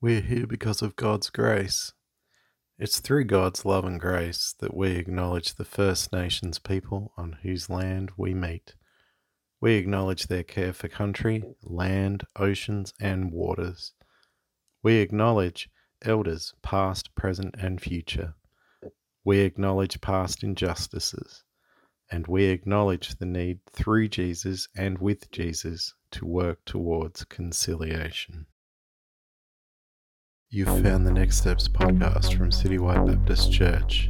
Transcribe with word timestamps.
We're 0.00 0.20
here 0.20 0.46
because 0.46 0.80
of 0.80 0.94
God's 0.94 1.28
grace. 1.28 1.92
It's 2.78 3.00
through 3.00 3.24
God's 3.24 3.64
love 3.64 3.84
and 3.84 3.98
grace 3.98 4.54
that 4.60 4.76
we 4.76 4.92
acknowledge 4.92 5.56
the 5.56 5.64
First 5.64 6.12
Nations 6.12 6.60
people 6.60 7.12
on 7.16 7.38
whose 7.42 7.68
land 7.68 8.12
we 8.16 8.32
meet. 8.32 8.76
We 9.60 9.74
acknowledge 9.74 10.28
their 10.28 10.44
care 10.44 10.72
for 10.72 10.86
country, 10.86 11.42
land, 11.64 12.22
oceans, 12.36 12.94
and 13.00 13.32
waters. 13.32 13.92
We 14.84 14.98
acknowledge 14.98 15.68
elders, 16.04 16.54
past, 16.62 17.12
present, 17.16 17.56
and 17.58 17.80
future. 17.80 18.34
We 19.24 19.40
acknowledge 19.40 20.00
past 20.00 20.44
injustices. 20.44 21.42
And 22.08 22.24
we 22.28 22.44
acknowledge 22.44 23.16
the 23.16 23.26
need 23.26 23.58
through 23.72 24.10
Jesus 24.10 24.68
and 24.76 24.96
with 25.00 25.28
Jesus 25.32 25.92
to 26.12 26.24
work 26.24 26.64
towards 26.64 27.24
conciliation. 27.24 28.46
You've 30.50 30.82
found 30.82 31.06
the 31.06 31.12
Next 31.12 31.36
Steps 31.36 31.68
podcast 31.68 32.34
from 32.34 32.48
Citywide 32.48 33.04
Baptist 33.04 33.52
Church, 33.52 34.08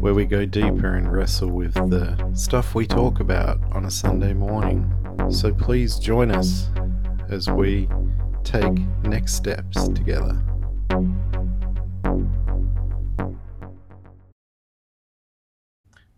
where 0.00 0.14
we 0.14 0.24
go 0.24 0.44
deeper 0.44 0.96
and 0.96 1.12
wrestle 1.12 1.50
with 1.50 1.74
the 1.74 2.32
stuff 2.34 2.74
we 2.74 2.88
talk 2.88 3.20
about 3.20 3.60
on 3.70 3.84
a 3.84 3.90
Sunday 3.92 4.34
morning. 4.34 4.92
So 5.30 5.54
please 5.54 6.00
join 6.00 6.32
us 6.32 6.70
as 7.28 7.48
we 7.48 7.88
take 8.42 8.72
next 9.04 9.34
steps 9.34 9.86
together. 9.90 10.42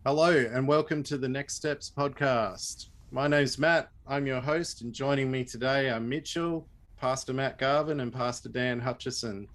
Hello, 0.07 0.47
and 0.51 0.67
welcome 0.67 1.03
to 1.03 1.19
the 1.19 1.29
Next 1.29 1.57
Steps 1.57 1.93
podcast. 1.95 2.87
My 3.11 3.29
name's 3.29 3.59
Matt. 3.59 3.91
I'm 4.07 4.27
your 4.27 4.41
host, 4.41 4.81
and 4.81 4.95
joining 4.95 5.31
me 5.31 5.45
today 5.45 5.91
are 5.91 6.01
Mitchell, 6.01 6.67
Pastor 6.97 7.35
Matt 7.35 7.59
Garvin, 7.59 8.01
and 8.01 8.11
Pastor 8.11 8.49
Dan 8.49 8.81
Hutchison. 8.81 9.47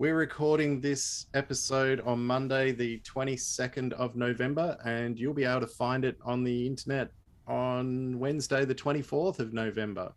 We're 0.00 0.14
recording 0.14 0.80
this 0.80 1.26
episode 1.34 2.00
on 2.02 2.24
Monday, 2.24 2.70
the 2.70 3.00
22nd 3.00 3.94
of 3.94 4.14
November, 4.14 4.78
and 4.84 5.18
you'll 5.18 5.34
be 5.34 5.42
able 5.42 5.62
to 5.62 5.66
find 5.66 6.04
it 6.04 6.16
on 6.24 6.44
the 6.44 6.68
internet 6.68 7.10
on 7.48 8.16
Wednesday, 8.20 8.64
the 8.64 8.76
24th 8.76 9.40
of 9.40 9.52
November. 9.52 10.12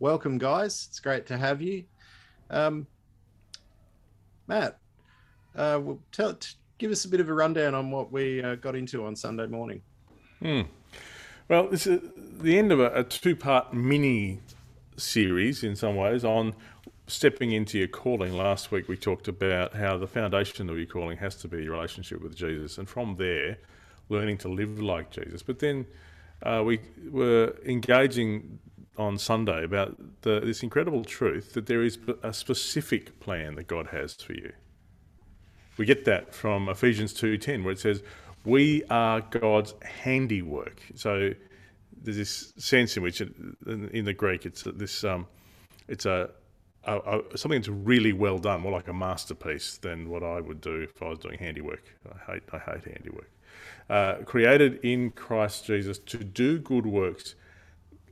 Welcome, 0.00 0.36
guys. 0.36 0.88
It's 0.90 0.98
great 0.98 1.26
to 1.26 1.38
have 1.38 1.62
you. 1.62 1.84
Um, 2.50 2.88
Matt, 4.48 4.80
uh, 5.54 5.78
well, 5.80 6.00
tell, 6.10 6.36
give 6.78 6.90
us 6.90 7.04
a 7.04 7.08
bit 7.08 7.20
of 7.20 7.28
a 7.28 7.34
rundown 7.34 7.72
on 7.72 7.92
what 7.92 8.10
we 8.10 8.42
uh, 8.42 8.56
got 8.56 8.74
into 8.74 9.06
on 9.06 9.14
Sunday 9.14 9.46
morning. 9.46 9.80
Hmm. 10.42 10.62
Well, 11.48 11.68
this 11.68 11.86
is 11.86 12.00
the 12.16 12.58
end 12.58 12.72
of 12.72 12.80
a, 12.80 12.90
a 12.92 13.04
two 13.04 13.36
part 13.36 13.72
mini 13.72 14.40
series 14.96 15.62
in 15.62 15.76
some 15.76 15.94
ways 15.94 16.24
on 16.24 16.54
stepping 17.06 17.52
into 17.52 17.78
your 17.78 17.88
calling, 17.88 18.32
last 18.32 18.70
week 18.70 18.88
we 18.88 18.96
talked 18.96 19.28
about 19.28 19.74
how 19.74 19.96
the 19.96 20.06
foundation 20.06 20.70
of 20.70 20.76
your 20.76 20.86
calling 20.86 21.18
has 21.18 21.36
to 21.36 21.48
be 21.48 21.62
your 21.64 21.72
relationship 21.72 22.22
with 22.22 22.34
Jesus, 22.34 22.78
and 22.78 22.88
from 22.88 23.16
there, 23.16 23.58
learning 24.08 24.38
to 24.38 24.48
live 24.48 24.80
like 24.80 25.10
Jesus. 25.10 25.42
But 25.42 25.58
then 25.58 25.86
uh, 26.42 26.62
we 26.64 26.80
were 27.10 27.54
engaging 27.64 28.58
on 28.96 29.18
Sunday 29.18 29.64
about 29.64 29.96
the, 30.22 30.40
this 30.40 30.62
incredible 30.62 31.04
truth 31.04 31.52
that 31.54 31.66
there 31.66 31.82
is 31.82 31.98
a 32.22 32.32
specific 32.32 33.18
plan 33.20 33.56
that 33.56 33.66
God 33.66 33.88
has 33.88 34.14
for 34.14 34.34
you. 34.34 34.52
We 35.76 35.84
get 35.84 36.04
that 36.04 36.32
from 36.32 36.68
Ephesians 36.68 37.12
2:10, 37.12 37.64
where 37.64 37.72
it 37.72 37.80
says, 37.80 38.02
"We 38.44 38.84
are 38.84 39.20
God's 39.20 39.74
handiwork." 39.82 40.80
So 40.94 41.32
there's 42.00 42.16
this 42.16 42.52
sense 42.58 42.96
in 42.96 43.02
which, 43.02 43.20
it, 43.20 43.34
in 43.66 44.04
the 44.04 44.12
Greek, 44.12 44.46
it's 44.46 44.62
this 44.62 45.02
um, 45.02 45.26
it's 45.88 46.06
a 46.06 46.30
a, 46.86 47.18
a, 47.34 47.38
something 47.38 47.60
that's 47.60 47.68
really 47.68 48.12
well 48.12 48.38
done, 48.38 48.60
more 48.60 48.72
like 48.72 48.88
a 48.88 48.92
masterpiece 48.92 49.78
than 49.78 50.08
what 50.08 50.22
I 50.22 50.40
would 50.40 50.60
do 50.60 50.80
if 50.80 51.02
I 51.02 51.08
was 51.08 51.18
doing 51.18 51.38
handiwork. 51.38 51.82
I 52.06 52.32
hate, 52.32 52.42
I 52.52 52.58
hate 52.58 52.84
handiwork. 52.84 53.30
Uh, 53.90 54.14
created 54.24 54.80
in 54.82 55.10
Christ 55.10 55.66
Jesus 55.66 55.98
to 55.98 56.18
do 56.18 56.58
good 56.58 56.86
works, 56.86 57.34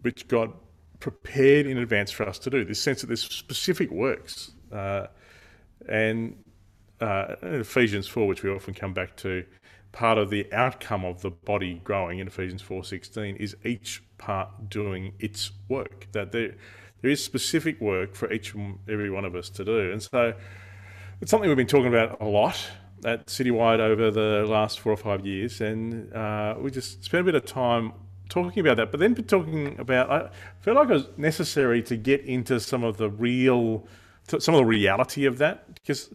which 0.02 0.28
God 0.28 0.52
prepared 1.00 1.66
in 1.66 1.78
advance 1.78 2.10
for 2.10 2.28
us 2.28 2.38
to 2.40 2.50
do. 2.50 2.64
This 2.64 2.80
sense 2.80 3.00
that 3.00 3.06
there's 3.08 3.22
specific 3.22 3.90
works, 3.90 4.52
uh, 4.70 5.06
and 5.88 6.36
uh, 7.00 7.36
Ephesians 7.42 8.06
four, 8.06 8.26
which 8.28 8.42
we 8.42 8.50
often 8.50 8.74
come 8.74 8.92
back 8.94 9.16
to, 9.16 9.44
part 9.90 10.18
of 10.18 10.30
the 10.30 10.50
outcome 10.52 11.04
of 11.04 11.22
the 11.22 11.30
body 11.30 11.80
growing 11.82 12.18
in 12.20 12.26
Ephesians 12.26 12.62
four 12.62 12.84
sixteen 12.84 13.34
is 13.36 13.56
each 13.64 14.02
part 14.18 14.68
doing 14.68 15.12
its 15.18 15.50
work. 15.68 16.06
That 16.12 16.30
there 16.32 16.54
there 17.02 17.10
is 17.10 17.22
specific 17.22 17.80
work 17.80 18.14
for 18.14 18.32
each 18.32 18.54
and 18.54 18.78
every 18.88 19.10
one 19.10 19.24
of 19.24 19.34
us 19.34 19.50
to 19.50 19.64
do. 19.64 19.92
And 19.92 20.02
so 20.02 20.34
it's 21.20 21.30
something 21.30 21.48
we've 21.48 21.56
been 21.56 21.66
talking 21.66 21.88
about 21.88 22.20
a 22.20 22.24
lot 22.24 22.70
at 23.04 23.26
Citywide 23.26 23.80
over 23.80 24.10
the 24.10 24.46
last 24.48 24.80
four 24.80 24.92
or 24.92 24.96
five 24.96 25.26
years. 25.26 25.60
And 25.60 26.12
uh, 26.14 26.54
we 26.58 26.70
just 26.70 27.04
spent 27.04 27.22
a 27.22 27.24
bit 27.24 27.34
of 27.34 27.44
time 27.44 27.92
talking 28.28 28.60
about 28.60 28.76
that, 28.76 28.90
but 28.90 29.00
then 29.00 29.14
talking 29.14 29.78
about, 29.78 30.10
I 30.10 30.30
felt 30.60 30.76
like 30.76 30.88
it 30.88 30.94
was 30.94 31.08
necessary 31.16 31.82
to 31.82 31.96
get 31.96 32.22
into 32.22 32.60
some 32.60 32.84
of 32.84 32.96
the 32.96 33.10
real, 33.10 33.86
some 34.26 34.54
of 34.54 34.58
the 34.58 34.64
reality 34.64 35.26
of 35.26 35.38
that, 35.38 35.74
because 35.74 36.14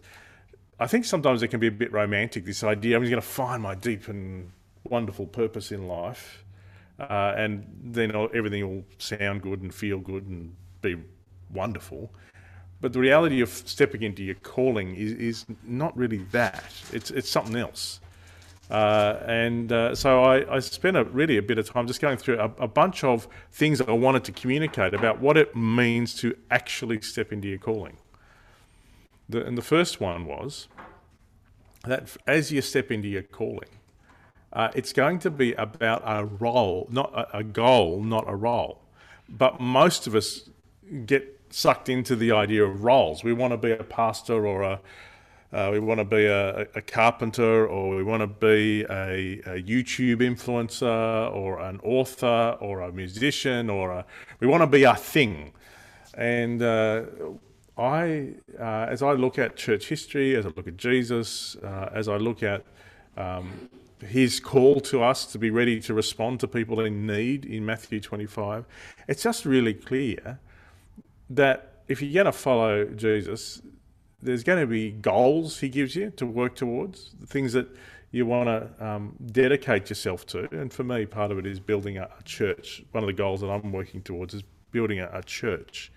I 0.79 0.87
think 0.87 1.05
sometimes 1.05 1.43
it 1.43 1.49
can 1.49 1.59
be 1.59 1.67
a 1.67 1.71
bit 1.71 1.91
romantic, 1.91 2.45
this 2.45 2.63
idea, 2.63 2.95
I'm 2.95 3.03
just 3.03 3.11
going 3.11 3.21
to 3.21 3.27
find 3.27 3.61
my 3.61 3.75
deep 3.75 4.07
and 4.07 4.51
wonderful 4.83 5.27
purpose 5.27 5.71
in 5.71 5.87
life. 5.87 6.43
Uh, 6.99 7.33
and 7.37 7.67
then 7.83 8.15
everything 8.33 8.67
will 8.67 8.83
sound 8.97 9.43
good 9.43 9.61
and 9.61 9.71
feel 9.73 9.99
good 9.99 10.25
and 10.25 10.55
be 10.95 11.03
wonderful. 11.51 12.11
But 12.79 12.93
the 12.93 12.99
reality 12.99 13.41
of 13.41 13.49
stepping 13.49 14.03
into 14.03 14.23
your 14.23 14.35
calling 14.35 14.95
is, 14.95 15.13
is 15.13 15.45
not 15.63 15.97
really 15.97 16.19
that. 16.31 16.63
It's, 16.93 17.09
it's 17.09 17.29
something 17.29 17.55
else. 17.55 17.99
Uh, 18.69 19.19
and 19.25 19.71
uh, 19.71 19.95
so 19.95 20.23
I, 20.23 20.55
I, 20.55 20.59
spent 20.59 20.97
a, 20.97 21.05
really 21.05 21.37
a 21.37 21.41
bit 21.41 21.57
of 21.57 21.69
time 21.69 21.87
just 21.87 22.01
going 22.01 22.17
through 22.17 22.37
a, 22.37 22.51
a, 22.59 22.67
bunch 22.67 23.01
of 23.01 23.25
things 23.49 23.79
that 23.79 23.87
I 23.87 23.93
wanted 23.93 24.25
to 24.25 24.33
communicate 24.33 24.93
about 24.93 25.21
what 25.21 25.37
it 25.37 25.55
means 25.55 26.13
to 26.15 26.35
actually 26.51 26.99
step 26.99 27.31
into 27.31 27.47
your 27.47 27.59
calling. 27.59 27.95
The, 29.29 29.45
and 29.45 29.57
the 29.57 29.61
first 29.61 30.01
one 30.01 30.25
was 30.25 30.67
that 31.85 32.17
as 32.27 32.51
you 32.51 32.61
step 32.61 32.91
into 32.91 33.07
your 33.07 33.23
calling, 33.23 33.69
uh, 34.51 34.69
it's 34.75 34.91
going 34.91 35.19
to 35.19 35.31
be 35.31 35.53
about 35.53 36.01
a 36.05 36.25
role, 36.25 36.87
not 36.91 37.13
a, 37.13 37.37
a 37.37 37.43
goal, 37.45 38.03
not 38.03 38.25
a 38.27 38.35
role. 38.35 38.81
But 39.29 39.61
most 39.61 40.07
of 40.07 40.15
us 40.15 40.49
get 41.05 41.39
sucked 41.49 41.89
into 41.89 42.15
the 42.15 42.31
idea 42.31 42.63
of 42.63 42.83
roles. 42.83 43.23
We 43.23 43.33
want 43.33 43.51
to 43.51 43.57
be 43.57 43.71
a 43.71 43.83
pastor 43.83 44.45
or 44.45 44.63
a 44.63 44.79
uh, 45.53 45.69
we 45.71 45.79
want 45.79 45.97
to 45.97 46.03
be 46.03 46.25
a, 46.25 46.67
a, 46.75 46.81
carpenter 46.81 47.65
or 47.65 47.95
we 47.95 48.03
want 48.03 48.19
to 48.19 48.27
be 48.27 48.81
a, 48.89 49.39
a, 49.45 49.63
YouTube 49.63 50.17
influencer 50.17 51.33
or 51.33 51.61
an 51.61 51.79
author 51.83 52.57
or 52.59 52.81
a 52.81 52.91
musician 52.91 53.69
or 53.69 53.91
a, 53.91 54.05
we 54.41 54.47
want 54.47 54.61
to 54.61 54.67
be 54.67 54.83
a 54.83 54.93
thing. 54.93 55.53
And 56.15 56.61
uh, 56.61 57.03
I, 57.77 58.33
uh, 58.59 58.87
as 58.89 59.01
I 59.01 59.13
look 59.13 59.39
at 59.39 59.55
church 59.55 59.87
history, 59.87 60.35
as 60.35 60.45
I 60.45 60.49
look 60.49 60.67
at 60.67 60.75
Jesus, 60.75 61.55
uh, 61.63 61.91
as 61.93 62.09
I 62.09 62.17
look 62.17 62.43
at 62.43 62.65
um, 63.15 63.69
his 64.05 64.41
call 64.41 64.81
to 64.81 65.01
us 65.01 65.25
to 65.27 65.39
be 65.39 65.49
ready 65.49 65.79
to 65.79 65.93
respond 65.93 66.41
to 66.41 66.47
people 66.47 66.81
in 66.81 67.07
need 67.07 67.45
in 67.45 67.65
Matthew 67.65 68.01
25, 68.01 68.65
it's 69.07 69.23
just 69.23 69.45
really 69.45 69.73
clear 69.73 70.39
that 71.29 71.83
if 71.87 72.01
you're 72.01 72.13
going 72.13 72.31
to 72.31 72.37
follow 72.37 72.85
Jesus, 72.85 73.61
there's 74.21 74.43
going 74.43 74.59
to 74.59 74.67
be 74.67 74.91
goals 74.91 75.59
he 75.59 75.69
gives 75.69 75.95
you 75.95 76.11
to 76.11 76.25
work 76.25 76.55
towards, 76.55 77.15
things 77.27 77.53
that 77.53 77.67
you 78.11 78.25
want 78.25 78.47
to 78.47 78.85
um, 78.85 79.15
dedicate 79.31 79.89
yourself 79.89 80.25
to. 80.27 80.47
And 80.51 80.71
for 80.71 80.83
me, 80.83 81.05
part 81.05 81.31
of 81.31 81.37
it 81.37 81.45
is 81.45 81.59
building 81.59 81.97
a, 81.97 82.09
church. 82.23 82.83
One 82.91 83.03
of 83.03 83.07
the 83.07 83.13
goals 83.13 83.41
that 83.41 83.47
I'm 83.47 83.71
working 83.71 84.01
towards 84.01 84.33
is 84.33 84.43
building 84.71 84.99
a, 84.99 85.09
a 85.13 85.23
church 85.23 85.91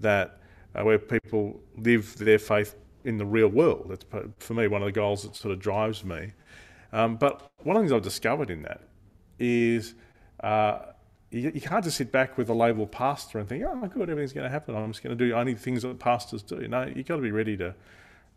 that 0.00 0.40
uh, 0.74 0.84
where 0.84 0.98
people 0.98 1.60
live 1.76 2.16
their 2.18 2.38
faith 2.38 2.76
in 3.04 3.16
the 3.16 3.24
real 3.24 3.48
world. 3.48 3.86
That's 3.88 4.04
for 4.38 4.54
me 4.54 4.68
one 4.68 4.82
of 4.82 4.86
the 4.86 4.92
goals 4.92 5.22
that 5.22 5.34
sort 5.36 5.52
of 5.52 5.60
drives 5.60 6.04
me. 6.04 6.32
Um, 6.92 7.16
but 7.16 7.50
one 7.62 7.76
of 7.76 7.82
the 7.82 7.88
things 7.88 7.92
I've 7.92 8.02
discovered 8.02 8.50
in 8.50 8.62
that 8.62 8.82
is 9.38 9.94
uh, 10.40 10.78
you, 11.30 11.50
you 11.54 11.60
can't 11.60 11.84
just 11.84 11.96
sit 11.96 12.12
back 12.12 12.38
with 12.38 12.48
a 12.48 12.54
label 12.54 12.86
pastor 12.86 13.38
and 13.38 13.48
think, 13.48 13.64
oh, 13.66 13.74
good, 13.86 14.08
everything's 14.08 14.32
going 14.32 14.44
to 14.44 14.50
happen. 14.50 14.76
I'm 14.76 14.92
just 14.92 15.02
going 15.02 15.16
to 15.16 15.24
do 15.24 15.34
only 15.34 15.54
things 15.54 15.82
that 15.82 15.98
pastors 15.98 16.42
do. 16.42 16.66
No, 16.68 16.84
you've 16.84 17.06
got 17.06 17.16
to 17.16 17.22
be 17.22 17.30
ready 17.30 17.56
to 17.56 17.74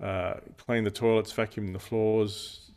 uh, 0.01 0.33
clean 0.57 0.83
the 0.83 0.91
toilets, 0.91 1.31
vacuum 1.31 1.73
the 1.73 1.79
floors, 1.79 2.71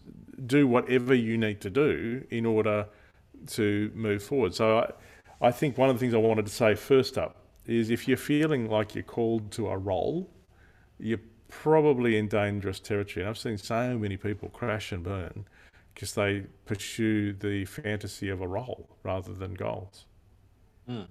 do 0.46 0.66
whatever 0.66 1.14
you 1.14 1.38
need 1.38 1.60
to 1.62 1.70
do 1.70 2.24
in 2.30 2.46
order 2.46 2.86
to 3.46 3.90
move 3.94 4.22
forward. 4.22 4.54
So 4.54 4.78
I, 4.78 5.48
I 5.48 5.50
think 5.50 5.78
one 5.78 5.88
of 5.88 5.96
the 5.96 6.00
things 6.00 6.14
I 6.14 6.18
wanted 6.18 6.46
to 6.46 6.52
say 6.52 6.74
first 6.74 7.16
up 7.16 7.36
is 7.66 7.90
if 7.90 8.08
you're 8.08 8.16
feeling 8.16 8.68
like 8.68 8.94
you're 8.94 9.04
called 9.04 9.50
to 9.52 9.68
a 9.68 9.78
role, 9.78 10.30
you're 10.98 11.20
probably 11.48 12.16
in 12.16 12.28
dangerous 12.28 12.80
territory. 12.80 13.22
And 13.22 13.30
I've 13.30 13.38
seen 13.38 13.58
so 13.58 13.98
many 13.98 14.16
people 14.16 14.48
crash 14.48 14.92
and 14.92 15.02
burn 15.02 15.46
because 15.94 16.14
they 16.14 16.44
pursue 16.64 17.32
the 17.32 17.64
fantasy 17.64 18.28
of 18.28 18.40
a 18.40 18.48
role 18.48 18.96
rather 19.02 19.32
than 19.32 19.54
goals. 19.54 20.06
Mm. 20.88 21.06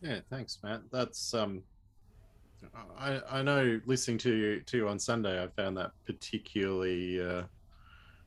Yeah, 0.00 0.20
thanks, 0.30 0.58
Matt. 0.62 0.82
That's 0.90 1.34
um, 1.34 1.62
I, 2.98 3.20
I 3.30 3.42
know 3.42 3.80
listening 3.86 4.18
to 4.18 4.34
you 4.34 4.60
to 4.60 4.76
you 4.76 4.88
on 4.88 4.98
Sunday, 4.98 5.42
I 5.42 5.48
found 5.48 5.76
that 5.76 5.92
particularly 6.06 7.20
uh, 7.20 7.42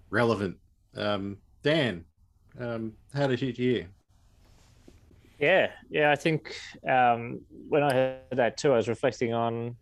relevant. 0.10 0.58
Um, 0.96 1.38
Dan, 1.64 2.06
um, 2.60 2.94
how 3.14 3.28
did 3.28 3.42
you 3.42 3.52
hear? 3.52 3.88
Yeah, 5.40 5.72
yeah. 5.90 6.12
I 6.12 6.16
think 6.16 6.56
um, 6.88 7.42
when 7.68 7.84
I 7.84 7.94
heard 7.94 8.22
that 8.32 8.58
too, 8.58 8.74
I 8.74 8.78
was 8.78 8.88
reflecting 8.88 9.34
on 9.34 9.76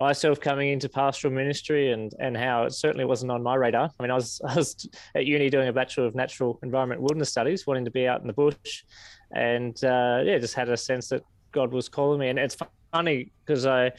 myself 0.00 0.40
coming 0.40 0.70
into 0.70 0.88
pastoral 0.88 1.32
ministry 1.32 1.92
and 1.92 2.14
and 2.18 2.36
how 2.36 2.64
it 2.64 2.72
certainly 2.72 3.04
wasn't 3.04 3.30
on 3.30 3.42
my 3.42 3.54
radar. 3.54 3.90
I 3.98 4.02
mean, 4.02 4.10
I 4.10 4.14
was 4.14 4.40
I 4.48 4.54
was 4.56 4.88
at 5.14 5.26
uni 5.26 5.50
doing 5.50 5.68
a 5.68 5.72
bachelor 5.72 6.06
of 6.06 6.14
natural 6.14 6.58
environment 6.62 7.02
wilderness 7.02 7.28
studies, 7.28 7.66
wanting 7.66 7.84
to 7.84 7.90
be 7.90 8.06
out 8.06 8.20
in 8.20 8.26
the 8.26 8.32
bush, 8.32 8.84
and 9.32 9.76
uh, 9.84 10.22
yeah, 10.24 10.38
just 10.38 10.54
had 10.54 10.68
a 10.68 10.76
sense 10.76 11.08
that 11.08 11.22
God 11.52 11.72
was 11.72 11.88
calling 11.88 12.18
me. 12.18 12.28
And 12.28 12.38
it's 12.38 12.56
funny 12.92 13.30
because 13.44 13.66
I 13.66 13.92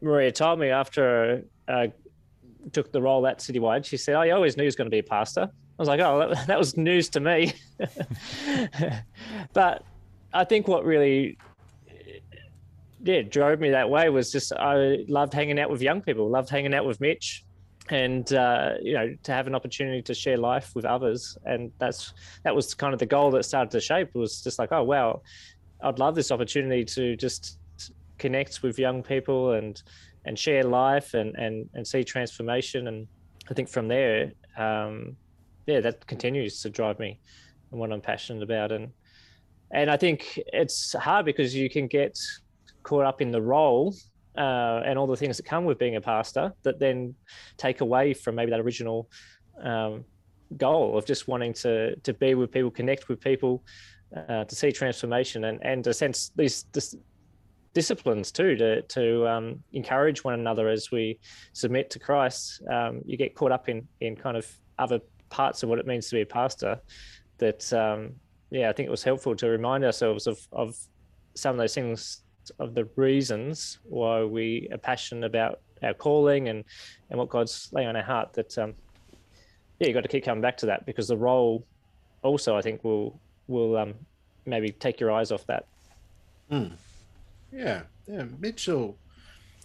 Maria 0.00 0.30
told 0.30 0.60
me 0.60 0.68
after 0.68 1.42
I 1.66 1.92
took 2.72 2.92
the 2.92 3.00
role 3.00 3.26
at 3.26 3.38
Citywide, 3.38 3.84
she 3.84 3.96
said, 3.96 4.14
"Oh, 4.14 4.22
you 4.22 4.34
always 4.34 4.56
knew 4.56 4.64
he 4.64 4.66
was 4.66 4.76
going 4.76 4.86
to 4.86 4.94
be 4.94 4.98
a 4.98 5.02
pastor." 5.02 5.42
I 5.42 5.82
was 5.82 5.88
like, 5.88 6.00
"Oh, 6.00 6.28
that, 6.28 6.46
that 6.46 6.58
was 6.58 6.76
news 6.76 7.08
to 7.10 7.20
me," 7.20 7.52
but 9.52 9.84
I 10.32 10.44
think 10.44 10.68
what 10.68 10.84
really 10.84 11.38
yeah 13.02 13.22
drove 13.22 13.60
me 13.60 13.70
that 13.70 13.88
way 13.88 14.08
was 14.08 14.32
just 14.32 14.52
I 14.52 15.04
loved 15.08 15.32
hanging 15.32 15.58
out 15.58 15.70
with 15.70 15.82
young 15.82 16.00
people, 16.00 16.28
loved 16.28 16.50
hanging 16.50 16.74
out 16.74 16.84
with 16.84 17.00
Mitch, 17.00 17.44
and 17.90 18.32
uh, 18.32 18.72
you 18.82 18.94
know 18.94 19.14
to 19.22 19.32
have 19.32 19.46
an 19.46 19.54
opportunity 19.54 20.02
to 20.02 20.14
share 20.14 20.36
life 20.36 20.74
with 20.74 20.84
others, 20.84 21.38
and 21.44 21.70
that's 21.78 22.12
that 22.44 22.54
was 22.54 22.74
kind 22.74 22.92
of 22.92 22.98
the 22.98 23.06
goal 23.06 23.30
that 23.32 23.44
started 23.44 23.70
to 23.70 23.80
shape. 23.80 24.14
Was 24.14 24.42
just 24.42 24.58
like, 24.58 24.72
oh 24.72 24.82
wow, 24.82 25.22
I'd 25.82 25.98
love 25.98 26.14
this 26.14 26.30
opportunity 26.30 26.84
to 26.84 27.16
just 27.16 27.58
connect 28.18 28.62
with 28.62 28.78
young 28.78 29.02
people 29.02 29.52
and 29.52 29.80
and 30.24 30.38
share 30.38 30.64
life 30.64 31.14
and 31.14 31.34
and 31.36 31.68
and 31.74 31.86
see 31.86 32.04
transformation, 32.04 32.88
and 32.88 33.06
I 33.50 33.54
think 33.54 33.68
from 33.68 33.88
there, 33.88 34.32
um, 34.56 35.16
yeah, 35.66 35.80
that 35.80 36.06
continues 36.06 36.60
to 36.62 36.70
drive 36.70 36.98
me 36.98 37.20
and 37.70 37.80
what 37.80 37.92
I'm 37.92 38.00
passionate 38.00 38.42
about, 38.42 38.72
and 38.72 38.90
and 39.70 39.90
I 39.90 39.96
think 39.96 40.38
it's 40.52 40.94
hard 40.94 41.26
because 41.26 41.54
you 41.54 41.70
can 41.70 41.86
get 41.86 42.18
caught 42.88 43.04
up 43.04 43.20
in 43.20 43.30
the 43.30 43.42
role 43.56 43.94
uh, 44.36 44.80
and 44.86 44.98
all 44.98 45.06
the 45.06 45.20
things 45.22 45.36
that 45.36 45.44
come 45.44 45.64
with 45.64 45.78
being 45.78 45.96
a 45.96 46.00
pastor 46.00 46.52
that 46.62 46.78
then 46.78 47.14
take 47.56 47.80
away 47.80 48.14
from 48.14 48.34
maybe 48.34 48.50
that 48.50 48.60
original 48.60 49.10
um, 49.62 50.04
goal 50.56 50.96
of 50.96 51.04
just 51.04 51.28
wanting 51.28 51.52
to 51.52 51.94
to 51.96 52.12
be 52.14 52.34
with 52.34 52.50
people, 52.50 52.70
connect 52.70 53.08
with 53.08 53.20
people, 53.20 53.62
uh, 54.16 54.44
to 54.44 54.54
see 54.54 54.72
transformation, 54.72 55.44
and 55.44 55.58
and 55.62 55.86
a 55.86 55.92
sense 55.92 56.32
these 56.36 56.64
disciplines 57.74 58.32
too 58.32 58.56
to 58.56 58.82
to 58.82 59.28
um, 59.28 59.62
encourage 59.72 60.24
one 60.24 60.34
another 60.34 60.68
as 60.68 60.90
we 60.90 61.18
submit 61.52 61.90
to 61.90 61.98
Christ. 61.98 62.62
Um, 62.72 63.02
you 63.04 63.16
get 63.16 63.34
caught 63.34 63.52
up 63.52 63.68
in 63.68 63.86
in 64.00 64.16
kind 64.16 64.36
of 64.36 64.46
other 64.78 65.00
parts 65.28 65.62
of 65.62 65.68
what 65.68 65.78
it 65.78 65.86
means 65.86 66.08
to 66.08 66.14
be 66.14 66.22
a 66.22 66.26
pastor 66.40 66.80
that 67.38 67.70
um, 67.72 68.14
yeah, 68.50 68.70
I 68.70 68.72
think 68.72 68.86
it 68.86 68.90
was 68.98 69.04
helpful 69.04 69.36
to 69.36 69.46
remind 69.48 69.84
ourselves 69.84 70.26
of 70.26 70.38
of 70.52 70.76
some 71.34 71.54
of 71.54 71.58
those 71.58 71.74
things, 71.74 72.22
of 72.58 72.74
the 72.74 72.84
reasons 72.96 73.78
why 73.84 74.24
we 74.24 74.68
are 74.72 74.78
passionate 74.78 75.26
about 75.26 75.60
our 75.82 75.94
calling 75.94 76.48
and 76.48 76.64
and 77.10 77.18
what 77.18 77.28
God's 77.28 77.68
laying 77.72 77.88
on 77.88 77.96
our 77.96 78.02
heart. 78.02 78.32
That 78.34 78.56
um, 78.58 78.74
yeah, 79.78 79.88
you 79.88 79.94
got 79.94 80.02
to 80.02 80.08
keep 80.08 80.24
coming 80.24 80.42
back 80.42 80.56
to 80.58 80.66
that 80.66 80.86
because 80.86 81.08
the 81.08 81.16
role 81.16 81.64
also 82.22 82.56
I 82.56 82.62
think 82.62 82.84
will 82.84 83.18
will 83.46 83.76
um, 83.76 83.94
maybe 84.46 84.70
take 84.70 85.00
your 85.00 85.10
eyes 85.12 85.30
off 85.30 85.46
that. 85.46 85.66
Mm. 86.50 86.72
Yeah, 87.52 87.82
yeah, 88.06 88.24
Mitchell, 88.38 88.96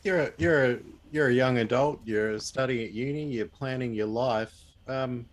you're 0.04 0.22
a 0.22 0.32
you're 0.38 0.72
a 0.72 0.80
you're 1.12 1.28
a 1.28 1.34
young 1.34 1.58
adult. 1.58 2.00
You're 2.06 2.40
studying 2.40 2.86
at 2.86 2.94
uni. 2.94 3.26
You're 3.26 3.46
planning 3.46 3.94
your 3.94 4.08
life. 4.08 4.54
Um, 4.88 5.26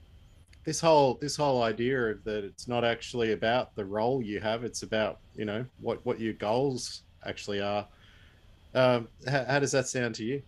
this 0.64 0.80
whole 0.80 1.14
this 1.20 1.36
whole 1.36 1.62
idea 1.62 2.10
of 2.10 2.24
that 2.24 2.44
it's 2.44 2.68
not 2.68 2.84
actually 2.84 3.32
about 3.32 3.74
the 3.76 3.84
role 3.84 4.22
you 4.22 4.40
have 4.40 4.62
it's 4.62 4.82
about 4.82 5.18
you 5.34 5.44
know 5.44 5.64
what 5.80 6.04
what 6.04 6.20
your 6.20 6.34
goals 6.34 7.02
actually 7.24 7.60
are. 7.60 7.86
Um, 8.74 9.08
how, 9.28 9.44
how 9.44 9.58
does 9.58 9.72
that 9.72 9.88
sound 9.88 10.14
to 10.16 10.24
you? 10.24 10.42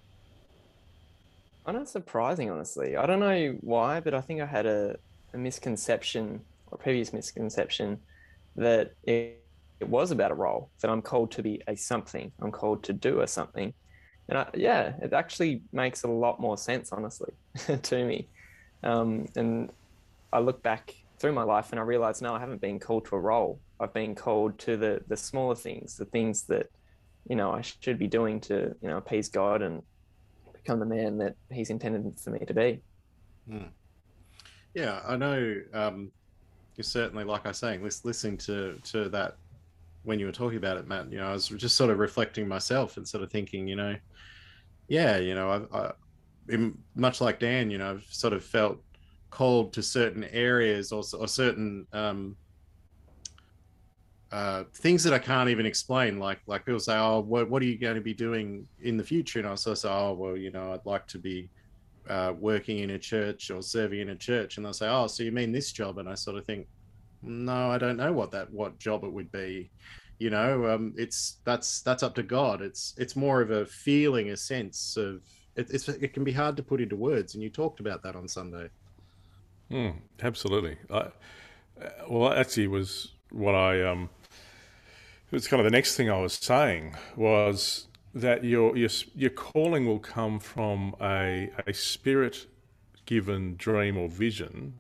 I 1.64 1.72
know 1.72 1.84
surprising 1.84 2.50
honestly. 2.50 2.96
I 2.96 3.06
don't 3.06 3.20
know 3.20 3.56
why 3.60 4.00
but 4.00 4.14
i 4.14 4.20
think 4.20 4.40
i 4.40 4.46
had 4.46 4.66
a, 4.66 4.96
a 5.32 5.38
misconception 5.38 6.40
or 6.70 6.78
previous 6.78 7.12
misconception 7.12 7.98
that 8.56 8.92
it, 9.04 9.42
it 9.80 9.88
was 9.88 10.10
about 10.10 10.30
a 10.30 10.34
role 10.34 10.70
that 10.80 10.90
i'm 10.90 11.02
called 11.02 11.30
to 11.32 11.42
be 11.42 11.62
a 11.68 11.76
something. 11.76 12.32
I'm 12.40 12.50
called 12.50 12.84
to 12.84 12.92
do 12.92 13.20
a 13.20 13.26
something. 13.26 13.72
And 14.28 14.38
I, 14.38 14.46
yeah 14.54 14.94
it 15.02 15.12
actually 15.12 15.62
makes 15.72 16.02
a 16.04 16.08
lot 16.08 16.40
more 16.40 16.56
sense 16.56 16.92
honestly 16.92 17.32
to 17.82 18.04
me. 18.04 18.28
Um, 18.82 19.26
and 19.36 19.70
I 20.32 20.40
look 20.40 20.62
back 20.62 20.94
through 21.18 21.32
my 21.32 21.44
life 21.44 21.70
and 21.70 21.78
I 21.78 21.84
realize 21.84 22.20
no, 22.20 22.34
I 22.34 22.40
haven't 22.40 22.60
been 22.60 22.80
called 22.80 23.04
to 23.06 23.16
a 23.16 23.20
role. 23.20 23.60
I've 23.82 23.92
been 23.92 24.14
called 24.14 24.58
to 24.60 24.76
the 24.76 25.02
the 25.08 25.16
smaller 25.16 25.56
things, 25.56 25.96
the 25.96 26.04
things 26.04 26.44
that 26.44 26.70
you 27.28 27.36
know 27.36 27.50
I 27.50 27.62
should 27.62 27.98
be 27.98 28.06
doing 28.06 28.40
to 28.42 28.74
you 28.80 28.88
know 28.88 28.98
appease 28.98 29.28
God 29.28 29.60
and 29.60 29.82
become 30.52 30.78
the 30.78 30.86
man 30.86 31.18
that 31.18 31.34
He's 31.50 31.70
intended 31.70 32.18
for 32.20 32.30
me 32.30 32.44
to 32.46 32.54
be. 32.54 32.80
Hmm. 33.48 33.72
Yeah, 34.74 35.00
I 35.06 35.16
know. 35.16 35.56
Um, 35.74 36.12
you're 36.76 36.84
certainly, 36.84 37.24
like 37.24 37.44
I 37.44 37.48
was 37.48 37.58
saying, 37.58 37.82
listening 37.82 38.38
to 38.38 38.78
to 38.84 39.08
that 39.08 39.36
when 40.04 40.18
you 40.18 40.26
were 40.26 40.32
talking 40.32 40.58
about 40.58 40.76
it, 40.76 40.86
Matt. 40.86 41.10
You 41.10 41.18
know, 41.18 41.26
I 41.26 41.32
was 41.32 41.48
just 41.48 41.76
sort 41.76 41.90
of 41.90 41.98
reflecting 41.98 42.46
myself 42.46 42.96
and 42.96 43.06
sort 43.06 43.24
of 43.24 43.30
thinking, 43.30 43.66
you 43.66 43.76
know, 43.76 43.96
yeah, 44.88 45.16
you 45.18 45.34
know, 45.34 45.66
I, 45.72 45.78
I 45.78 45.92
much 46.94 47.20
like 47.20 47.40
Dan, 47.40 47.70
you 47.70 47.78
know, 47.78 47.90
I've 47.90 48.04
sort 48.08 48.32
of 48.32 48.44
felt 48.44 48.78
called 49.30 49.72
to 49.72 49.82
certain 49.82 50.24
areas 50.24 50.92
or, 50.92 51.02
or 51.18 51.26
certain 51.26 51.86
um, 51.92 52.36
uh, 54.32 54.64
things 54.72 55.04
that 55.04 55.12
I 55.12 55.18
can't 55.18 55.50
even 55.50 55.66
explain. 55.66 56.18
Like 56.18 56.40
like 56.46 56.64
people 56.64 56.80
say, 56.80 56.96
"Oh, 56.96 57.20
what 57.20 57.50
what 57.50 57.60
are 57.62 57.66
you 57.66 57.78
going 57.78 57.96
to 57.96 58.00
be 58.00 58.14
doing 58.14 58.66
in 58.80 58.96
the 58.96 59.04
future?" 59.04 59.38
And 59.38 59.46
I 59.46 59.54
sort 59.56 59.72
of 59.72 59.78
say, 59.78 59.90
"Oh, 59.90 60.14
well, 60.14 60.36
you 60.36 60.50
know, 60.50 60.72
I'd 60.72 60.86
like 60.86 61.06
to 61.08 61.18
be 61.18 61.50
uh, 62.08 62.32
working 62.38 62.78
in 62.78 62.90
a 62.90 62.98
church 62.98 63.50
or 63.50 63.62
serving 63.62 64.00
in 64.00 64.08
a 64.08 64.16
church." 64.16 64.56
And 64.56 64.64
they'll 64.64 64.72
say, 64.72 64.88
"Oh, 64.88 65.06
so 65.06 65.22
you 65.22 65.32
mean 65.32 65.52
this 65.52 65.70
job?" 65.70 65.98
And 65.98 66.08
I 66.08 66.14
sort 66.14 66.38
of 66.38 66.46
think, 66.46 66.66
"No, 67.20 67.70
I 67.70 67.76
don't 67.76 67.98
know 67.98 68.12
what 68.12 68.30
that 68.30 68.50
what 68.50 68.78
job 68.78 69.04
it 69.04 69.12
would 69.12 69.30
be." 69.30 69.70
You 70.18 70.30
know, 70.30 70.66
um, 70.66 70.94
it's 70.96 71.36
that's 71.44 71.82
that's 71.82 72.02
up 72.02 72.14
to 72.14 72.22
God. 72.22 72.62
It's 72.62 72.94
it's 72.96 73.14
more 73.14 73.42
of 73.42 73.50
a 73.50 73.66
feeling, 73.66 74.30
a 74.30 74.36
sense 74.36 74.96
of 74.96 75.20
it, 75.56 75.68
it's 75.70 75.90
it 75.90 76.14
can 76.14 76.24
be 76.24 76.32
hard 76.32 76.56
to 76.56 76.62
put 76.62 76.80
into 76.80 76.96
words. 76.96 77.34
And 77.34 77.42
you 77.42 77.50
talked 77.50 77.80
about 77.80 78.02
that 78.04 78.16
on 78.16 78.28
Sunday. 78.28 78.70
Mm, 79.70 79.96
absolutely. 80.22 80.78
I, 80.90 81.08
well, 82.08 82.32
actually, 82.32 82.68
was 82.68 83.12
what 83.30 83.54
I 83.54 83.82
um, 83.82 84.08
it 85.32 85.36
was 85.36 85.48
kind 85.48 85.60
of 85.60 85.64
the 85.64 85.70
next 85.70 85.96
thing 85.96 86.10
I 86.10 86.20
was 86.20 86.34
saying 86.34 86.94
was 87.16 87.88
that 88.14 88.44
your 88.44 88.76
your 88.76 88.90
your 89.14 89.30
calling 89.30 89.86
will 89.86 89.98
come 89.98 90.38
from 90.38 90.94
a 91.00 91.50
a 91.66 91.72
spirit 91.72 92.46
given 93.06 93.56
dream 93.56 93.96
or 93.96 94.08
vision 94.08 94.78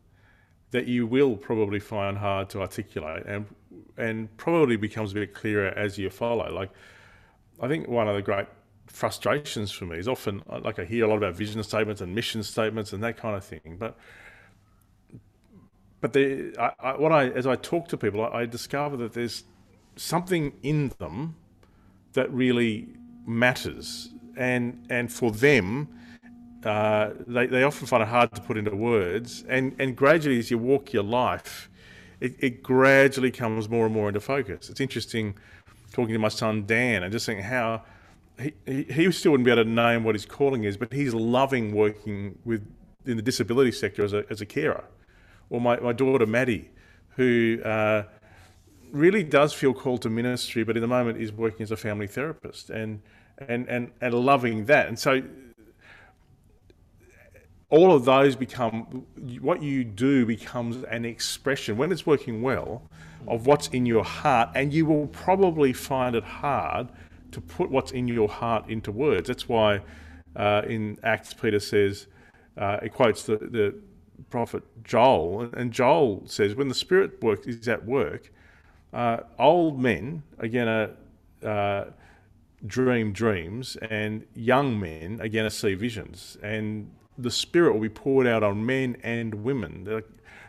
that 0.70 0.86
you 0.86 1.06
will 1.06 1.36
probably 1.36 1.80
find 1.80 2.18
hard 2.18 2.50
to 2.50 2.60
articulate 2.60 3.24
and 3.24 3.46
and 3.96 4.36
probably 4.36 4.76
becomes 4.76 5.12
a 5.12 5.14
bit 5.14 5.32
clearer 5.32 5.68
as 5.68 5.96
you 5.96 6.10
follow. 6.10 6.52
Like 6.52 6.70
I 7.58 7.66
think 7.66 7.88
one 7.88 8.06
of 8.06 8.14
the 8.14 8.22
great 8.22 8.46
frustrations 8.86 9.72
for 9.72 9.86
me 9.86 9.96
is 9.96 10.06
often 10.06 10.42
like 10.46 10.78
I 10.78 10.84
hear 10.84 11.06
a 11.06 11.08
lot 11.08 11.16
about 11.16 11.34
vision 11.34 11.62
statements 11.62 12.02
and 12.02 12.14
mission 12.14 12.42
statements 12.42 12.92
and 12.92 13.02
that 13.02 13.16
kind 13.16 13.36
of 13.36 13.42
thing, 13.42 13.78
but 13.78 13.96
but 16.02 16.12
the 16.12 16.54
I, 16.58 16.72
I, 16.78 16.96
what 16.98 17.10
I 17.10 17.30
as 17.30 17.46
I 17.46 17.56
talk 17.56 17.88
to 17.88 17.96
people, 17.96 18.22
I, 18.22 18.40
I 18.40 18.44
discover 18.44 18.98
that 18.98 19.14
there's 19.14 19.44
something 19.96 20.52
in 20.62 20.92
them 20.98 21.36
that 22.12 22.30
really 22.32 22.88
matters, 23.26 24.10
and 24.36 24.86
and 24.90 25.12
for 25.12 25.30
them, 25.30 25.88
uh, 26.64 27.10
they 27.26 27.46
they 27.46 27.62
often 27.62 27.86
find 27.86 28.02
it 28.02 28.08
hard 28.08 28.32
to 28.34 28.40
put 28.40 28.56
into 28.56 28.74
words, 28.74 29.44
and 29.48 29.74
and 29.78 29.96
gradually 29.96 30.38
as 30.38 30.50
you 30.50 30.58
walk 30.58 30.92
your 30.92 31.02
life, 31.02 31.70
it, 32.20 32.34
it 32.38 32.62
gradually 32.62 33.30
comes 33.30 33.68
more 33.68 33.86
and 33.86 33.94
more 33.94 34.08
into 34.08 34.20
focus. 34.20 34.68
It's 34.70 34.80
interesting 34.80 35.34
talking 35.92 36.14
to 36.14 36.18
my 36.18 36.28
son 36.28 36.64
Dan 36.66 37.02
and 37.02 37.12
just 37.12 37.26
saying 37.26 37.42
how. 37.42 37.82
He, 38.40 38.54
he, 38.64 38.82
he 38.84 39.12
still 39.12 39.32
wouldn't 39.32 39.44
be 39.44 39.52
able 39.52 39.62
to 39.62 39.70
name 39.70 40.04
what 40.04 40.14
his 40.14 40.24
calling 40.24 40.64
is, 40.64 40.78
but 40.78 40.90
he's 40.90 41.12
loving 41.12 41.74
working 41.74 42.38
with 42.46 42.66
in 43.04 43.18
the 43.18 43.22
disability 43.22 43.70
sector 43.72 44.02
as 44.02 44.14
a, 44.14 44.24
as 44.30 44.40
a 44.40 44.46
carer 44.46 44.84
or 45.52 45.60
my, 45.60 45.78
my 45.80 45.92
daughter 45.92 46.26
Maddie, 46.26 46.70
who 47.10 47.60
uh, 47.62 48.04
really 48.92 49.24
does 49.24 49.52
feel 49.52 49.74
called 49.74 50.02
to 50.02 50.10
ministry, 50.10 50.62
but 50.64 50.76
in 50.76 50.82
the 50.82 50.88
moment 50.88 51.18
is 51.18 51.32
working 51.32 51.62
as 51.62 51.70
a 51.70 51.76
family 51.76 52.06
therapist 52.06 52.70
and 52.70 53.00
and 53.38 53.68
and, 53.68 53.90
and 54.00 54.14
loving 54.14 54.66
that. 54.66 54.88
And 54.88 54.98
so 54.98 55.22
all 57.70 57.92
of 57.92 58.04
those 58.04 58.36
become 58.36 59.06
what 59.40 59.62
you 59.62 59.82
do 59.82 60.26
becomes 60.26 60.84
an 60.84 61.06
expression 61.06 61.78
when 61.78 61.90
it's 61.90 62.06
working 62.06 62.42
well 62.42 62.82
of 63.26 63.46
what's 63.46 63.68
in 63.68 63.86
your 63.86 64.04
heart, 64.04 64.50
and 64.54 64.74
you 64.74 64.84
will 64.84 65.06
probably 65.06 65.72
find 65.72 66.14
it 66.14 66.24
hard 66.24 66.88
to 67.30 67.40
put 67.40 67.70
what's 67.70 67.92
in 67.92 68.06
your 68.06 68.28
heart 68.28 68.68
into 68.68 68.92
words. 68.92 69.28
That's 69.28 69.48
why 69.48 69.80
uh, 70.36 70.62
in 70.66 70.98
Acts 71.02 71.32
Peter 71.32 71.60
says 71.60 72.08
uh, 72.58 72.78
it 72.82 72.92
quotes 72.92 73.22
the, 73.22 73.36
the 73.36 73.74
prophet 74.28 74.62
Joel, 74.84 75.48
and 75.54 75.72
Joel 75.72 76.24
says 76.26 76.54
when 76.54 76.68
the 76.68 76.74
Spirit 76.74 77.22
work 77.22 77.46
is 77.46 77.68
at 77.68 77.86
work, 77.86 78.30
uh, 78.92 79.18
old 79.38 79.80
men 79.80 80.22
are 80.38 80.48
going 80.48 80.66
to 81.42 81.48
uh, 81.48 81.90
dream 82.66 83.12
dreams, 83.12 83.76
and 83.76 84.26
young 84.34 84.78
men 84.78 85.20
are 85.20 85.28
going 85.28 85.44
to 85.44 85.50
see 85.50 85.74
visions, 85.74 86.36
and 86.42 86.90
the 87.18 87.30
Spirit 87.30 87.72
will 87.72 87.80
be 87.80 87.88
poured 87.88 88.26
out 88.26 88.42
on 88.42 88.64
men 88.64 88.96
and 89.02 89.34
women. 89.34 90.02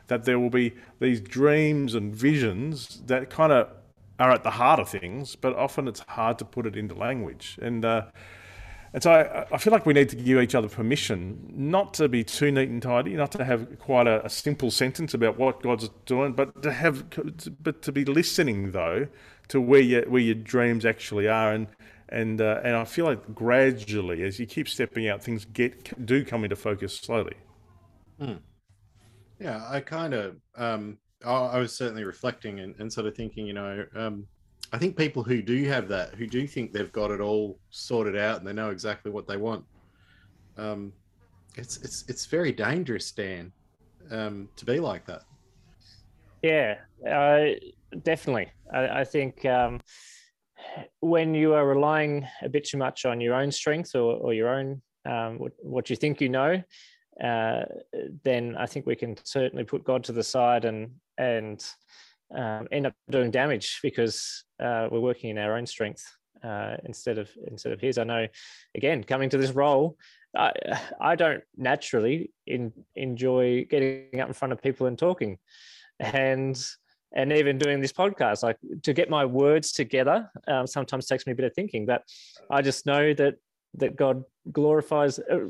That 0.08 0.26
there 0.26 0.40
will 0.40 0.50
be 0.50 0.74
these 1.00 1.22
dreams 1.22 1.96
and 1.96 2.14
visions 2.14 3.02
that 3.06 3.30
kind 3.30 3.52
of 3.52 3.70
are 4.20 4.32
at 4.32 4.44
the 4.44 4.52
heart 4.52 4.80
of 4.80 4.90
things, 4.90 5.36
but 5.36 5.56
often 5.56 5.88
it's 5.88 6.02
hard 6.02 6.38
to 6.40 6.46
put 6.46 6.66
it 6.66 6.76
into 6.76 6.94
language. 6.94 7.58
And 7.62 7.84
uh, 7.84 8.06
and 8.94 9.02
so 9.02 9.12
I, 9.12 9.48
I, 9.52 9.58
feel 9.58 9.74
like 9.74 9.86
we 9.86 9.94
need 9.94 10.10
to 10.10 10.16
give 10.16 10.40
each 10.40 10.54
other 10.54 10.70
permission 10.70 11.52
not 11.56 11.94
to 11.96 12.08
be 12.08 12.24
too 12.24 12.52
neat 12.52 12.70
and 12.70 12.82
tidy, 12.82 13.16
not 13.16 13.32
to 13.34 13.44
have 13.44 13.80
quite 13.80 14.06
a, 14.06 14.24
a 14.26 14.30
simple 14.30 14.70
sentence 14.70 15.14
about 15.14 15.38
what 15.38 15.64
God's 15.64 15.90
doing, 16.06 16.34
but 16.34 16.62
to 16.62 16.72
have, 16.72 17.06
but 17.62 17.82
to 17.82 17.92
be 17.92 18.06
listening 18.06 18.72
though 18.72 19.08
to 19.50 19.60
where 19.60 19.82
your 19.82 20.08
where 20.10 20.22
your 20.22 20.36
dreams 20.36 20.86
actually 20.86 21.28
are, 21.28 21.54
and 21.54 21.68
and 22.10 22.40
uh, 22.40 22.62
and 22.64 22.76
I 22.76 22.86
feel 22.86 23.06
like 23.06 23.34
gradually, 23.34 24.24
as 24.24 24.40
you 24.40 24.46
keep 24.46 24.70
stepping 24.70 25.08
out, 25.08 25.24
things 25.24 25.46
get 25.46 26.06
do 26.06 26.24
come 26.24 26.44
into 26.44 26.56
focus 26.56 26.96
slowly. 26.98 27.36
Hmm. 28.20 28.34
Yeah, 29.40 29.66
I 29.68 29.80
kind 29.80 30.14
of 30.14 30.36
um, 30.56 31.00
I 31.26 31.58
was 31.58 31.76
certainly 31.76 32.04
reflecting 32.04 32.60
and, 32.60 32.76
and 32.80 32.92
sort 32.92 33.08
of 33.08 33.16
thinking, 33.16 33.48
you 33.48 33.54
know, 33.54 33.86
um, 33.96 34.28
I 34.74 34.80
think 34.80 34.98
people 34.98 35.22
who 35.22 35.44
do 35.44 35.64
have 35.66 35.88
that, 35.90 36.16
who 36.16 36.26
do 36.26 36.48
think 36.48 36.74
they've 36.74 36.92
got 36.92 37.12
it 37.12 37.22
all 37.22 37.60
sorted 37.70 38.18
out 38.18 38.40
and 38.40 38.48
they 38.48 38.54
know 38.54 38.72
exactly 38.72 39.12
what 39.12 39.28
they 39.28 39.38
want, 39.38 39.64
um, 40.58 40.92
it's 41.56 41.78
it's 41.78 42.04
it's 42.08 42.26
very 42.26 42.52
dangerous, 42.52 43.12
Dan, 43.12 43.52
um, 44.10 44.50
to 44.56 44.66
be 44.66 44.80
like 44.80 45.06
that. 45.06 45.22
Yeah, 46.42 46.80
uh, 47.08 47.60
definitely. 48.02 48.52
I, 48.74 49.02
I 49.02 49.04
think 49.04 49.46
um, 49.46 49.80
when 51.02 51.36
you 51.36 51.54
are 51.54 51.68
relying 51.68 52.28
a 52.42 52.50
bit 52.50 52.66
too 52.66 52.78
much 52.78 53.06
on 53.06 53.22
your 53.22 53.36
own 53.36 53.52
strength 53.52 53.94
or, 53.94 54.16
or 54.16 54.34
your 54.34 54.50
own 54.50 54.82
um, 55.06 55.38
what, 55.38 55.52
what 55.60 55.90
you 55.92 55.96
think 55.96 56.20
you 56.20 56.30
know, 56.30 56.62
uh, 57.24 57.62
then 58.24 58.56
I 58.58 58.66
think 58.66 58.88
we 58.88 58.96
can 58.96 59.18
certainly 59.24 59.66
put 59.66 59.84
God 59.84 60.04
to 60.06 60.12
the 60.12 60.24
side 60.24 60.66
and 60.66 60.94
and 61.20 61.64
um, 62.36 62.68
end 62.72 62.88
up 62.88 62.94
doing 63.10 63.32
damage 63.32 63.80
because 63.84 64.44
uh, 64.60 64.88
we're 64.92 65.00
working 65.00 65.30
in 65.30 65.38
our 65.38 65.58
own 65.58 65.66
strength 65.66 66.04
uh, 66.44 66.78
instead 66.84 67.18
of 67.18 67.30
instead 67.48 67.72
of 67.72 67.80
his. 67.80 67.98
I 67.98 68.04
know, 68.04 68.28
again, 68.76 69.04
coming 69.04 69.30
to 69.30 69.38
this 69.38 69.52
role, 69.52 69.98
I, 70.36 70.52
I 71.00 71.16
don't 71.16 71.44
naturally 71.58 72.32
in, 72.46 72.74
enjoy 72.96 73.66
getting 73.70 74.20
up 74.20 74.28
in 74.28 74.34
front 74.34 74.52
of 74.52 74.62
people 74.62 74.88
and 74.88 74.98
talking, 74.98 75.38
and 76.00 76.62
and 77.16 77.32
even 77.32 77.58
doing 77.58 77.80
this 77.80 77.94
podcast. 77.94 78.44
Like 78.44 78.58
to 78.84 78.94
get 78.94 79.10
my 79.10 79.26
words 79.26 79.72
together 79.72 80.30
um, 80.48 80.68
sometimes 80.68 81.06
takes 81.06 81.26
me 81.26 81.34
a 81.34 81.36
bit 81.36 81.46
of 81.46 81.54
thinking, 81.54 81.86
but 81.86 82.04
I 82.50 82.62
just 82.62 82.86
know 82.86 83.14
that 83.14 83.36
that 83.76 83.96
God 83.96 84.24
glorifies, 84.52 85.20
uh, 85.20 85.50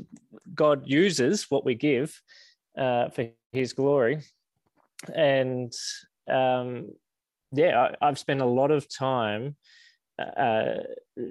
God 0.54 0.82
uses 0.86 1.50
what 1.50 1.64
we 1.64 1.74
give 1.74 2.20
uh, 2.76 3.08
for 3.10 3.28
His 3.52 3.72
glory, 3.72 4.20
and 5.14 5.72
um, 6.30 6.88
yeah, 7.52 7.90
I, 8.00 8.06
have 8.06 8.18
spent 8.18 8.40
a 8.40 8.46
lot 8.46 8.70
of 8.70 8.88
time 8.88 9.56
uh, 10.18 10.74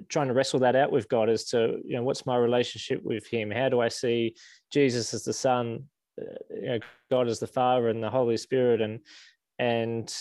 trying 0.08 0.28
to 0.28 0.34
wrestle 0.34 0.60
that 0.60 0.76
out 0.76 0.92
with 0.92 1.08
God 1.08 1.28
as 1.28 1.44
to 1.46 1.78
you 1.84 1.96
know 1.96 2.02
what's 2.02 2.26
my 2.26 2.36
relationship 2.36 3.02
with 3.02 3.26
Him? 3.26 3.50
How 3.50 3.68
do 3.68 3.80
I 3.80 3.88
see 3.88 4.34
Jesus 4.70 5.14
as 5.14 5.24
the 5.24 5.32
Son, 5.32 5.84
uh, 6.20 6.24
you 6.50 6.66
know, 6.66 6.78
God 7.10 7.28
as 7.28 7.40
the 7.40 7.46
Father, 7.46 7.88
and 7.88 8.02
the 8.02 8.10
Holy 8.10 8.36
Spirit, 8.36 8.80
and 8.80 9.00
and 9.58 10.14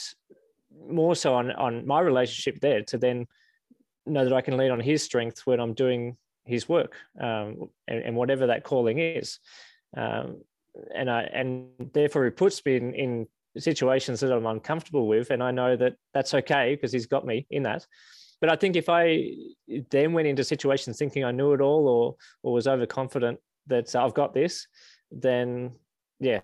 more 0.87 1.15
so 1.15 1.33
on 1.33 1.51
on 1.51 1.85
my 1.85 1.99
relationship 1.99 2.61
there 2.61 2.83
to 2.83 2.97
then 2.97 3.27
know 4.05 4.23
that 4.23 4.33
I 4.33 4.41
can 4.41 4.57
lean 4.57 4.71
on 4.71 4.79
His 4.79 5.03
strength 5.03 5.41
when 5.45 5.59
I'm 5.59 5.73
doing 5.73 6.17
His 6.45 6.67
work, 6.67 6.95
um, 7.19 7.69
and, 7.87 8.03
and, 8.03 8.15
whatever 8.15 8.47
that 8.47 8.63
calling 8.63 8.99
is. 8.99 9.39
Um, 9.95 10.41
and 10.95 11.09
I 11.09 11.23
and 11.23 11.69
therefore 11.93 12.25
He 12.25 12.31
puts 12.31 12.65
me 12.65 12.77
in, 12.77 12.93
in 12.93 13.27
situations 13.57 14.19
that 14.21 14.31
I'm 14.31 14.45
uncomfortable 14.45 15.07
with, 15.07 15.31
and 15.31 15.43
I 15.43 15.51
know 15.51 15.75
that 15.75 15.95
that's 16.13 16.33
okay 16.33 16.75
because 16.75 16.91
he's 16.91 17.05
got 17.05 17.25
me 17.25 17.45
in 17.49 17.63
that. 17.63 17.85
But 18.41 18.51
I 18.51 18.55
think 18.55 18.75
if 18.75 18.89
I 18.89 19.31
then 19.89 20.13
went 20.13 20.27
into 20.27 20.43
situations 20.43 20.97
thinking 20.97 21.23
I 21.23 21.31
knew 21.31 21.53
it 21.53 21.61
all 21.61 21.87
or 21.87 22.15
or 22.41 22.53
was 22.53 22.67
overconfident 22.67 23.39
that 23.67 23.95
I've 23.95 24.13
got 24.13 24.33
this, 24.33 24.67
then 25.11 25.71
yeah, 26.19 26.41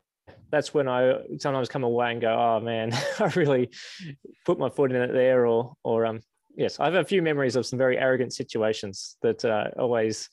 that's 0.51 0.73
when 0.73 0.87
I 0.87 1.15
sometimes 1.39 1.67
come 1.69 1.83
away 1.83 2.11
and 2.11 2.21
go, 2.21 2.33
oh 2.33 2.59
man, 2.59 2.93
I 3.19 3.31
really 3.35 3.69
put 4.45 4.59
my 4.59 4.69
foot 4.69 4.91
in 4.91 5.01
it 5.01 5.13
there, 5.13 5.45
or 5.45 5.73
or 5.83 6.05
um 6.05 6.21
yes, 6.55 6.79
I 6.79 6.85
have 6.85 6.95
a 6.95 7.03
few 7.03 7.21
memories 7.21 7.55
of 7.55 7.65
some 7.65 7.79
very 7.79 7.97
arrogant 7.97 8.33
situations 8.33 9.17
that 9.21 9.43
uh, 9.45 9.65
always 9.77 10.29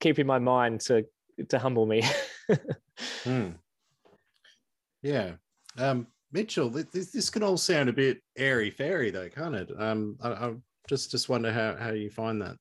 keep 0.00 0.18
in 0.18 0.26
my 0.26 0.38
mind 0.38 0.80
to 0.82 1.04
to 1.48 1.58
humble 1.58 1.86
me. 1.86 2.02
hmm. 3.24 3.50
Yeah, 5.02 5.32
um, 5.78 6.06
Mitchell, 6.32 6.70
this, 6.70 7.10
this 7.10 7.30
can 7.30 7.42
all 7.42 7.56
sound 7.56 7.88
a 7.88 7.92
bit 7.92 8.20
airy 8.36 8.70
fairy, 8.70 9.10
though, 9.10 9.28
can't 9.28 9.54
it? 9.54 9.70
Um, 9.76 10.16
I, 10.22 10.28
I 10.30 10.52
just 10.88 11.10
just 11.10 11.28
wonder 11.28 11.52
how 11.52 11.76
how 11.76 11.90
you 11.90 12.10
find 12.10 12.40
that. 12.42 12.56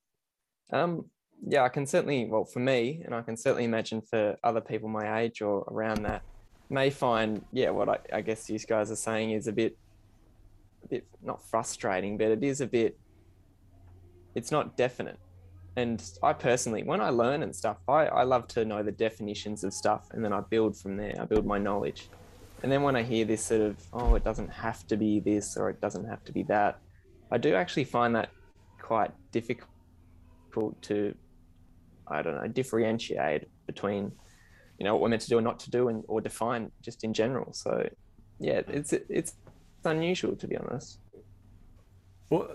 Um, 0.71 1.05
yeah, 1.47 1.63
I 1.63 1.69
can 1.69 1.85
certainly. 1.85 2.25
Well, 2.25 2.45
for 2.45 2.59
me, 2.59 3.01
and 3.05 3.13
I 3.13 3.21
can 3.21 3.37
certainly 3.37 3.65
imagine 3.65 4.01
for 4.01 4.37
other 4.43 4.61
people 4.61 4.89
my 4.89 5.21
age 5.21 5.41
or 5.41 5.63
around 5.69 6.03
that, 6.03 6.23
may 6.69 6.89
find 6.89 7.43
yeah 7.51 7.69
what 7.69 7.89
I, 7.89 7.97
I 8.13 8.21
guess 8.21 8.45
these 8.45 8.65
guys 8.65 8.91
are 8.91 8.95
saying 8.95 9.31
is 9.31 9.47
a 9.47 9.51
bit, 9.51 9.77
a 10.83 10.87
bit 10.87 11.07
not 11.21 11.47
frustrating, 11.49 12.17
but 12.17 12.27
it 12.27 12.43
is 12.43 12.61
a 12.61 12.67
bit. 12.67 12.97
It's 14.35 14.51
not 14.51 14.77
definite, 14.77 15.19
and 15.75 16.03
I 16.23 16.33
personally, 16.33 16.83
when 16.83 17.01
I 17.01 17.09
learn 17.09 17.43
and 17.43 17.55
stuff, 17.55 17.77
I 17.87 18.07
I 18.07 18.23
love 18.23 18.47
to 18.49 18.65
know 18.65 18.83
the 18.83 18.91
definitions 18.91 19.63
of 19.63 19.73
stuff, 19.73 20.07
and 20.11 20.23
then 20.23 20.33
I 20.33 20.41
build 20.41 20.77
from 20.77 20.97
there. 20.97 21.15
I 21.19 21.25
build 21.25 21.45
my 21.45 21.57
knowledge. 21.57 22.09
And 22.61 22.71
then 22.71 22.83
when 22.83 22.95
I 22.95 23.03
hear 23.03 23.25
this 23.25 23.43
sort 23.43 23.61
of, 23.61 23.77
oh, 23.93 24.15
it 24.15 24.23
doesn't 24.23 24.49
have 24.49 24.85
to 24.87 24.97
be 24.97 25.19
this 25.19 25.55
or 25.55 25.69
it 25.69 25.79
doesn't 25.79 26.05
have 26.05 26.23
to 26.25 26.31
be 26.31 26.43
that, 26.43 26.79
I 27.31 27.37
do 27.37 27.55
actually 27.55 27.85
find 27.85 28.15
that 28.15 28.29
quite 28.81 29.11
difficult 29.31 29.69
to, 30.81 31.15
I 32.07 32.21
don't 32.21 32.35
know, 32.35 32.47
differentiate 32.47 33.47
between, 33.65 34.11
you 34.77 34.83
know, 34.83 34.93
what 34.93 35.03
we're 35.03 35.09
meant 35.09 35.21
to 35.21 35.29
do 35.29 35.37
and 35.37 35.45
not 35.45 35.59
to 35.61 35.69
do, 35.69 35.89
and 35.89 36.03
or 36.07 36.21
define 36.21 36.71
just 36.81 37.03
in 37.03 37.13
general. 37.13 37.53
So, 37.53 37.87
yeah, 38.39 38.61
it's 38.67 38.93
it's 38.93 39.33
unusual 39.85 40.35
to 40.35 40.47
be 40.47 40.57
honest. 40.57 40.99
Well, 42.29 42.49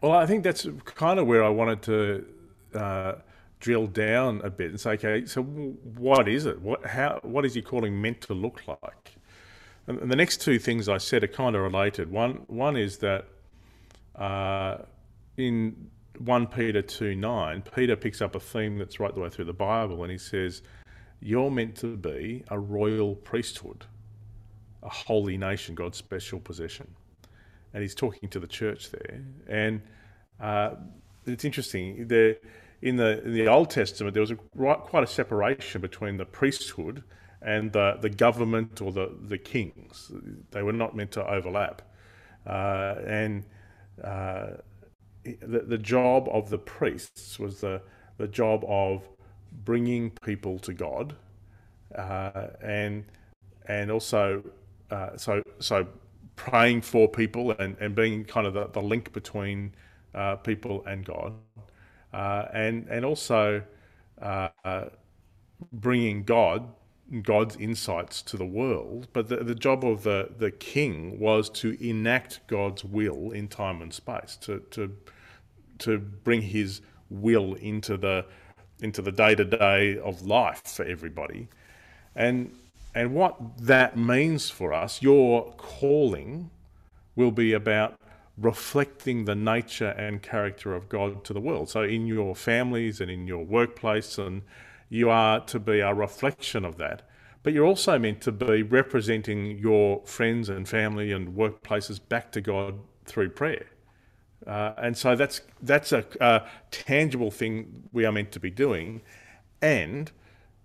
well, 0.00 0.12
I 0.12 0.26
think 0.26 0.44
that's 0.44 0.66
kind 0.84 1.18
of 1.18 1.26
where 1.26 1.44
I 1.44 1.48
wanted 1.48 1.82
to 1.82 2.26
uh, 2.74 3.12
drill 3.60 3.86
down 3.86 4.40
a 4.42 4.50
bit 4.50 4.70
and 4.70 4.80
say, 4.80 4.92
okay, 4.92 5.26
so 5.26 5.42
what 5.42 6.28
is 6.28 6.46
it? 6.46 6.60
What 6.60 6.84
how 6.86 7.20
what 7.22 7.44
is 7.44 7.54
he 7.54 7.62
calling 7.62 8.00
meant 8.00 8.20
to 8.22 8.34
look 8.34 8.62
like? 8.66 9.16
And 9.98 10.10
the 10.10 10.16
next 10.16 10.40
two 10.40 10.58
things 10.58 10.88
I 10.88 10.98
said 10.98 11.24
are 11.24 11.28
kind 11.28 11.56
of 11.56 11.62
related. 11.62 12.10
One, 12.10 12.42
one 12.46 12.76
is 12.76 12.98
that 12.98 13.26
uh, 14.14 14.78
in 15.36 15.90
1 16.18 16.46
Peter 16.48 16.82
2 16.82 17.14
9, 17.16 17.62
Peter 17.74 17.96
picks 17.96 18.22
up 18.22 18.34
a 18.34 18.40
theme 18.40 18.78
that's 18.78 19.00
right 19.00 19.14
the 19.14 19.20
way 19.20 19.28
through 19.28 19.46
the 19.46 19.52
Bible 19.52 20.02
and 20.02 20.12
he 20.12 20.18
says, 20.18 20.62
You're 21.20 21.50
meant 21.50 21.76
to 21.78 21.96
be 21.96 22.44
a 22.48 22.58
royal 22.58 23.16
priesthood, 23.16 23.86
a 24.82 24.88
holy 24.88 25.36
nation, 25.36 25.74
God's 25.74 25.98
special 25.98 26.38
possession. 26.38 26.86
And 27.72 27.82
he's 27.82 27.94
talking 27.94 28.28
to 28.30 28.40
the 28.40 28.48
church 28.48 28.90
there. 28.90 29.24
And 29.48 29.82
uh, 30.40 30.74
it's 31.26 31.44
interesting. 31.44 32.08
There, 32.08 32.36
in 32.82 32.96
the 32.96 33.22
in 33.24 33.34
the 33.34 33.46
Old 33.46 33.70
Testament, 33.70 34.14
there 34.14 34.22
was 34.22 34.30
a, 34.30 34.36
quite 34.36 35.04
a 35.04 35.06
separation 35.06 35.80
between 35.80 36.16
the 36.16 36.24
priesthood 36.24 37.02
and 37.42 37.72
the, 37.72 37.98
the 38.00 38.10
government 38.10 38.80
or 38.80 38.92
the, 38.92 39.10
the 39.22 39.38
kings. 39.38 40.12
They 40.50 40.62
were 40.62 40.72
not 40.72 40.94
meant 40.94 41.12
to 41.12 41.26
overlap. 41.26 41.82
Uh, 42.46 42.96
and 43.06 43.44
uh, 44.02 44.48
the, 45.24 45.60
the 45.60 45.78
job 45.78 46.28
of 46.32 46.50
the 46.50 46.58
priests 46.58 47.38
was 47.38 47.60
the, 47.60 47.82
the 48.18 48.28
job 48.28 48.64
of 48.66 49.08
bringing 49.64 50.10
people 50.22 50.58
to 50.60 50.72
God 50.72 51.16
uh, 51.96 52.48
and, 52.62 53.04
and 53.66 53.90
also 53.90 54.42
uh, 54.90 55.16
so, 55.16 55.42
so 55.58 55.86
praying 56.36 56.82
for 56.82 57.08
people 57.08 57.52
and, 57.52 57.76
and 57.80 57.94
being 57.94 58.24
kind 58.24 58.46
of 58.46 58.54
the, 58.54 58.68
the 58.68 58.82
link 58.82 59.12
between 59.12 59.74
uh, 60.14 60.36
people 60.36 60.84
and 60.86 61.04
God. 61.04 61.34
Uh, 62.12 62.46
and, 62.52 62.88
and 62.88 63.04
also 63.04 63.62
bringing 65.72 66.24
God 66.24 66.68
God's 67.22 67.56
insights 67.56 68.22
to 68.22 68.36
the 68.36 68.46
world, 68.46 69.08
but 69.12 69.28
the, 69.28 69.38
the 69.38 69.54
job 69.54 69.84
of 69.84 70.04
the, 70.04 70.30
the 70.38 70.50
king 70.50 71.18
was 71.18 71.50
to 71.50 71.76
enact 71.84 72.40
God's 72.46 72.84
will 72.84 73.32
in 73.32 73.48
time 73.48 73.82
and 73.82 73.92
space, 73.92 74.36
to, 74.42 74.60
to, 74.70 74.96
to 75.78 75.98
bring 75.98 76.42
His 76.42 76.80
will 77.10 77.54
into 77.54 77.96
the 77.96 78.24
into 78.82 79.02
the 79.02 79.12
day 79.12 79.34
to 79.34 79.44
day 79.44 79.98
of 79.98 80.22
life 80.22 80.62
for 80.64 80.84
everybody, 80.84 81.48
and 82.14 82.54
and 82.94 83.14
what 83.14 83.36
that 83.58 83.96
means 83.96 84.50
for 84.50 84.72
us, 84.72 85.02
your 85.02 85.52
calling 85.56 86.50
will 87.14 87.30
be 87.30 87.52
about 87.52 87.94
reflecting 88.38 89.26
the 89.26 89.34
nature 89.34 89.90
and 89.90 90.22
character 90.22 90.74
of 90.74 90.88
God 90.88 91.24
to 91.24 91.32
the 91.32 91.40
world. 91.40 91.68
So 91.68 91.82
in 91.82 92.06
your 92.06 92.34
families 92.34 93.00
and 93.00 93.10
in 93.10 93.26
your 93.26 93.44
workplace, 93.44 94.16
and 94.18 94.42
you 94.90 95.08
are 95.08 95.40
to 95.46 95.58
be 95.58 95.80
a 95.80 95.94
reflection 95.94 96.66
of 96.66 96.76
that. 96.76 97.08
But 97.42 97.54
you're 97.54 97.64
also 97.64 97.98
meant 97.98 98.20
to 98.22 98.32
be 98.32 98.62
representing 98.62 99.58
your 99.58 100.04
friends 100.04 100.50
and 100.50 100.68
family 100.68 101.10
and 101.10 101.34
workplaces 101.34 101.98
back 102.06 102.32
to 102.32 102.42
God 102.42 102.80
through 103.06 103.30
prayer. 103.30 103.66
Uh, 104.46 104.72
and 104.76 104.96
so 104.96 105.16
that's 105.16 105.40
that's 105.62 105.92
a, 105.92 106.04
a, 106.20 106.46
tangible 106.70 107.30
thing 107.30 107.88
we 107.92 108.04
are 108.04 108.12
meant 108.12 108.32
to 108.32 108.40
be 108.40 108.50
doing, 108.50 109.02
and 109.60 110.10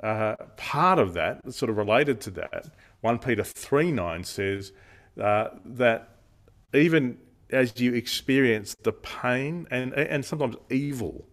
uh, 0.01 0.35
part 0.55 0.97
of 0.97 1.13
that, 1.13 1.53
sort 1.53 1.69
of 1.69 1.75
related 1.75 2.21
to 2.21 2.31
that, 2.31 2.67
one 3.01 3.19
Peter 3.19 3.43
three 3.43 3.91
nine 3.91 4.23
says 4.23 4.71
uh, 5.21 5.49
that 5.65 6.19
even 6.73 7.17
as 7.49 7.79
you 7.79 7.93
experience 7.93 8.75
the 8.83 8.93
pain 8.93 9.67
and 9.69 9.93
and 9.93 10.23
sometimes 10.23 10.55
evil 10.69 11.27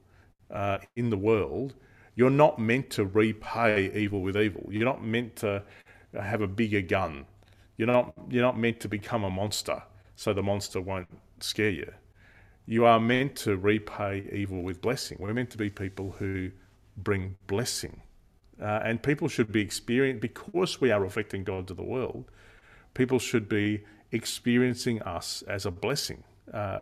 uh, 0.51 0.79
in 0.97 1.11
the 1.11 1.17
world, 1.17 1.75
you're 2.15 2.31
not 2.31 2.59
meant 2.59 2.91
to 2.91 3.05
repay 3.05 3.91
evil 3.95 4.23
with 4.23 4.37
evil. 4.37 4.67
You're 4.71 4.85
not 4.85 5.05
meant 5.05 5.37
to 5.37 5.63
have 6.15 6.43
a 6.43 6.49
bigger 6.49 6.83
gun. 6.83 7.27
You're 7.77 7.89
not 7.89 8.13
you're 8.29 8.43
not 8.43 8.59
meant 8.59 8.81
to 8.81 8.89
become 8.89 9.25
a 9.25 9.31
monster, 9.31 9.83
so 10.17 10.33
the 10.33 10.43
monster 10.43 10.81
won't 10.81 11.09
scare 11.41 11.71
you 11.71 11.93
you 12.67 12.85
are 12.85 13.01
meant 13.01 13.37
to 13.37 13.57
repay 13.57 14.29
evil 14.33 14.63
with 14.63 14.81
blessing. 14.81 15.19
We're 15.21 15.35
meant 15.35 15.51
to 15.51 15.59
be 15.59 15.71
people 15.71 16.13
who 16.19 16.51
bring 16.97 17.37
blessing. 17.47 18.03
Uh, 18.61 18.81
and 18.85 19.03
people 19.03 19.29
should 19.29 19.51
be 19.51 19.61
experiencing, 19.61 20.21
because 20.21 20.81
we 20.81 20.91
are 20.91 21.01
reflecting 21.01 21.43
God 21.43 21.67
to 21.69 21.75
the 21.75 21.83
world, 21.83 22.31
people 22.95 23.19
should 23.19 23.49
be 23.49 23.85
experiencing 24.13 25.03
us 25.03 25.43
as 25.49 25.67
a 25.67 25.71
blessing. 25.71 26.23
Uh, 26.53 26.81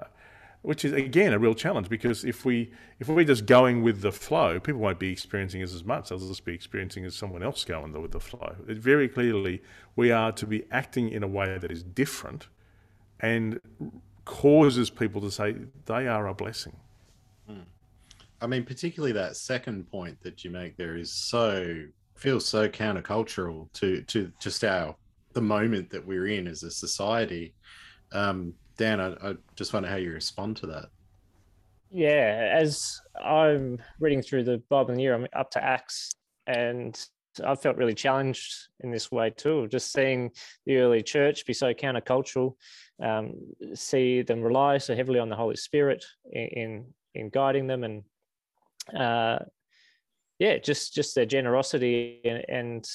which 0.63 0.85
is 0.85 0.93
again 0.93 1.33
a 1.33 1.39
real 1.39 1.55
challenge 1.55 1.89
because 1.89 2.25
if 2.25 2.45
we 2.45 2.71
if 2.99 3.09
we're 3.09 3.25
just 3.25 3.47
going 3.47 3.83
with 3.83 4.03
the 4.03 4.13
flow, 4.13 4.61
people 4.61 4.81
won't 4.81 4.99
be 4.99 5.11
experiencing 5.11 5.63
as 5.63 5.85
much. 5.85 6.09
They'll 6.09 6.19
just 6.19 6.45
be 6.45 6.55
experiencing 6.55 7.05
as 7.05 7.15
someone 7.15 7.43
else 7.43 7.65
going 7.65 7.93
with 8.01 8.13
the 8.13 8.21
flow. 8.21 8.57
It 8.69 8.77
very 8.77 9.09
clearly, 9.09 9.63
we 9.97 10.11
are 10.11 10.33
to 10.33 10.47
be 10.47 10.65
acting 10.71 11.11
in 11.11 11.23
a 11.23 11.29
way 11.29 11.57
that 11.59 11.71
is 11.71 11.83
different 11.83 12.49
and 13.21 13.61
causes 14.25 14.91
people 14.91 15.21
to 15.23 15.31
say 15.31 15.57
they 15.87 16.07
are 16.07 16.27
a 16.27 16.35
blessing. 16.35 16.77
Hmm. 17.47 17.61
I 18.41 18.47
mean, 18.47 18.65
particularly 18.65 19.13
that 19.13 19.37
second 19.37 19.91
point 19.91 20.21
that 20.23 20.45
you 20.45 20.51
make 20.51 20.77
there 20.77 20.97
is 20.97 21.13
so 21.13 21.85
feels 22.17 22.45
so 22.45 22.69
countercultural 22.69 23.73
to 23.73 24.03
to 24.03 24.31
just 24.39 24.63
our 24.63 24.95
the 25.33 25.41
moment 25.41 25.89
that 25.91 26.07
we're 26.07 26.27
in 26.27 26.47
as 26.47 26.63
a 26.65 26.71
society. 26.71 27.55
Um, 28.13 28.55
Dan, 28.81 28.99
I, 28.99 29.09
I 29.23 29.35
just 29.57 29.75
wonder 29.75 29.91
how 29.91 29.97
you 29.97 30.11
respond 30.11 30.57
to 30.57 30.67
that. 30.69 30.87
Yeah, 31.91 32.51
as 32.59 32.99
I'm 33.23 33.79
reading 33.99 34.23
through 34.23 34.45
the 34.45 34.63
Bible 34.71 34.95
the 34.95 35.03
year, 35.03 35.15
I'm 35.15 35.27
up 35.37 35.51
to 35.51 35.63
Acts, 35.63 36.15
and 36.47 36.99
I 37.45 37.57
felt 37.57 37.77
really 37.77 37.95
challenged 37.95 38.69
in 38.83 38.91
this 38.91 39.13
way 39.13 39.35
too, 39.37 39.69
just 39.69 39.93
seeing 39.93 40.31
the 40.65 40.79
early 40.79 41.03
church 41.03 41.45
be 41.45 41.53
so 41.53 41.75
countercultural 41.75 42.55
um, 43.03 43.35
see 43.75 44.23
them 44.23 44.41
rely 44.41 44.79
so 44.79 44.97
heavily 44.97 45.19
on 45.19 45.29
the 45.29 45.37
Holy 45.37 45.57
Spirit 45.57 46.03
in 46.33 46.87
in, 47.15 47.29
guiding 47.29 47.67
them, 47.67 47.85
and 47.85 48.03
uh, 48.99 49.41
yeah, 50.39 50.57
just 50.57 50.95
just 50.95 51.15
their 51.15 51.27
generosity 51.27 52.23
and, 52.25 52.45
and 52.49 52.89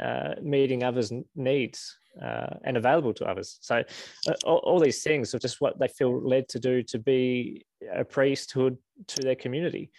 uh, 0.00 0.34
meeting 0.40 0.84
others' 0.84 1.12
needs 1.34 1.98
uh, 2.22 2.54
and 2.64 2.76
available 2.76 3.14
to 3.14 3.24
others. 3.24 3.58
So 3.60 3.82
uh, 4.28 4.34
all, 4.44 4.58
all, 4.58 4.80
these 4.80 5.02
things 5.02 5.34
are 5.34 5.38
just 5.38 5.60
what 5.60 5.78
they 5.78 5.88
feel 5.88 6.20
led 6.20 6.48
to 6.50 6.58
do 6.58 6.82
to 6.84 6.98
be 6.98 7.64
a 7.92 8.04
priesthood 8.04 8.76
to 9.08 9.22
their 9.22 9.36
community, 9.36 9.90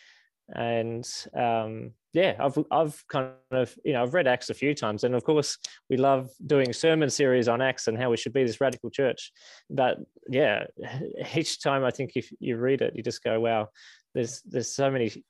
and 0.50 1.08
um, 1.36 1.92
yeah, 2.14 2.36
I've 2.40 2.58
I've 2.72 3.04
kind 3.08 3.32
of 3.52 3.76
you 3.84 3.94
know 3.94 4.02
I've 4.02 4.14
read 4.14 4.28
Acts 4.28 4.50
a 4.50 4.56
few 4.56 4.74
times, 4.74 5.04
and 5.04 5.14
of 5.14 5.24
course 5.24 5.58
we 5.90 5.98
love 5.98 6.30
doing 6.46 6.74
sermon 6.74 7.10
series 7.10 7.48
on 7.48 7.62
Acts 7.62 7.88
and 7.88 7.98
how 7.98 8.10
we 8.10 8.18
should 8.18 8.34
be 8.34 8.44
this 8.44 8.60
radical 8.60 8.90
church. 8.90 9.32
But 9.70 9.98
yeah, 10.28 10.66
each 11.36 11.62
time 11.62 11.84
I 11.84 11.92
think 11.92 12.14
if 12.16 12.32
you 12.40 12.58
read 12.58 12.82
it, 12.82 12.96
you 12.96 13.04
just 13.04 13.24
go, 13.24 13.40
wow, 13.40 13.70
there's 14.14 14.42
there's 14.42 14.72
so 14.72 14.90
many, 14.90 15.24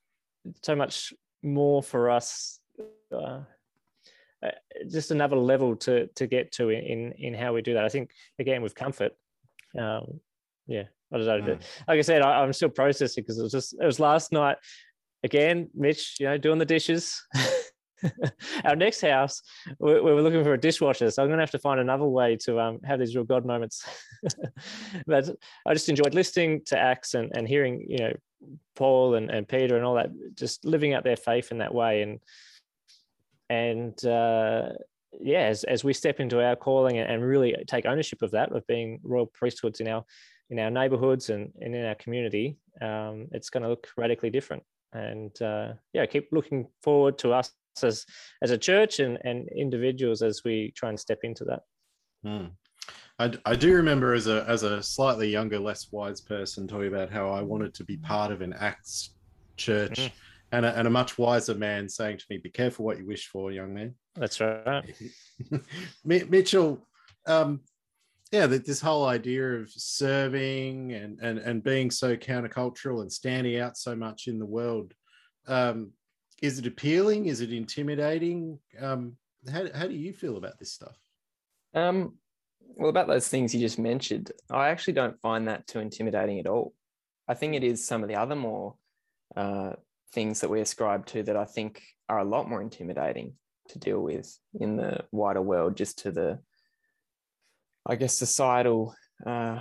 so 0.63 0.75
much 0.75 1.13
more 1.43 1.83
for 1.83 2.09
us. 2.09 2.59
Uh, 3.11 3.41
uh 4.43 4.51
just 4.89 5.11
another 5.11 5.35
level 5.35 5.75
to 5.75 6.07
to 6.15 6.27
get 6.27 6.51
to 6.53 6.69
in 6.69 7.13
in 7.17 7.33
how 7.33 7.53
we 7.53 7.61
do 7.61 7.73
that. 7.73 7.85
I 7.85 7.89
think 7.89 8.11
again 8.39 8.61
with 8.61 8.75
comfort, 8.75 9.13
um, 9.77 10.19
yeah, 10.67 10.83
I 11.13 11.17
don't 11.17 11.25
know. 11.25 11.55
Mm. 11.55 11.61
Like 11.87 11.99
I 11.99 12.01
said, 12.01 12.21
I, 12.21 12.43
am 12.43 12.53
still 12.53 12.69
processing 12.69 13.23
because 13.23 13.39
it 13.39 13.43
was 13.43 13.51
just 13.51 13.75
it 13.79 13.85
was 13.85 13.99
last 13.99 14.31
night 14.31 14.57
again, 15.23 15.69
Mitch, 15.73 16.17
you 16.19 16.27
know, 16.27 16.37
doing 16.37 16.59
the 16.59 16.65
dishes. 16.65 17.21
Our 18.63 18.77
next 18.77 19.01
house, 19.01 19.41
we, 19.79 19.95
we, 19.95 20.13
were 20.13 20.21
looking 20.21 20.43
for 20.43 20.53
a 20.53 20.59
dishwasher, 20.59 21.11
so 21.11 21.21
I'm 21.21 21.27
going 21.27 21.37
to 21.37 21.43
have 21.43 21.51
to 21.51 21.59
find 21.59 21.81
another 21.81 22.05
way 22.05 22.37
to 22.45 22.59
um, 22.59 22.79
have 22.85 22.99
these 22.99 23.15
real 23.15 23.25
God 23.25 23.45
moments. 23.45 23.83
but 25.05 25.29
I 25.65 25.73
just 25.73 25.89
enjoyed 25.89 26.13
listening 26.13 26.61
to 26.67 26.79
Acts 26.79 27.13
and, 27.13 27.29
and 27.35 27.47
hearing, 27.47 27.85
you 27.87 27.97
know, 27.97 28.13
Paul 28.75 29.15
and, 29.15 29.29
and 29.29 29.47
Peter 29.47 29.75
and 29.75 29.85
all 29.85 29.95
that, 29.95 30.11
just 30.35 30.63
living 30.63 30.93
out 30.93 31.03
their 31.03 31.17
faith 31.17 31.51
in 31.51 31.57
that 31.57 31.73
way. 31.73 32.01
And 32.01 32.19
and 33.49 34.05
uh, 34.05 34.69
yeah, 35.19 35.41
as, 35.41 35.63
as 35.63 35.83
we 35.83 35.93
step 35.93 36.19
into 36.19 36.43
our 36.43 36.55
calling 36.55 36.97
and, 36.97 37.23
really 37.23 37.55
take 37.67 37.85
ownership 37.85 38.21
of 38.21 38.31
that, 38.31 38.51
of 38.51 38.65
being 38.67 38.99
royal 39.03 39.25
priesthoods 39.25 39.79
in 39.79 39.87
our 39.87 40.03
in 40.51 40.59
our 40.59 40.71
neighborhoods 40.71 41.29
and, 41.29 41.51
and 41.61 41.75
in 41.75 41.85
our 41.85 41.95
community, 41.95 42.57
um, 42.81 43.27
it's 43.31 43.51
going 43.51 43.61
to 43.61 43.69
look 43.69 43.87
radically 43.97 44.31
different 44.31 44.63
and 44.93 45.39
uh, 45.41 45.73
yeah, 45.93 46.05
keep 46.05 46.29
looking 46.31 46.67
forward 46.81 47.17
to 47.19 47.33
us 47.33 47.51
as 47.83 48.05
as 48.41 48.51
a 48.51 48.57
church 48.57 48.99
and 48.99 49.17
and 49.23 49.47
individuals 49.55 50.21
as 50.21 50.41
we 50.43 50.73
try 50.75 50.89
and 50.89 50.99
step 50.99 51.19
into 51.23 51.45
that. 51.45 51.61
Mm. 52.25 52.51
I, 53.19 53.33
I 53.45 53.55
do 53.55 53.73
remember 53.73 54.13
as 54.13 54.27
a 54.27 54.45
as 54.47 54.63
a 54.63 54.81
slightly 54.81 55.29
younger, 55.29 55.59
less 55.59 55.91
wise 55.91 56.21
person 56.21 56.67
talking 56.67 56.87
about 56.87 57.11
how 57.11 57.29
I 57.29 57.41
wanted 57.41 57.73
to 57.75 57.83
be 57.83 57.97
part 57.97 58.31
of 58.31 58.41
an 58.41 58.53
Acts 58.53 59.15
church, 59.57 59.99
mm. 59.99 60.11
And 60.51 60.65
a, 60.65 60.77
and 60.77 60.87
a 60.87 60.91
much 60.91 61.17
wiser 61.17 61.55
man 61.55 61.89
saying 61.89 62.17
to 62.17 62.25
me, 62.29 62.37
"Be 62.37 62.49
careful 62.49 62.85
what 62.85 62.97
you 62.97 63.05
wish 63.05 63.27
for, 63.27 63.51
young 63.51 63.73
man." 63.73 63.95
That's 64.15 64.39
right. 64.39 64.83
Mitchell, 66.03 66.85
um, 67.27 67.61
yeah 68.31 68.45
that 68.47 68.65
this 68.65 68.81
whole 68.81 69.05
idea 69.05 69.55
of 69.55 69.69
serving 69.71 70.93
and 70.93 71.19
and 71.19 71.39
and 71.39 71.63
being 71.63 71.89
so 71.89 72.15
countercultural 72.15 73.01
and 73.01 73.11
standing 73.11 73.59
out 73.59 73.77
so 73.77 73.95
much 73.95 74.27
in 74.27 74.39
the 74.39 74.45
world 74.45 74.93
um 75.47 75.91
is 76.41 76.59
it 76.59 76.67
appealing 76.67 77.25
is 77.25 77.41
it 77.41 77.51
intimidating 77.51 78.59
um 78.79 79.15
how, 79.51 79.65
how 79.73 79.87
do 79.87 79.95
you 79.95 80.13
feel 80.13 80.37
about 80.37 80.57
this 80.59 80.73
stuff 80.73 80.97
um 81.73 82.13
well 82.75 82.89
about 82.89 83.07
those 83.07 83.27
things 83.27 83.53
you 83.53 83.59
just 83.59 83.79
mentioned 83.79 84.31
i 84.49 84.69
actually 84.69 84.93
don't 84.93 85.19
find 85.21 85.47
that 85.47 85.65
too 85.67 85.79
intimidating 85.79 86.39
at 86.39 86.47
all 86.47 86.73
i 87.27 87.33
think 87.33 87.55
it 87.55 87.63
is 87.63 87.85
some 87.85 88.03
of 88.03 88.09
the 88.09 88.15
other 88.15 88.35
more 88.35 88.75
uh, 89.35 89.73
things 90.13 90.41
that 90.41 90.49
we 90.49 90.61
ascribe 90.61 91.05
to 91.05 91.23
that 91.23 91.37
i 91.37 91.45
think 91.45 91.81
are 92.07 92.19
a 92.19 92.25
lot 92.25 92.49
more 92.49 92.61
intimidating 92.61 93.33
to 93.67 93.77
deal 93.77 93.99
with 93.99 94.37
in 94.59 94.75
the 94.75 95.03
wider 95.11 95.41
world 95.41 95.77
just 95.77 95.99
to 95.99 96.11
the 96.11 96.39
I 97.89 97.95
guess, 97.95 98.15
societal 98.15 98.93
uh, 99.25 99.59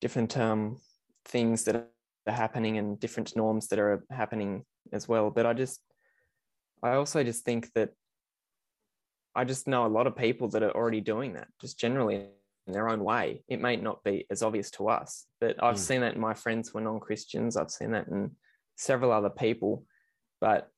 different 0.00 0.36
um, 0.38 0.78
things 1.26 1.64
that 1.64 1.76
are 1.76 2.32
happening 2.32 2.78
and 2.78 2.98
different 2.98 3.36
norms 3.36 3.68
that 3.68 3.78
are 3.78 4.02
happening 4.10 4.64
as 4.92 5.06
well. 5.06 5.30
But 5.30 5.44
I 5.44 5.52
just, 5.52 5.80
I 6.82 6.94
also 6.94 7.22
just 7.22 7.44
think 7.44 7.70
that 7.74 7.90
I 9.34 9.44
just 9.44 9.68
know 9.68 9.84
a 9.84 9.88
lot 9.88 10.06
of 10.06 10.16
people 10.16 10.48
that 10.48 10.62
are 10.62 10.74
already 10.74 11.02
doing 11.02 11.34
that, 11.34 11.48
just 11.60 11.78
generally 11.78 12.28
in 12.66 12.72
their 12.72 12.88
own 12.88 13.04
way. 13.04 13.42
It 13.46 13.60
may 13.60 13.76
not 13.76 14.02
be 14.02 14.26
as 14.30 14.42
obvious 14.42 14.70
to 14.72 14.88
us, 14.88 15.26
but 15.38 15.62
I've 15.62 15.76
mm. 15.76 15.78
seen 15.78 16.00
that 16.00 16.14
in 16.14 16.20
my 16.20 16.32
friends 16.32 16.70
who 16.70 16.78
are 16.78 16.82
non 16.82 16.98
Christians. 16.98 17.58
I've 17.58 17.70
seen 17.70 17.90
that 17.92 18.08
in 18.08 18.30
several 18.76 19.12
other 19.12 19.30
people. 19.30 19.84
But 20.40 20.70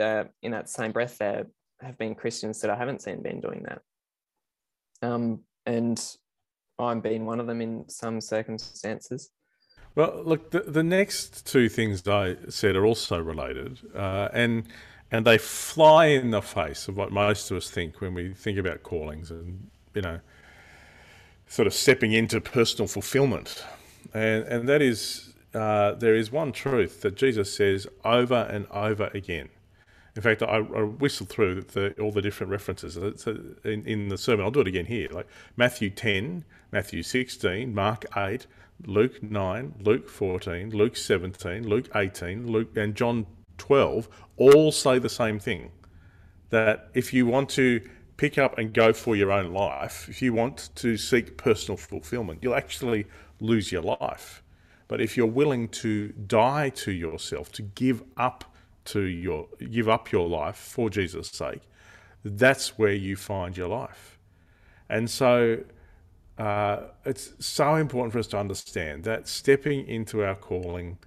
uh, 0.00 0.24
in 0.42 0.52
that 0.52 0.68
same 0.68 0.92
breath, 0.92 1.18
there 1.18 1.46
have 1.80 1.98
been 1.98 2.14
Christians 2.14 2.60
that 2.60 2.70
I 2.70 2.76
haven't 2.76 3.02
seen 3.02 3.22
been 3.22 3.40
doing 3.40 3.64
that 3.68 3.82
um, 5.02 5.40
and 5.64 6.02
I'm 6.78 7.00
being 7.00 7.26
one 7.26 7.40
of 7.40 7.46
them 7.46 7.60
in 7.60 7.88
some 7.88 8.20
circumstances. 8.20 9.30
Well, 9.94 10.22
look, 10.24 10.50
the, 10.50 10.60
the 10.60 10.82
next 10.82 11.46
two 11.46 11.68
things 11.68 12.06
I 12.06 12.36
said 12.48 12.76
are 12.76 12.84
also 12.84 13.18
related, 13.18 13.78
uh, 13.94 14.28
and 14.32 14.64
and 15.10 15.24
they 15.24 15.38
fly 15.38 16.06
in 16.06 16.32
the 16.32 16.42
face 16.42 16.88
of 16.88 16.96
what 16.96 17.12
most 17.12 17.50
of 17.50 17.56
us 17.56 17.70
think 17.70 18.00
when 18.00 18.12
we 18.12 18.34
think 18.34 18.58
about 18.58 18.82
callings 18.82 19.30
and 19.30 19.70
you 19.94 20.02
know, 20.02 20.20
sort 21.46 21.66
of 21.66 21.72
stepping 21.72 22.12
into 22.12 22.40
personal 22.40 22.88
fulfillment. 22.88 23.64
and 24.12 24.44
and 24.44 24.68
that 24.68 24.82
is 24.82 25.32
uh, 25.54 25.92
there 25.94 26.14
is 26.14 26.30
one 26.30 26.52
truth 26.52 27.00
that 27.02 27.16
Jesus 27.16 27.54
says 27.54 27.86
over 28.04 28.48
and 28.50 28.66
over 28.70 29.10
again. 29.14 29.48
In 30.14 30.22
fact, 30.22 30.42
I, 30.42 30.56
I 30.56 30.60
whistled 30.60 31.28
through 31.28 31.62
the, 31.62 31.94
all 32.00 32.10
the 32.10 32.22
different 32.22 32.50
references 32.50 32.96
in, 32.96 33.84
in 33.86 34.08
the 34.08 34.16
sermon. 34.16 34.44
I'll 34.44 34.50
do 34.50 34.60
it 34.60 34.66
again 34.66 34.86
here. 34.86 35.08
Like 35.10 35.26
Matthew 35.56 35.90
10, 35.90 36.44
Matthew 36.72 37.02
16, 37.02 37.74
Mark 37.74 38.06
8, 38.16 38.46
Luke 38.86 39.22
9, 39.22 39.74
Luke 39.82 40.08
14, 40.08 40.70
Luke 40.70 40.96
17, 40.96 41.68
Luke 41.68 41.88
18, 41.94 42.50
Luke 42.50 42.76
and 42.76 42.94
John 42.94 43.26
12 43.58 44.08
all 44.38 44.72
say 44.72 44.98
the 44.98 45.08
same 45.08 45.38
thing. 45.38 45.70
That 46.48 46.90
if 46.94 47.12
you 47.12 47.26
want 47.26 47.50
to 47.50 47.86
pick 48.16 48.38
up 48.38 48.56
and 48.56 48.72
go 48.72 48.92
for 48.92 49.16
your 49.16 49.30
own 49.30 49.52
life, 49.52 50.08
if 50.08 50.22
you 50.22 50.32
want 50.32 50.70
to 50.76 50.96
seek 50.96 51.36
personal 51.36 51.76
fulfillment, 51.76 52.38
you'll 52.42 52.54
actually 52.54 53.06
lose 53.40 53.70
your 53.70 53.82
life. 53.82 54.42
But 54.88 55.00
if 55.00 55.16
you're 55.16 55.26
willing 55.26 55.68
to 55.68 56.08
die 56.08 56.68
to 56.70 56.92
yourself, 56.92 57.50
to 57.52 57.62
give 57.62 58.02
up 58.16 58.44
to 58.86 59.00
your 59.02 59.48
give 59.70 59.88
up 59.88 60.12
your 60.12 60.28
life 60.28 60.56
for 60.56 60.88
Jesus' 60.90 61.28
sake, 61.28 61.62
that's 62.24 62.78
where 62.78 62.92
you 62.92 63.16
find 63.16 63.56
your 63.56 63.68
life. 63.68 64.18
And 64.88 65.10
so 65.10 65.64
uh, 66.38 66.80
it's 67.04 67.32
so 67.44 67.74
important 67.74 68.12
for 68.12 68.18
us 68.18 68.26
to 68.28 68.38
understand 68.38 69.04
that 69.04 69.26
stepping 69.26 69.86
into 69.88 70.24
our 70.24 70.34
calling 70.34 70.98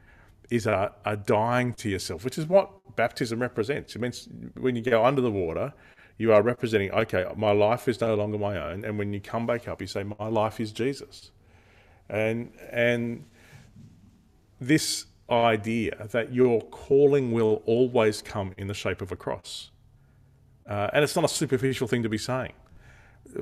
is 0.50 0.66
a, 0.66 0.92
a 1.06 1.16
dying 1.16 1.74
to 1.76 1.90
yourself, 1.90 2.26
which 2.26 2.38
is 2.38 2.48
what 2.48 2.72
baptism 2.96 3.40
represents. 3.40 3.96
It 3.96 4.02
means 4.02 4.28
when 4.56 4.76
you 4.76 4.82
go 4.82 5.06
under 5.06 5.22
the 5.22 5.32
water, 5.32 5.74
you 6.18 6.34
are 6.34 6.42
representing, 6.42 6.92
okay, 6.92 7.26
my 7.38 7.52
life 7.52 7.88
is 7.88 8.02
no 8.02 8.16
longer 8.16 8.38
my 8.38 8.58
own. 8.58 8.84
And 8.84 8.98
when 8.98 9.14
you 9.14 9.22
come 9.22 9.46
back 9.46 9.68
up, 9.68 9.80
you 9.80 9.88
say, 9.88 10.04
my 10.04 10.28
life 10.28 10.60
is 10.60 10.72
Jesus. 10.72 11.32
And, 12.10 12.52
and 12.72 13.26
this 14.60 15.06
idea 15.30 16.08
that 16.12 16.34
your 16.34 16.62
calling 16.62 17.32
will 17.32 17.62
always 17.66 18.22
come 18.22 18.54
in 18.58 18.68
the 18.68 18.74
shape 18.74 19.02
of 19.02 19.12
a 19.12 19.16
cross. 19.16 19.72
Uh, 20.68 20.90
and 20.94 21.04
it's 21.04 21.16
not 21.16 21.26
a 21.26 21.30
superficial 21.30 21.88
thing 21.88 22.04
to 22.04 22.10
be 22.10 22.18
saying. 22.18 22.54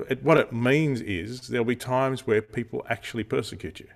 It, 0.08 0.22
what 0.22 0.38
it 0.38 0.52
means 0.52 1.00
is 1.00 1.48
there'll 1.48 1.64
be 1.64 1.76
times 1.76 2.26
where 2.26 2.42
people 2.42 2.86
actually 2.88 3.24
persecute 3.24 3.80
you, 3.80 3.88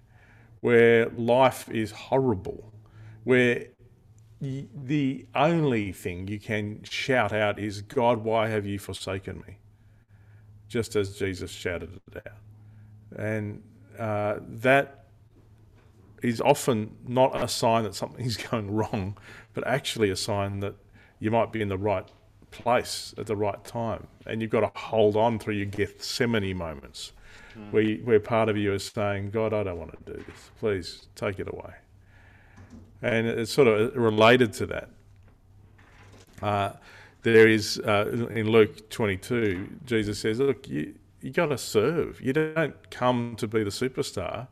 where 0.60 1.08
life 1.10 1.68
is 1.70 1.92
horrible, 1.92 2.72
where 3.24 3.66
the 4.40 5.26
only 5.34 5.92
thing 5.92 6.26
you 6.28 6.40
can 6.40 6.82
shout 6.82 7.32
out 7.32 7.58
is, 7.58 7.80
God, 7.82 8.24
why 8.24 8.48
have 8.48 8.66
you 8.66 8.78
forsaken 8.78 9.44
me? 9.46 9.58
Just 10.68 10.96
as 10.96 11.16
Jesus 11.16 11.50
shouted 11.50 12.00
it 12.10 12.26
out. 12.26 13.18
And 13.18 13.62
uh, 13.98 14.36
that 14.40 15.01
is 16.22 16.40
often 16.40 16.96
not 17.06 17.40
a 17.40 17.48
sign 17.48 17.84
that 17.84 17.94
something's 17.94 18.36
going 18.50 18.70
wrong, 18.70 19.16
but 19.54 19.66
actually 19.66 20.10
a 20.10 20.16
sign 20.16 20.60
that 20.60 20.74
you 21.18 21.30
might 21.30 21.52
be 21.52 21.60
in 21.60 21.68
the 21.68 21.78
right 21.78 22.08
place 22.50 23.14
at 23.18 23.26
the 23.26 23.36
right 23.36 23.62
time. 23.64 24.06
And 24.26 24.40
you've 24.40 24.50
got 24.50 24.60
to 24.60 24.70
hold 24.78 25.16
on 25.16 25.38
through 25.38 25.54
your 25.54 25.66
Gethsemane 25.66 26.56
moments 26.56 27.12
mm. 27.58 27.72
where, 27.72 27.82
you, 27.82 27.96
where 28.04 28.20
part 28.20 28.48
of 28.48 28.56
you 28.56 28.72
is 28.72 28.86
saying, 28.86 29.30
God, 29.30 29.52
I 29.52 29.62
don't 29.64 29.78
want 29.78 30.06
to 30.06 30.12
do 30.12 30.18
this. 30.18 30.50
Please 30.58 31.06
take 31.14 31.38
it 31.38 31.48
away. 31.48 31.74
And 33.00 33.26
it's 33.26 33.52
sort 33.52 33.66
of 33.66 33.96
related 33.96 34.52
to 34.54 34.66
that. 34.66 34.88
Uh, 36.40 36.72
there 37.22 37.48
is, 37.48 37.78
uh, 37.80 38.26
in 38.30 38.50
Luke 38.50 38.90
22, 38.90 39.68
Jesus 39.84 40.20
says, 40.20 40.38
Look, 40.40 40.68
you, 40.68 40.94
you 41.20 41.30
got 41.30 41.46
to 41.46 41.58
serve. 41.58 42.20
You 42.20 42.32
don't 42.32 42.90
come 42.90 43.36
to 43.36 43.46
be 43.46 43.62
the 43.62 43.70
superstar. 43.70 44.48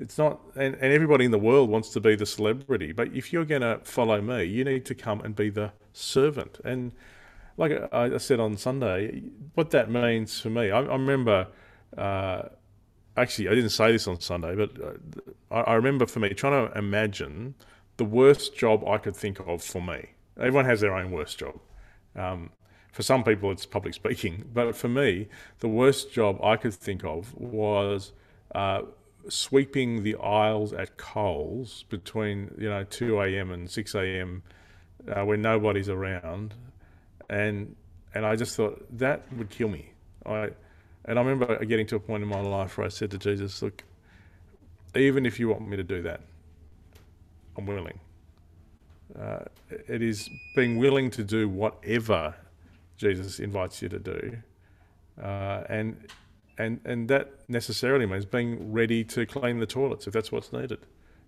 It's 0.00 0.16
not, 0.16 0.40
and, 0.54 0.74
and 0.76 0.92
everybody 0.92 1.24
in 1.24 1.30
the 1.30 1.38
world 1.38 1.68
wants 1.68 1.90
to 1.90 2.00
be 2.00 2.14
the 2.14 2.26
celebrity. 2.26 2.92
But 2.92 3.08
if 3.14 3.32
you're 3.32 3.44
going 3.44 3.62
to 3.62 3.80
follow 3.82 4.20
me, 4.20 4.44
you 4.44 4.64
need 4.64 4.84
to 4.86 4.94
come 4.94 5.20
and 5.20 5.34
be 5.34 5.50
the 5.50 5.72
servant. 5.92 6.60
And 6.64 6.92
like 7.56 7.72
I 7.92 8.16
said 8.18 8.40
on 8.40 8.56
Sunday, 8.56 9.24
what 9.54 9.70
that 9.70 9.90
means 9.90 10.40
for 10.40 10.50
me, 10.50 10.70
I, 10.70 10.80
I 10.80 10.92
remember. 10.92 11.48
Uh, 11.96 12.42
actually, 13.16 13.48
I 13.48 13.54
didn't 13.54 13.70
say 13.70 13.90
this 13.92 14.06
on 14.06 14.20
Sunday, 14.20 14.54
but 14.54 14.70
uh, 14.80 14.92
I, 15.50 15.72
I 15.72 15.74
remember 15.74 16.06
for 16.06 16.20
me 16.20 16.30
trying 16.30 16.68
to 16.68 16.78
imagine 16.78 17.54
the 17.96 18.04
worst 18.04 18.56
job 18.56 18.86
I 18.86 18.98
could 18.98 19.16
think 19.16 19.40
of 19.40 19.62
for 19.62 19.82
me. 19.82 20.10
Everyone 20.38 20.66
has 20.66 20.80
their 20.80 20.94
own 20.94 21.10
worst 21.10 21.38
job. 21.38 21.58
Um, 22.14 22.50
for 22.92 23.02
some 23.02 23.24
people, 23.24 23.50
it's 23.50 23.66
public 23.66 23.94
speaking, 23.94 24.44
but 24.52 24.74
for 24.76 24.88
me, 24.88 25.28
the 25.58 25.68
worst 25.68 26.12
job 26.12 26.38
I 26.42 26.56
could 26.56 26.74
think 26.74 27.04
of 27.04 27.34
was 27.34 28.12
uh, 28.54 28.82
sweeping 29.28 30.02
the 30.02 30.16
aisles 30.16 30.72
at 30.72 30.96
Coles 30.96 31.84
between 31.88 32.54
you 32.58 32.68
know 32.68 32.84
2 32.84 33.20
a.m. 33.20 33.50
and 33.50 33.70
6 33.70 33.94
a.m. 33.94 34.42
Uh, 35.08 35.24
when 35.24 35.42
nobody's 35.42 35.88
around, 35.88 36.54
and 37.28 37.74
and 38.14 38.24
I 38.26 38.36
just 38.36 38.56
thought 38.56 38.84
that 38.98 39.22
would 39.36 39.50
kill 39.50 39.68
me. 39.68 39.92
I 40.26 40.50
and 41.04 41.18
I 41.18 41.22
remember 41.22 41.64
getting 41.64 41.86
to 41.88 41.96
a 41.96 42.00
point 42.00 42.22
in 42.22 42.28
my 42.28 42.40
life 42.40 42.76
where 42.76 42.86
I 42.86 42.90
said 42.90 43.10
to 43.12 43.18
Jesus, 43.18 43.62
"Look, 43.62 43.84
even 44.94 45.26
if 45.26 45.38
you 45.38 45.48
want 45.48 45.68
me 45.68 45.76
to 45.76 45.84
do 45.84 46.02
that, 46.02 46.20
I'm 47.56 47.66
willing. 47.66 47.98
Uh, 49.18 49.44
it 49.70 50.02
is 50.02 50.28
being 50.54 50.78
willing 50.78 51.10
to 51.10 51.24
do 51.24 51.48
whatever 51.48 52.34
Jesus 52.98 53.40
invites 53.40 53.80
you 53.80 53.88
to 53.88 53.98
do, 53.98 54.36
uh, 55.22 55.62
and 55.68 55.96
and 56.58 56.80
and 56.84 57.08
that 57.08 57.30
necessarily 57.48 58.06
means 58.06 58.24
being 58.24 58.72
ready 58.72 59.04
to 59.04 59.26
clean 59.26 59.58
the 59.58 59.66
toilets 59.66 60.06
if 60.06 60.12
that's 60.12 60.32
what's 60.32 60.52
needed. 60.52 60.78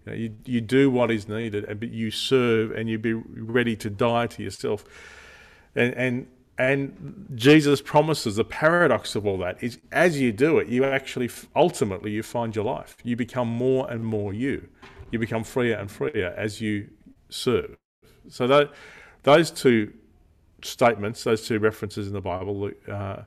You, 0.07 0.13
know, 0.13 0.19
you, 0.19 0.37
you 0.47 0.61
do 0.61 0.91
what 0.91 1.11
is 1.11 1.29
needed, 1.29 1.65
and 1.65 1.79
but 1.79 1.91
you 1.91 2.11
serve, 2.11 2.73
and 2.73 2.89
you 2.89 2.99
be 2.99 3.15
ready 3.15 3.77
to 3.77 3.91
die 3.91 4.27
to 4.29 4.43
yourself, 4.43 4.85
and 5.75 5.95
and 5.95 6.27
and 6.59 7.29
Jesus 7.35 7.81
promises 7.81 8.37
the 8.37 8.45
paradox 8.45 9.15
of 9.15 9.27
all 9.27 9.39
that 9.39 9.63
is 9.63 9.79
as 9.93 10.21
you 10.21 10.33
do 10.33 10.59
it, 10.59 10.69
you 10.69 10.85
actually 10.85 11.31
ultimately 11.57 12.11
you 12.11 12.23
find 12.23 12.55
your 12.55 12.65
life. 12.65 12.97
You 13.03 13.17
become 13.17 13.49
more 13.49 13.91
and 13.91 14.05
more 14.05 14.35
you 14.35 14.69
you 15.11 15.19
become 15.19 15.45
freer 15.45 15.77
and 15.77 15.91
freer 15.91 16.35
as 16.37 16.61
you 16.61 16.89
serve. 17.29 17.77
So 18.29 18.47
that, 18.47 18.71
those 19.23 19.51
two 19.51 19.93
statements, 20.63 21.25
those 21.25 21.47
two 21.47 21.59
references 21.59 22.07
in 22.07 22.13
the 22.13 22.21
Bible, 22.21 22.71
uh, 22.89 23.23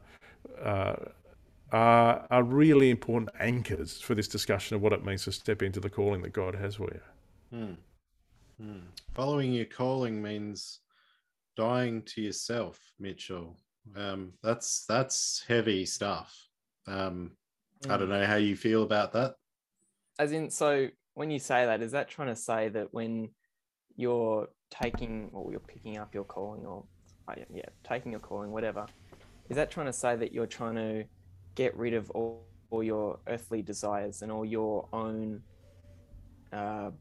uh, 0.62 0.96
are, 1.74 2.28
are 2.30 2.44
really 2.44 2.92
important 2.92 3.32
anchors 3.40 4.00
for 4.00 4.14
this 4.14 4.28
discussion 4.28 4.76
of 4.76 4.82
what 4.82 4.94
it 4.94 5.04
means 5.04 5.24
to 5.26 5.32
step 5.32 5.64
into 5.64 5.80
the 5.80 5.90
calling 5.90 6.22
that 6.22 6.32
God 6.32 6.54
has 6.56 6.76
for 6.76 6.90
you. 6.94 7.58
Hmm. 7.58 7.74
Hmm. 8.64 8.80
Following 9.16 9.52
your 9.52 9.66
calling 9.66 10.22
means 10.22 10.80
dying 11.58 12.04
to 12.04 12.22
yourself, 12.22 12.80
Mitchell. 13.00 13.58
Um, 13.96 14.34
that's 14.44 14.86
that's 14.86 15.44
heavy 15.48 15.86
stuff. 15.86 16.48
Um, 16.88 17.32
I 17.86 17.98
don't 17.98 18.08
hmm. 18.08 18.14
know 18.14 18.26
how 18.26 18.36
you 18.36 18.56
feel 18.56 18.84
about 18.84 19.12
that. 19.14 19.36
As 20.20 20.32
in, 20.32 20.52
so 20.52 20.90
when 21.16 21.32
you 21.32 21.40
say 21.40 21.66
that, 21.66 21.82
is 21.82 21.92
that 21.92 22.08
trying 22.08 22.28
to 22.28 22.36
say 22.36 22.70
that 22.70 22.94
when 22.94 23.30
you're 23.96 24.48
taking 24.70 25.32
or 25.34 25.50
you're 25.52 25.60
picking 25.60 25.98
up 25.98 26.14
your 26.14 26.24
calling 26.24 26.66
or 26.66 26.84
uh, 27.28 27.34
yeah, 27.52 27.64
taking 27.84 28.12
your 28.12 28.22
calling, 28.22 28.52
whatever, 28.52 28.86
is 29.50 29.56
that 29.56 29.72
trying 29.72 29.88
to 29.88 29.94
say 29.94 30.16
that 30.16 30.32
you're 30.32 30.46
trying 30.46 30.76
to 30.76 31.06
get 31.56 31.76
rid 31.78 31.94
of 31.94 32.10
all, 32.12 32.46
all 32.70 32.84
your 32.84 33.20
earthly 33.28 33.62
desires 33.62 34.22
and 34.22 34.32
all 34.32 34.46
your 34.46 34.88
own, 34.94 35.42
uh, 36.52 36.92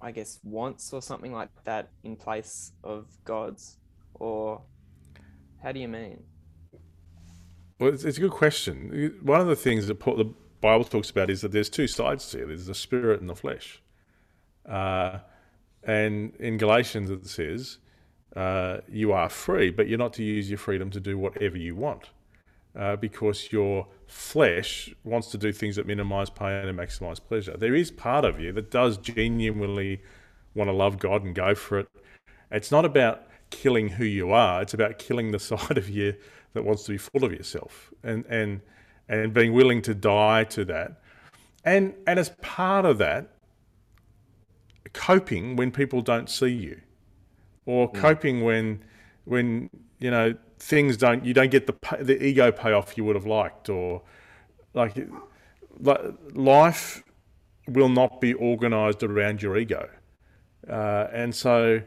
I 0.00 0.12
guess, 0.12 0.40
wants 0.44 0.92
or 0.92 1.02
something 1.02 1.32
like 1.32 1.50
that 1.64 1.90
in 2.04 2.16
place 2.16 2.72
of 2.82 3.06
God's? 3.24 3.78
Or 4.14 4.62
how 5.62 5.72
do 5.72 5.80
you 5.80 5.88
mean? 5.88 6.22
Well, 7.78 7.92
it's, 7.92 8.04
it's 8.04 8.18
a 8.18 8.20
good 8.20 8.30
question. 8.32 9.18
One 9.22 9.40
of 9.40 9.46
the 9.46 9.56
things 9.56 9.86
that 9.86 9.96
Paul, 9.96 10.16
the 10.16 10.32
Bible 10.60 10.84
talks 10.84 11.10
about 11.10 11.30
is 11.30 11.40
that 11.40 11.52
there's 11.52 11.68
two 11.68 11.88
sides 11.88 12.30
to 12.30 12.42
it. 12.42 12.46
There's 12.46 12.66
the 12.66 12.74
spirit 12.74 13.20
and 13.20 13.28
the 13.28 13.34
flesh. 13.34 13.82
Uh, 14.68 15.18
and 15.82 16.34
in 16.36 16.56
Galatians 16.58 17.10
it 17.10 17.26
says, 17.26 17.78
uh, 18.36 18.78
you 18.88 19.12
are 19.12 19.28
free, 19.28 19.70
but 19.70 19.88
you're 19.88 19.98
not 19.98 20.12
to 20.14 20.22
use 20.22 20.48
your 20.48 20.58
freedom 20.58 20.90
to 20.90 21.00
do 21.00 21.18
whatever 21.18 21.58
you 21.58 21.74
want. 21.74 22.10
Uh, 22.74 22.96
because 22.96 23.52
your 23.52 23.86
flesh 24.06 24.94
wants 25.04 25.28
to 25.28 25.36
do 25.36 25.52
things 25.52 25.76
that 25.76 25.86
minimize 25.86 26.30
pain 26.30 26.66
and 26.66 26.78
maximize 26.78 27.20
pleasure. 27.22 27.54
There 27.54 27.74
is 27.74 27.90
part 27.90 28.24
of 28.24 28.40
you 28.40 28.50
that 28.52 28.70
does 28.70 28.96
genuinely 28.96 30.02
want 30.54 30.68
to 30.68 30.72
love 30.72 30.98
God 30.98 31.22
and 31.22 31.34
go 31.34 31.54
for 31.54 31.80
it. 31.80 31.88
It's 32.50 32.70
not 32.70 32.86
about 32.86 33.26
killing 33.50 33.88
who 33.88 34.06
you 34.06 34.32
are, 34.32 34.62
it's 34.62 34.72
about 34.72 34.98
killing 34.98 35.32
the 35.32 35.38
side 35.50 35.76
of 35.76 35.90
you 35.90 36.14
that 36.54 36.64
wants 36.64 36.84
to 36.84 36.92
be 36.92 36.98
full 36.98 37.24
of 37.24 37.32
yourself. 37.32 37.92
And, 38.02 38.24
and 38.24 38.62
and 39.08 39.34
being 39.34 39.52
willing 39.52 39.82
to 39.82 39.94
die 39.94 40.44
to 40.44 40.64
that. 40.64 41.00
And, 41.64 41.94
and 42.06 42.18
as 42.18 42.30
part 42.40 42.84
of 42.84 42.98
that, 42.98 43.28
coping 44.92 45.56
when 45.56 45.70
people 45.70 46.00
don't 46.00 46.28
see 46.28 46.48
you 46.48 46.80
or 47.66 47.90
mm. 47.90 47.94
coping 47.94 48.42
when, 48.42 48.82
when, 49.24 49.70
you 49.98 50.10
know, 50.10 50.34
things 50.62 50.96
don't, 50.96 51.24
you 51.24 51.34
don't 51.34 51.50
get 51.50 51.66
the, 51.66 51.74
the 52.00 52.24
ego 52.24 52.52
payoff 52.52 52.96
you 52.96 53.04
would 53.04 53.16
have 53.16 53.26
liked 53.26 53.68
or 53.68 54.02
like, 54.74 54.96
like 55.80 56.00
life 56.34 57.02
will 57.66 57.88
not 57.88 58.20
be 58.20 58.32
organized 58.34 59.02
around 59.02 59.42
your 59.42 59.58
ego. 59.58 59.90
Uh, 60.68 61.08
and 61.12 61.34
so 61.34 61.82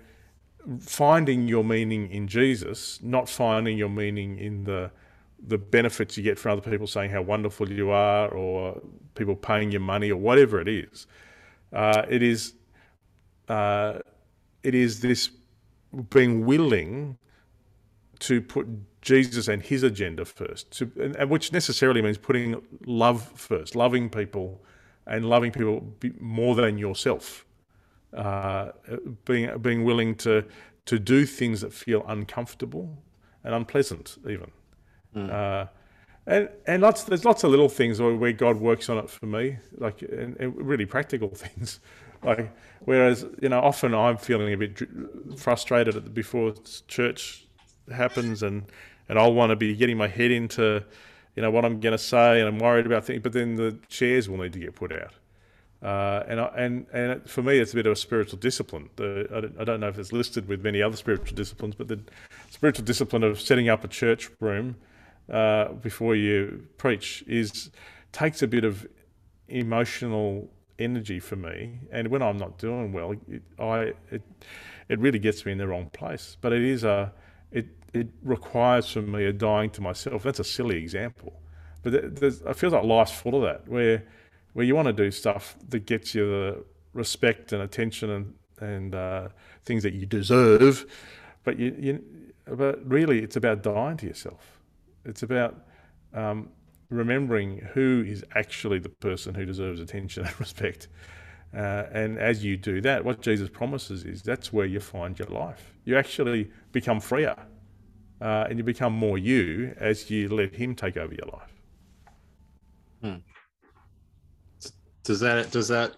finding 0.79 1.47
your 1.47 1.63
meaning 1.63 2.09
in 2.11 2.27
Jesus, 2.27 2.99
not 3.01 3.29
finding 3.29 3.77
your 3.77 3.89
meaning 3.89 4.37
in 4.37 4.65
the 4.65 4.91
the 5.47 5.57
benefits 5.57 6.17
you 6.17 6.23
get 6.23 6.39
from 6.39 6.53
other 6.53 6.71
people 6.71 6.87
saying 6.87 7.11
how 7.11 7.21
wonderful 7.21 7.69
you 7.71 7.91
are 7.91 8.29
or 8.29 8.81
people 9.13 9.35
paying 9.35 9.71
you 9.71 9.79
money 9.79 10.09
or 10.09 10.15
whatever 10.15 10.59
it 10.59 10.67
is. 10.67 11.05
Uh, 11.71 12.03
it 12.09 12.23
is 12.23 12.53
uh, 13.47 13.99
it 14.63 14.73
is 14.73 15.01
this 15.01 15.29
being 16.09 16.45
willing 16.45 17.17
to 18.19 18.41
put 18.41 18.67
Jesus 19.01 19.47
and 19.47 19.61
his 19.61 19.83
agenda 19.83 20.25
first, 20.25 20.71
to, 20.71 20.91
and, 21.17 21.29
which 21.29 21.51
necessarily 21.51 22.01
means 22.01 22.17
putting 22.17 22.61
love 22.85 23.31
first, 23.35 23.75
loving 23.75 24.09
people 24.09 24.63
and 25.05 25.25
loving 25.25 25.51
people 25.51 25.93
more 26.19 26.55
than 26.55 26.77
yourself. 26.77 27.45
Uh, 28.13 28.71
being 29.25 29.57
being 29.59 29.83
willing 29.83 30.15
to 30.15 30.45
to 30.85 30.97
do 30.97 31.25
things 31.25 31.61
that 31.61 31.73
feel 31.73 32.03
uncomfortable 32.07 32.97
and 33.43 33.53
unpleasant, 33.53 34.17
even. 34.23 34.51
Mm. 35.15 35.31
Uh, 35.31 35.67
and 36.27 36.49
and 36.65 36.81
lots 36.81 37.03
there's 37.03 37.25
lots 37.25 37.43
of 37.43 37.51
little 37.51 37.69
things 37.69 38.01
where 38.01 38.31
God 38.31 38.57
works 38.57 38.89
on 38.89 38.97
it 38.97 39.09
for 39.09 39.25
me, 39.25 39.57
like 39.77 40.01
and, 40.01 40.35
and 40.39 40.55
really 40.55 40.85
practical 40.85 41.29
things. 41.35 41.79
Like 42.23 42.51
whereas 42.79 43.25
you 43.41 43.49
know 43.49 43.59
often 43.59 43.93
I'm 43.93 44.17
feeling 44.17 44.53
a 44.53 44.57
bit 44.57 44.81
frustrated 45.37 46.13
before 46.13 46.53
church 46.87 47.44
happens, 47.91 48.43
and 48.43 48.63
and 49.09 49.19
I'll 49.19 49.33
want 49.33 49.51
to 49.51 49.55
be 49.55 49.75
getting 49.75 49.97
my 49.97 50.07
head 50.07 50.31
into 50.31 50.83
you 51.35 51.41
know 51.41 51.51
what 51.51 51.65
I'm 51.65 51.79
going 51.79 51.91
to 51.91 51.97
say, 51.97 52.39
and 52.39 52.47
I'm 52.47 52.59
worried 52.59 52.85
about 52.85 53.05
things. 53.05 53.21
But 53.21 53.33
then 53.33 53.55
the 53.55 53.77
chairs 53.89 54.29
will 54.29 54.37
need 54.37 54.53
to 54.53 54.59
get 54.59 54.75
put 54.75 54.91
out. 54.91 55.13
Uh, 55.83 56.23
and 56.27 56.39
and 56.39 56.85
and 56.93 57.29
for 57.29 57.43
me, 57.43 57.59
it's 57.59 57.73
a 57.73 57.75
bit 57.75 57.85
of 57.85 57.91
a 57.91 57.95
spiritual 57.95 58.39
discipline. 58.39 58.89
The, 58.95 59.27
I, 59.31 59.41
don't, 59.41 59.59
I, 59.59 59.63
don't, 59.63 59.79
know 59.81 59.89
if 59.89 59.99
it's 59.99 60.13
listed 60.13 60.47
with 60.47 60.63
many 60.63 60.81
other 60.81 60.95
spiritual 60.95 61.35
disciplines, 61.35 61.75
but 61.75 61.87
the 61.87 61.99
spiritual 62.49 62.85
discipline 62.85 63.23
of 63.23 63.39
setting 63.39 63.69
up 63.69 63.83
a 63.83 63.87
church 63.87 64.29
room 64.39 64.77
uh, 65.31 65.73
before 65.73 66.15
you 66.15 66.67
preach 66.77 67.23
is 67.27 67.69
takes 68.13 68.41
a 68.41 68.47
bit 68.47 68.63
of 68.63 68.87
emotional 69.47 70.49
energy 70.79 71.19
for 71.19 71.35
me. 71.35 71.79
And 71.91 72.07
when 72.07 72.21
I'm 72.21 72.37
not 72.37 72.57
doing 72.57 72.93
well, 72.93 73.13
it, 73.27 73.43
I 73.59 73.93
it 74.09 74.21
it 74.87 74.99
really 74.99 75.19
gets 75.19 75.45
me 75.45 75.51
in 75.51 75.57
the 75.57 75.67
wrong 75.67 75.89
place. 75.91 76.37
But 76.39 76.53
it 76.53 76.63
is 76.63 76.83
a 76.83 77.13
it 77.55 77.67
it 77.93 78.07
requires 78.23 78.91
from 78.91 79.11
me 79.11 79.25
a 79.25 79.33
dying 79.33 79.69
to 79.71 79.81
myself. 79.81 80.23
That's 80.23 80.39
a 80.39 80.43
silly 80.43 80.77
example, 80.77 81.33
but 81.81 81.93
I 82.45 82.53
feel 82.53 82.69
like 82.69 82.83
life's 82.83 83.11
full 83.11 83.35
of 83.35 83.41
that 83.43 83.67
where 83.67 84.03
where 84.53 84.65
you 84.65 84.75
want 84.75 84.87
to 84.87 84.93
do 84.93 85.11
stuff 85.11 85.55
that 85.69 85.85
gets 85.85 86.15
you 86.15 86.25
the 86.27 86.65
respect 86.93 87.51
and 87.53 87.61
attention 87.61 88.09
and 88.09 88.33
and 88.59 88.95
uh, 88.95 89.27
things 89.65 89.83
that 89.83 89.93
you 89.93 90.05
deserve, 90.05 90.85
but 91.43 91.59
you, 91.59 91.75
you 91.77 92.03
but 92.45 92.87
really 92.87 93.19
it's 93.23 93.35
about 93.35 93.63
dying 93.63 93.97
to 93.97 94.07
yourself. 94.07 94.59
It's 95.03 95.23
about 95.23 95.65
um, 96.13 96.49
remembering 96.89 97.57
who 97.73 98.03
is 98.07 98.23
actually 98.35 98.79
the 98.79 98.89
person 98.89 99.35
who 99.35 99.45
deserves 99.45 99.79
attention 99.79 100.25
and 100.25 100.39
respect. 100.39 100.87
Uh, 101.55 101.85
and 101.93 102.19
as 102.19 102.43
you 102.43 102.57
do 102.57 102.81
that, 102.81 103.05
what 103.05 103.21
Jesus 103.21 103.49
promises 103.49 104.03
is 104.03 104.21
that's 104.21 104.51
where 104.51 104.65
you 104.65 104.79
find 104.79 105.17
your 105.17 105.29
life. 105.29 105.73
You 105.85 105.97
actually 105.97 106.51
become 106.71 106.99
freer 106.99 107.35
uh, 108.21 108.47
and 108.49 108.57
you 108.57 108.63
become 108.63 108.93
more 108.93 109.17
you 109.17 109.73
as 109.77 110.09
you 110.09 110.27
let 110.27 110.53
Him 110.53 110.75
take 110.75 110.97
over 110.97 111.13
your 111.13 111.27
life. 111.27 111.53
Hmm. 113.01 113.15
Does 115.03 115.19
that, 115.19 115.51
does 115.51 115.67
that, 115.69 115.93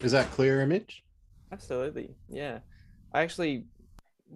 is 0.00 0.12
that 0.12 0.30
clear 0.30 0.60
image? 0.60 1.02
Absolutely. 1.50 2.14
Yeah. 2.28 2.58
I 3.12 3.22
actually, 3.22 3.64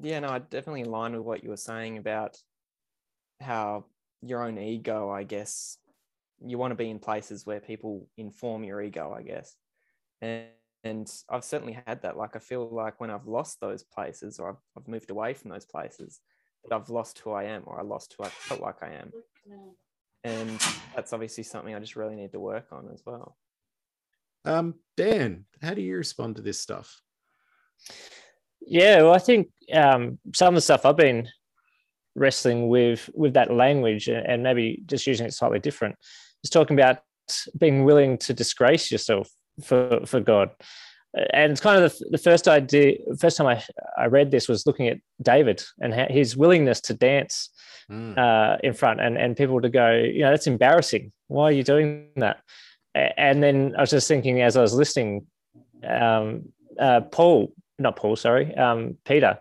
yeah, 0.00 0.20
no, 0.20 0.28
I 0.28 0.38
definitely 0.38 0.82
align 0.82 1.12
with 1.12 1.22
what 1.22 1.44
you 1.44 1.50
were 1.50 1.56
saying 1.56 1.98
about 1.98 2.36
how 3.40 3.84
your 4.22 4.42
own 4.42 4.58
ego, 4.58 5.10
I 5.10 5.22
guess, 5.22 5.78
you 6.44 6.58
want 6.58 6.72
to 6.72 6.76
be 6.76 6.90
in 6.90 6.98
places 6.98 7.46
where 7.46 7.60
people 7.60 8.08
inform 8.16 8.64
your 8.64 8.80
ego, 8.80 9.14
I 9.16 9.22
guess. 9.22 9.54
And, 10.20 10.46
and 10.84 11.10
I've 11.28 11.44
certainly 11.44 11.78
had 11.86 12.02
that. 12.02 12.16
Like, 12.16 12.36
I 12.36 12.38
feel 12.38 12.68
like 12.68 13.00
when 13.00 13.10
I've 13.10 13.26
lost 13.26 13.60
those 13.60 13.82
places 13.82 14.38
or 14.38 14.50
I've, 14.50 14.62
I've 14.76 14.88
moved 14.88 15.10
away 15.10 15.34
from 15.34 15.50
those 15.50 15.64
places, 15.64 16.20
that 16.64 16.74
I've 16.74 16.90
lost 16.90 17.18
who 17.20 17.32
I 17.32 17.44
am 17.44 17.62
or 17.66 17.78
I 17.78 17.82
lost 17.82 18.14
who 18.16 18.24
I 18.24 18.28
felt 18.28 18.60
like 18.60 18.82
I 18.82 18.94
am. 18.94 19.12
And 20.24 20.60
that's 20.94 21.12
obviously 21.12 21.44
something 21.44 21.74
I 21.74 21.78
just 21.78 21.96
really 21.96 22.16
need 22.16 22.32
to 22.32 22.40
work 22.40 22.66
on 22.72 22.88
as 22.92 23.02
well. 23.06 23.36
Um, 24.44 24.74
Dan, 24.96 25.44
how 25.62 25.74
do 25.74 25.82
you 25.82 25.96
respond 25.96 26.36
to 26.36 26.42
this 26.42 26.60
stuff? 26.60 27.00
Yeah, 28.60 29.02
well, 29.02 29.14
I 29.14 29.18
think 29.18 29.48
um, 29.72 30.18
some 30.34 30.48
of 30.48 30.54
the 30.54 30.60
stuff 30.60 30.84
I've 30.84 30.96
been 30.96 31.28
wrestling 32.14 32.68
with 32.68 33.08
with 33.14 33.34
that 33.34 33.52
language 33.52 34.08
and 34.08 34.42
maybe 34.42 34.82
just 34.86 35.06
using 35.06 35.26
it 35.26 35.32
slightly 35.32 35.60
different 35.60 35.94
is 36.42 36.50
talking 36.50 36.78
about 36.78 36.98
being 37.56 37.84
willing 37.84 38.18
to 38.18 38.34
disgrace 38.34 38.90
yourself 38.90 39.30
for 39.62 40.00
for 40.06 40.20
God. 40.20 40.50
And 41.32 41.52
it's 41.52 41.60
kind 41.60 41.82
of 41.82 41.90
the, 41.98 42.04
the 42.10 42.18
first 42.18 42.46
idea, 42.46 42.98
first 43.18 43.38
time 43.38 43.46
I, 43.46 43.62
I 43.96 44.06
read 44.06 44.30
this 44.30 44.46
was 44.46 44.66
looking 44.66 44.88
at 44.88 44.98
David 45.22 45.64
and 45.80 45.94
his 46.10 46.36
willingness 46.36 46.82
to 46.82 46.94
dance 46.94 47.48
mm. 47.90 48.16
uh, 48.16 48.58
in 48.62 48.74
front 48.74 49.00
and, 49.00 49.16
and 49.16 49.36
people 49.36 49.60
to 49.62 49.70
go, 49.70 49.90
you 49.90 50.20
know, 50.20 50.30
that's 50.30 50.46
embarrassing. 50.46 51.10
Why 51.28 51.44
are 51.44 51.52
you 51.52 51.64
doing 51.64 52.10
that? 52.16 52.42
And 52.94 53.42
then 53.42 53.74
I 53.76 53.80
was 53.80 53.90
just 53.90 54.06
thinking 54.06 54.42
as 54.42 54.56
I 54.56 54.62
was 54.62 54.74
listening, 54.74 55.26
um, 55.88 56.52
uh, 56.78 57.00
Paul, 57.00 57.54
not 57.78 57.96
Paul, 57.96 58.16
sorry, 58.16 58.54
um, 58.54 58.98
Peter, 59.04 59.38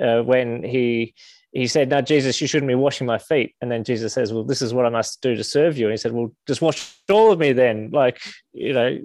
uh, 0.00 0.22
when 0.22 0.62
he 0.62 1.14
he 1.52 1.66
said, 1.66 1.88
No, 1.88 2.00
Jesus, 2.00 2.40
you 2.40 2.46
shouldn't 2.46 2.68
be 2.68 2.74
washing 2.74 3.06
my 3.06 3.18
feet. 3.18 3.54
And 3.60 3.70
then 3.70 3.84
Jesus 3.84 4.12
says, 4.12 4.32
Well, 4.32 4.44
this 4.44 4.62
is 4.62 4.72
what 4.72 4.86
I 4.86 4.90
must 4.90 5.20
do 5.20 5.34
to 5.34 5.44
serve 5.44 5.78
you. 5.78 5.86
And 5.86 5.92
he 5.92 5.96
said, 5.96 6.12
Well, 6.12 6.32
just 6.46 6.62
wash 6.62 6.94
all 7.10 7.32
of 7.32 7.38
me 7.38 7.52
then. 7.52 7.90
Like, 7.92 8.20
you 8.52 8.72
know, 8.72 8.98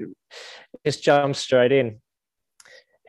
just 0.86 1.04
jump 1.04 1.36
straight 1.36 1.72
in. 1.72 2.02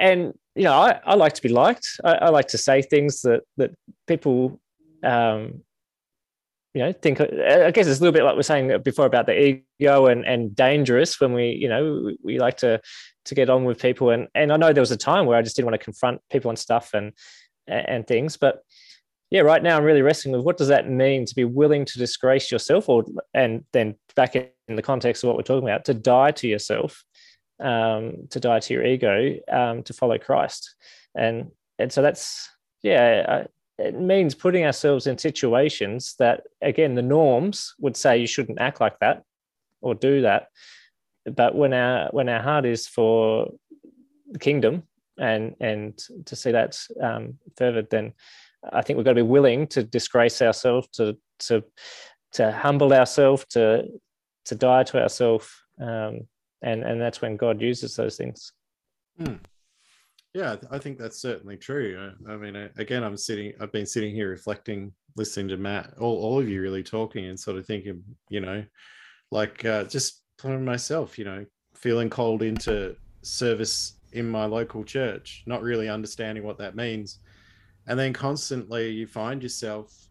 And, 0.01 0.35
you 0.55 0.65
know, 0.65 0.75
I, 0.75 1.01
I 1.05 1.15
like 1.15 1.35
to 1.35 1.43
be 1.43 1.49
liked. 1.49 1.87
I, 2.05 2.15
I, 2.15 2.29
like 2.29 2.49
to 2.49 2.59
say 2.59 2.83
things 2.83 3.23
that 3.23 3.43
that 3.57 3.73
people 4.07 4.61
um, 5.03 5.63
you 6.77 6.83
know, 6.83 6.93
think 6.93 7.23
I 7.23 7.71
guess 7.71 7.87
it's 7.87 8.01
a 8.01 8.03
little 8.03 8.13
bit 8.13 8.23
like 8.23 8.37
we're 8.37 8.43
saying 8.43 8.83
before 8.83 9.07
about 9.07 9.25
the 9.25 9.63
ego 9.81 10.07
and, 10.09 10.27
and 10.27 10.55
dangerous 10.55 11.19
when 11.19 11.33
we, 11.33 11.53
you 11.53 11.71
know, 11.71 12.13
we 12.23 12.39
like 12.39 12.59
to 12.59 12.83
to 13.25 13.35
get 13.35 13.49
on 13.49 13.65
with 13.65 13.81
people. 13.81 14.11
And 14.11 14.29
and 14.35 14.53
I 14.53 14.59
know 14.59 14.75
there 14.75 14.83
was 14.83 14.91
a 14.91 14.97
time 14.97 15.25
where 15.25 15.39
I 15.39 15.43
just 15.43 15.57
didn't 15.57 15.71
want 15.71 15.81
to 15.81 15.85
confront 15.85 16.21
people 16.31 16.51
and 16.51 16.59
stuff 16.59 16.93
and 16.93 17.15
and 17.67 18.07
things, 18.07 18.37
but 18.37 18.61
yeah, 19.31 19.41
right 19.41 19.63
now 19.63 19.77
I'm 19.77 19.85
really 19.85 20.03
wrestling 20.03 20.35
with 20.35 20.45
what 20.45 20.57
does 20.57 20.69
that 20.69 20.89
mean 20.89 21.25
to 21.27 21.35
be 21.35 21.45
willing 21.45 21.85
to 21.85 21.99
disgrace 21.99 22.51
yourself, 22.51 22.89
or 22.89 23.05
and 23.35 23.65
then 23.73 23.97
back 24.15 24.37
in 24.37 24.77
the 24.77 24.83
context 24.83 25.25
of 25.25 25.29
what 25.29 25.37
we're 25.37 25.43
talking 25.43 25.69
about, 25.69 25.85
to 25.87 25.95
die 25.95 26.31
to 26.33 26.47
yourself, 26.47 27.05
um, 27.61 28.29
to 28.31 28.39
die 28.39 28.61
to 28.61 28.75
your 28.75 28.85
ego, 28.85 29.35
um, 29.51 29.83
to 29.83 29.93
follow 29.93 30.19
Christ, 30.19 30.75
and 31.15 31.51
and 31.79 31.93
so 31.93 32.03
that's 32.03 32.49
yeah, 32.83 33.47
it 33.79 33.99
means 33.99 34.35
putting 34.35 34.65
ourselves 34.65 35.09
in 35.09 35.19
situations 35.19 36.15
that 36.21 36.45
again 36.63 36.95
the 36.95 37.03
norms 37.03 37.75
would 37.81 37.97
say 37.97 38.19
you 38.19 38.27
shouldn't 38.29 38.61
act 38.61 38.81
like 38.81 38.99
that 39.01 39.25
or 39.81 39.95
do 39.95 40.23
that, 40.23 40.49
but 41.35 41.57
when 41.57 41.73
our 41.73 42.09
when 42.13 42.29
our 42.29 42.43
heart 42.43 42.65
is 42.65 42.87
for 42.87 43.49
the 44.31 44.39
kingdom 44.39 44.85
and 45.19 45.57
and 45.61 45.99
to 46.27 46.37
see 46.37 46.53
that 46.53 46.79
um, 47.03 47.39
furthered, 47.57 47.91
then 47.91 48.13
I 48.73 48.83
think 48.83 48.97
we've 48.97 49.05
got 49.05 49.13
to 49.13 49.17
be 49.17 49.23
willing 49.23 49.67
to 49.69 49.83
disgrace 49.83 50.43
ourselves, 50.43 50.89
to 50.95 51.17
to 51.41 51.65
to 52.33 52.53
humble 52.53 52.93
ourselves, 52.93 53.45
to 53.51 53.87
to 54.47 54.55
die 54.55 54.85
to 54.85 55.03
ourselves, 55.03 55.49
um, 55.81 56.21
and 56.63 56.83
and 56.83 57.01
that's 57.01 57.21
when 57.21 57.37
God 57.37 57.61
uses 57.61 57.97
those 57.97 58.17
things. 58.17 58.53
Hmm. 59.19 59.35
Yeah, 60.35 60.57
I 60.71 60.77
think 60.77 60.99
that's 60.99 61.19
certainly 61.19 61.57
true. 61.57 62.13
I, 62.29 62.33
I 62.33 62.37
mean, 62.37 62.57
again, 62.77 63.03
I'm 63.03 63.17
sitting, 63.17 63.55
I've 63.59 63.73
been 63.73 63.87
sitting 63.87 64.15
here 64.15 64.29
reflecting, 64.29 64.93
listening 65.17 65.49
to 65.49 65.57
Matt, 65.57 65.95
all, 65.99 66.15
all 66.23 66.39
of 66.39 66.47
you 66.47 66.61
really 66.61 66.83
talking 66.83 67.25
and 67.25 67.41
sort 67.41 67.57
of 67.57 67.65
thinking, 67.65 68.03
you 68.29 68.41
know, 68.41 68.63
like 69.31 69.65
uh, 69.65 69.85
just 69.85 70.25
for 70.39 70.59
myself, 70.59 71.19
you 71.19 71.25
know, 71.25 71.47
feeling 71.75 72.11
called 72.11 72.43
into 72.43 72.97
service 73.23 73.95
in 74.13 74.29
my 74.29 74.45
local 74.45 74.85
church, 74.85 75.43
not 75.47 75.63
really 75.63 75.89
understanding 75.89 76.45
what 76.45 76.59
that 76.59 76.77
means 76.77 77.21
and 77.87 77.99
then 77.99 78.13
constantly 78.13 78.91
you 78.91 79.07
find 79.07 79.43
yourself 79.43 80.09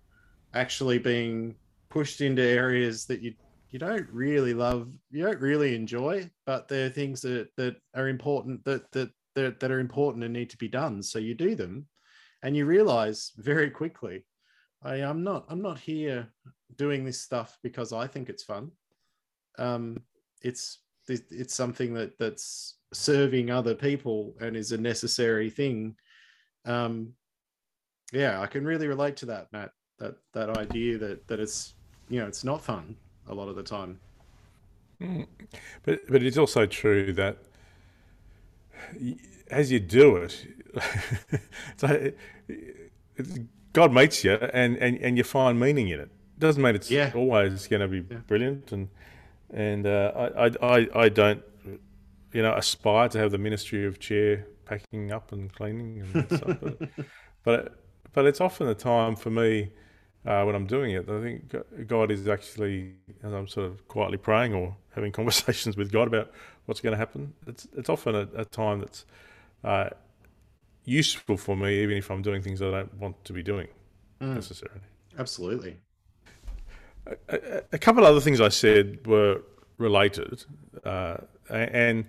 actually 0.53 0.97
being 0.97 1.55
pushed 1.89 2.21
into 2.21 2.41
areas 2.41 3.05
that 3.05 3.21
you 3.21 3.33
you 3.69 3.79
don't 3.79 4.07
really 4.09 4.53
love 4.53 4.89
you 5.11 5.23
don't 5.23 5.41
really 5.41 5.75
enjoy 5.75 6.29
but 6.45 6.67
there 6.67 6.85
are 6.85 6.89
things 6.89 7.21
that 7.21 7.49
that 7.57 7.75
are 7.93 8.07
important 8.07 8.63
that 8.63 8.89
that 8.91 9.09
that, 9.35 9.59
that 9.59 9.71
are 9.71 9.81
important 9.81 10.23
and 10.23 10.33
need 10.33 10.49
to 10.49 10.57
be 10.57 10.67
done 10.67 11.03
so 11.03 11.19
you 11.19 11.33
do 11.33 11.55
them 11.55 11.85
and 12.43 12.55
you 12.55 12.65
realize 12.65 13.33
very 13.38 13.69
quickly 13.69 14.25
I, 14.81 14.95
i'm 14.95 15.23
not 15.23 15.45
i'm 15.49 15.61
not 15.61 15.79
here 15.79 16.27
doing 16.77 17.03
this 17.03 17.21
stuff 17.21 17.57
because 17.63 17.91
i 17.91 18.07
think 18.07 18.29
it's 18.29 18.43
fun 18.43 18.71
um 19.57 19.99
it's 20.41 20.79
it's 21.07 21.53
something 21.53 21.93
that 21.93 22.17
that's 22.17 22.77
serving 22.93 23.51
other 23.51 23.75
people 23.75 24.33
and 24.39 24.55
is 24.55 24.71
a 24.71 24.77
necessary 24.77 25.49
thing. 25.49 25.95
Um, 26.65 27.13
yeah, 28.11 28.41
I 28.41 28.47
can 28.47 28.65
really 28.65 28.87
relate 28.87 29.17
to 29.17 29.25
that, 29.27 29.51
Matt. 29.51 29.71
That 29.97 30.15
that 30.33 30.57
idea 30.57 30.97
that 30.97 31.27
that 31.27 31.39
it's 31.39 31.73
you 32.09 32.19
know 32.19 32.27
it's 32.27 32.43
not 32.43 32.61
fun 32.61 32.97
a 33.27 33.33
lot 33.33 33.47
of 33.47 33.55
the 33.55 33.63
time. 33.63 33.99
Mm. 35.01 35.27
But 35.83 36.01
but 36.09 36.23
it's 36.23 36.37
also 36.37 36.65
true 36.65 37.13
that 37.13 37.37
as 39.49 39.71
you 39.71 39.79
do 39.79 40.17
it, 40.17 40.47
so 41.77 42.11
God 43.73 43.93
meets 43.93 44.23
you 44.23 44.33
and, 44.33 44.77
and, 44.77 44.97
and 44.99 45.17
you 45.17 45.23
find 45.23 45.59
meaning 45.59 45.89
in 45.89 45.99
it. 45.99 46.09
Doesn't 46.39 46.61
mean 46.61 46.75
it's 46.75 46.91
yeah. 46.91 47.11
always 47.15 47.67
going 47.67 47.81
to 47.81 47.87
be 47.87 48.05
yeah. 48.09 48.21
brilliant, 48.27 48.71
and 48.73 48.89
and 49.53 49.87
uh, 49.87 50.31
I, 50.37 50.51
I 50.61 50.87
I 50.93 51.09
don't 51.09 51.41
you 52.33 52.41
know 52.41 52.53
aspire 52.53 53.07
to 53.09 53.17
have 53.19 53.31
the 53.31 53.37
ministry 53.37 53.85
of 53.85 53.99
chair 53.99 54.45
packing 54.65 55.13
up 55.13 55.31
and 55.31 55.53
cleaning 55.53 56.05
and 56.13 56.25
stuff, 56.25 56.57
but, 56.59 56.89
but 57.43 57.85
but 58.15 58.25
it's 58.25 58.41
often 58.41 58.67
a 58.67 58.73
time 58.73 59.15
for 59.15 59.30
me 59.30 59.69
uh, 60.25 60.43
when 60.43 60.56
I'm 60.56 60.65
doing 60.65 60.91
it. 60.91 61.08
I 61.10 61.21
think 61.21 61.88
God 61.88 62.10
is 62.10 62.28
actually, 62.28 62.93
as 63.21 63.34
I'm 63.34 63.47
sort 63.47 63.67
of 63.67 63.88
quietly 63.88 64.17
praying 64.17 64.54
or 64.54 64.75
having 64.95 65.12
conversations 65.19 65.78
with 65.78 65.91
God 65.91 66.08
about 66.08 66.32
what's 66.65 66.82
going 66.82 66.93
to 66.93 66.97
happen. 66.97 67.34
It's 67.45 67.67
it's 67.78 67.89
often 67.89 68.15
a, 68.15 68.28
a 68.36 68.45
time 68.45 68.80
that's 68.80 69.06
uh, 69.63 69.89
useful 70.86 71.38
for 71.38 71.56
me, 71.56 71.84
even 71.84 71.97
if 71.97 72.10
I'm 72.10 72.21
doing 72.21 72.41
things 72.41 72.62
I 72.62 72.71
don't 72.71 72.93
want 72.95 73.23
to 73.25 73.34
be 73.34 73.43
doing 73.43 73.67
mm. 74.21 74.34
necessarily. 74.34 74.82
Absolutely. 75.19 75.78
A, 77.08 77.15
a, 77.30 77.62
a, 77.73 77.78
couple 77.78 78.04
of 78.04 78.10
other 78.10 78.19
things 78.19 78.41
I 78.41 78.49
said 78.49 79.06
were 79.06 79.41
related, 79.78 80.43
uh, 80.84 81.17
and 81.49 82.06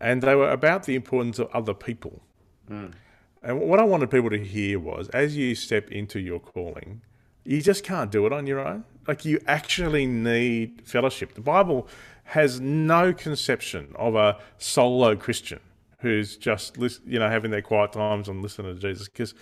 and 0.00 0.22
they 0.22 0.34
were 0.34 0.50
about 0.50 0.84
the 0.84 0.94
importance 0.94 1.38
of 1.40 1.48
other 1.52 1.74
people. 1.74 2.22
Mm. 2.70 2.92
And 3.42 3.60
what 3.60 3.78
I 3.78 3.84
wanted 3.84 4.10
people 4.10 4.30
to 4.30 4.44
hear 4.44 4.78
was, 4.78 5.08
as 5.10 5.36
you 5.36 5.54
step 5.54 5.90
into 5.90 6.18
your 6.18 6.40
calling, 6.40 7.02
you 7.44 7.62
just 7.62 7.84
can't 7.84 8.10
do 8.10 8.26
it 8.26 8.32
on 8.32 8.46
your 8.46 8.60
own. 8.60 8.84
Like 9.06 9.24
you 9.24 9.40
actually 9.46 10.06
need 10.06 10.82
fellowship. 10.84 11.34
The 11.34 11.40
Bible 11.40 11.88
has 12.24 12.60
no 12.60 13.12
conception 13.14 13.94
of 13.96 14.14
a 14.14 14.38
solo 14.58 15.16
Christian 15.16 15.60
who's 16.00 16.36
just 16.36 16.76
you 16.76 17.18
know 17.18 17.28
having 17.28 17.50
their 17.50 17.62
quiet 17.62 17.92
times 17.92 18.28
and 18.28 18.42
listening 18.42 18.74
to 18.74 18.80
Jesus 18.80 19.08
because 19.08 19.34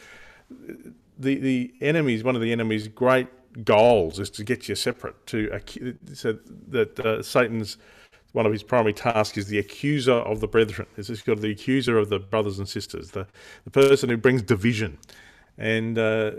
the 1.18 1.36
the 1.36 1.74
enemy's 1.80 2.24
one 2.24 2.34
of 2.34 2.42
the 2.42 2.52
enemy's 2.52 2.88
great 2.88 3.28
goals 3.64 4.18
is 4.18 4.30
to 4.30 4.44
get 4.44 4.68
you 4.68 4.74
separate 4.74 5.26
to 5.26 5.60
so 6.14 6.38
that 6.68 7.00
uh, 7.00 7.22
Satan's 7.22 7.78
one 8.32 8.46
of 8.46 8.52
his 8.52 8.62
primary 8.62 8.92
tasks 8.92 9.38
is 9.38 9.48
the 9.48 9.58
accuser 9.58 10.12
of 10.12 10.40
the 10.40 10.48
brethren. 10.48 10.86
This 10.96 11.08
is 11.10 11.22
called 11.22 11.40
the 11.40 11.50
accuser 11.50 11.98
of 11.98 12.08
the 12.08 12.18
brothers 12.18 12.58
and 12.58 12.68
sisters, 12.68 13.12
the, 13.12 13.26
the 13.64 13.70
person 13.70 14.10
who 14.10 14.16
brings 14.16 14.42
division. 14.42 14.98
And 15.56 15.98
uh, 15.98 16.32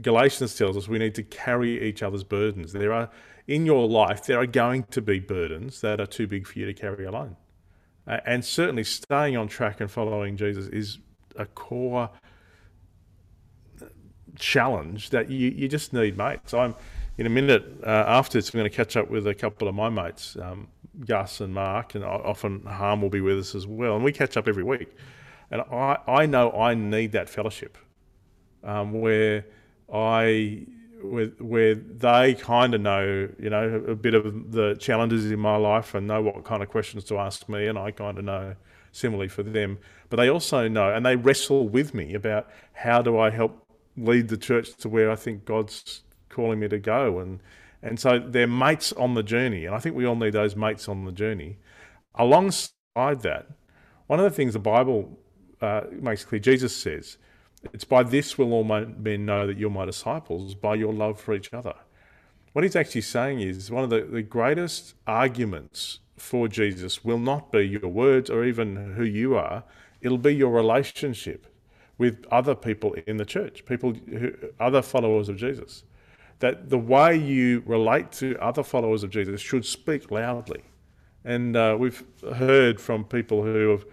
Galatians 0.00 0.56
tells 0.56 0.76
us 0.76 0.88
we 0.88 0.98
need 0.98 1.14
to 1.16 1.22
carry 1.22 1.82
each 1.82 2.02
other's 2.02 2.24
burdens. 2.24 2.72
There 2.72 2.92
are 2.92 3.10
in 3.46 3.66
your 3.66 3.88
life 3.88 4.24
there 4.24 4.38
are 4.38 4.46
going 4.46 4.84
to 4.84 5.02
be 5.02 5.18
burdens 5.18 5.80
that 5.80 6.00
are 6.00 6.06
too 6.06 6.26
big 6.26 6.46
for 6.46 6.58
you 6.58 6.66
to 6.66 6.72
carry 6.72 7.04
alone, 7.04 7.36
uh, 8.06 8.18
and 8.24 8.44
certainly 8.44 8.84
staying 8.84 9.36
on 9.36 9.48
track 9.48 9.80
and 9.80 9.90
following 9.90 10.36
Jesus 10.36 10.68
is 10.68 10.98
a 11.36 11.44
core 11.46 12.08
challenge 14.36 15.10
that 15.10 15.30
you, 15.30 15.50
you 15.50 15.68
just 15.68 15.92
need 15.92 16.16
mates. 16.16 16.54
I'm 16.54 16.74
in 17.18 17.26
a 17.26 17.30
minute 17.30 17.64
uh, 17.84 18.04
after 18.06 18.38
this, 18.38 18.52
I'm 18.52 18.58
going 18.58 18.70
to 18.70 18.76
catch 18.76 18.96
up 18.96 19.10
with 19.10 19.26
a 19.26 19.34
couple 19.34 19.68
of 19.68 19.74
my 19.74 19.90
mates, 19.90 20.36
um, 20.40 20.68
Gus 21.06 21.40
and 21.40 21.54
Mark, 21.54 21.94
and 21.94 22.04
often 22.04 22.64
Harm 22.66 23.02
will 23.02 23.10
be 23.10 23.20
with 23.20 23.38
us 23.38 23.54
as 23.54 23.66
well, 23.66 23.94
and 23.94 24.04
we 24.04 24.12
catch 24.12 24.36
up 24.36 24.46
every 24.46 24.62
week. 24.62 24.94
And 25.50 25.62
I, 25.62 25.98
I 26.06 26.26
know 26.26 26.50
I 26.52 26.74
need 26.74 27.12
that 27.12 27.28
fellowship 27.28 27.76
um, 28.64 28.92
where 29.00 29.44
I 29.92 30.66
where, 31.02 31.26
where 31.38 31.74
they 31.74 32.34
kind 32.34 32.74
of 32.74 32.80
know, 32.80 33.28
you 33.38 33.50
know, 33.50 33.84
a 33.88 33.94
bit 33.94 34.14
of 34.14 34.52
the 34.52 34.74
challenges 34.76 35.30
in 35.30 35.40
my 35.40 35.56
life 35.56 35.94
and 35.94 36.06
know 36.06 36.22
what 36.22 36.44
kind 36.44 36.62
of 36.62 36.68
questions 36.68 37.04
to 37.04 37.18
ask 37.18 37.48
me, 37.48 37.66
and 37.66 37.78
I 37.78 37.90
kind 37.90 38.18
of 38.18 38.24
know 38.24 38.54
similarly 38.92 39.28
for 39.28 39.42
them. 39.42 39.78
But 40.10 40.16
they 40.16 40.28
also 40.28 40.68
know, 40.68 40.92
and 40.92 41.04
they 41.04 41.16
wrestle 41.16 41.68
with 41.68 41.94
me 41.94 42.14
about 42.14 42.48
how 42.74 43.02
do 43.02 43.18
I 43.18 43.30
help 43.30 43.66
lead 43.96 44.28
the 44.28 44.36
church 44.36 44.74
to 44.76 44.88
where 44.88 45.10
I 45.10 45.16
think 45.16 45.44
God's 45.44 46.02
calling 46.28 46.60
me 46.60 46.68
to 46.68 46.78
go, 46.78 47.18
and 47.18 47.40
and 47.82 47.98
so 47.98 48.18
they're 48.18 48.46
mates 48.46 48.92
on 48.92 49.14
the 49.14 49.22
journey, 49.22 49.66
and 49.66 49.74
I 49.74 49.78
think 49.78 49.96
we 49.96 50.06
all 50.06 50.16
need 50.16 50.32
those 50.32 50.54
mates 50.54 50.88
on 50.88 51.04
the 51.04 51.12
journey. 51.12 51.58
Alongside 52.14 53.20
that, 53.22 53.46
one 54.06 54.20
of 54.20 54.24
the 54.24 54.30
things 54.30 54.52
the 54.52 54.58
Bible 54.58 55.18
uh, 55.60 55.82
makes 55.90 56.24
clear, 56.24 56.38
Jesus 56.38 56.76
says 56.76 57.18
it's 57.72 57.84
by 57.84 58.02
this 58.02 58.36
will 58.36 58.52
all 58.52 58.64
men 58.64 59.24
know 59.24 59.46
that 59.46 59.56
you're 59.56 59.70
my 59.70 59.84
disciples, 59.84 60.54
by 60.54 60.74
your 60.74 60.92
love 60.92 61.20
for 61.20 61.34
each 61.34 61.52
other. 61.52 61.74
What 62.52 62.64
he's 62.64 62.76
actually 62.76 63.02
saying 63.02 63.40
is 63.40 63.70
one 63.70 63.84
of 63.84 63.90
the, 63.90 64.02
the 64.02 64.22
greatest 64.22 64.94
arguments 65.06 66.00
for 66.16 66.48
Jesus 66.48 67.04
will 67.04 67.18
not 67.18 67.50
be 67.50 67.62
your 67.62 67.88
words 67.88 68.30
or 68.30 68.44
even 68.44 68.94
who 68.94 69.04
you 69.04 69.36
are, 69.36 69.64
it'll 70.00 70.18
be 70.18 70.34
your 70.34 70.50
relationship 70.50 71.46
with 71.98 72.24
other 72.30 72.54
people 72.54 72.94
in 73.06 73.16
the 73.16 73.24
church, 73.24 73.64
people 73.64 73.94
who, 73.94 74.32
other 74.60 74.82
followers 74.82 75.28
of 75.28 75.36
Jesus. 75.36 75.84
That 76.42 76.70
the 76.70 76.78
way 76.78 77.16
you 77.16 77.62
relate 77.66 78.10
to 78.12 78.36
other 78.40 78.64
followers 78.64 79.04
of 79.04 79.10
Jesus 79.10 79.40
should 79.40 79.64
speak 79.64 80.10
loudly. 80.10 80.62
And 81.24 81.56
uh, 81.56 81.76
we've 81.78 82.02
heard 82.34 82.80
from 82.80 83.04
people 83.04 83.44
who 83.44 83.68
have 83.70 83.84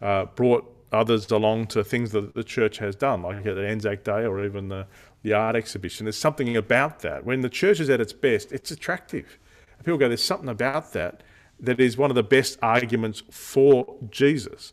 uh, 0.00 0.24
brought 0.34 0.64
others 0.90 1.30
along 1.30 1.66
to 1.66 1.84
things 1.84 2.12
that 2.12 2.34
the 2.34 2.42
church 2.42 2.78
has 2.78 2.96
done, 2.96 3.20
like 3.20 3.44
at 3.44 3.58
Anzac 3.58 4.04
Day 4.04 4.24
or 4.24 4.42
even 4.42 4.68
the, 4.68 4.86
the 5.22 5.34
art 5.34 5.54
exhibition. 5.54 6.06
There's 6.06 6.16
something 6.16 6.56
about 6.56 7.00
that. 7.00 7.26
When 7.26 7.42
the 7.42 7.50
church 7.50 7.78
is 7.78 7.90
at 7.90 8.00
its 8.00 8.14
best, 8.14 8.52
it's 8.52 8.70
attractive. 8.70 9.38
People 9.84 9.98
go, 9.98 10.08
there's 10.08 10.24
something 10.24 10.48
about 10.48 10.94
that 10.94 11.22
that 11.60 11.78
is 11.78 11.98
one 11.98 12.10
of 12.10 12.14
the 12.14 12.22
best 12.22 12.58
arguments 12.62 13.22
for 13.30 13.98
Jesus. 14.08 14.72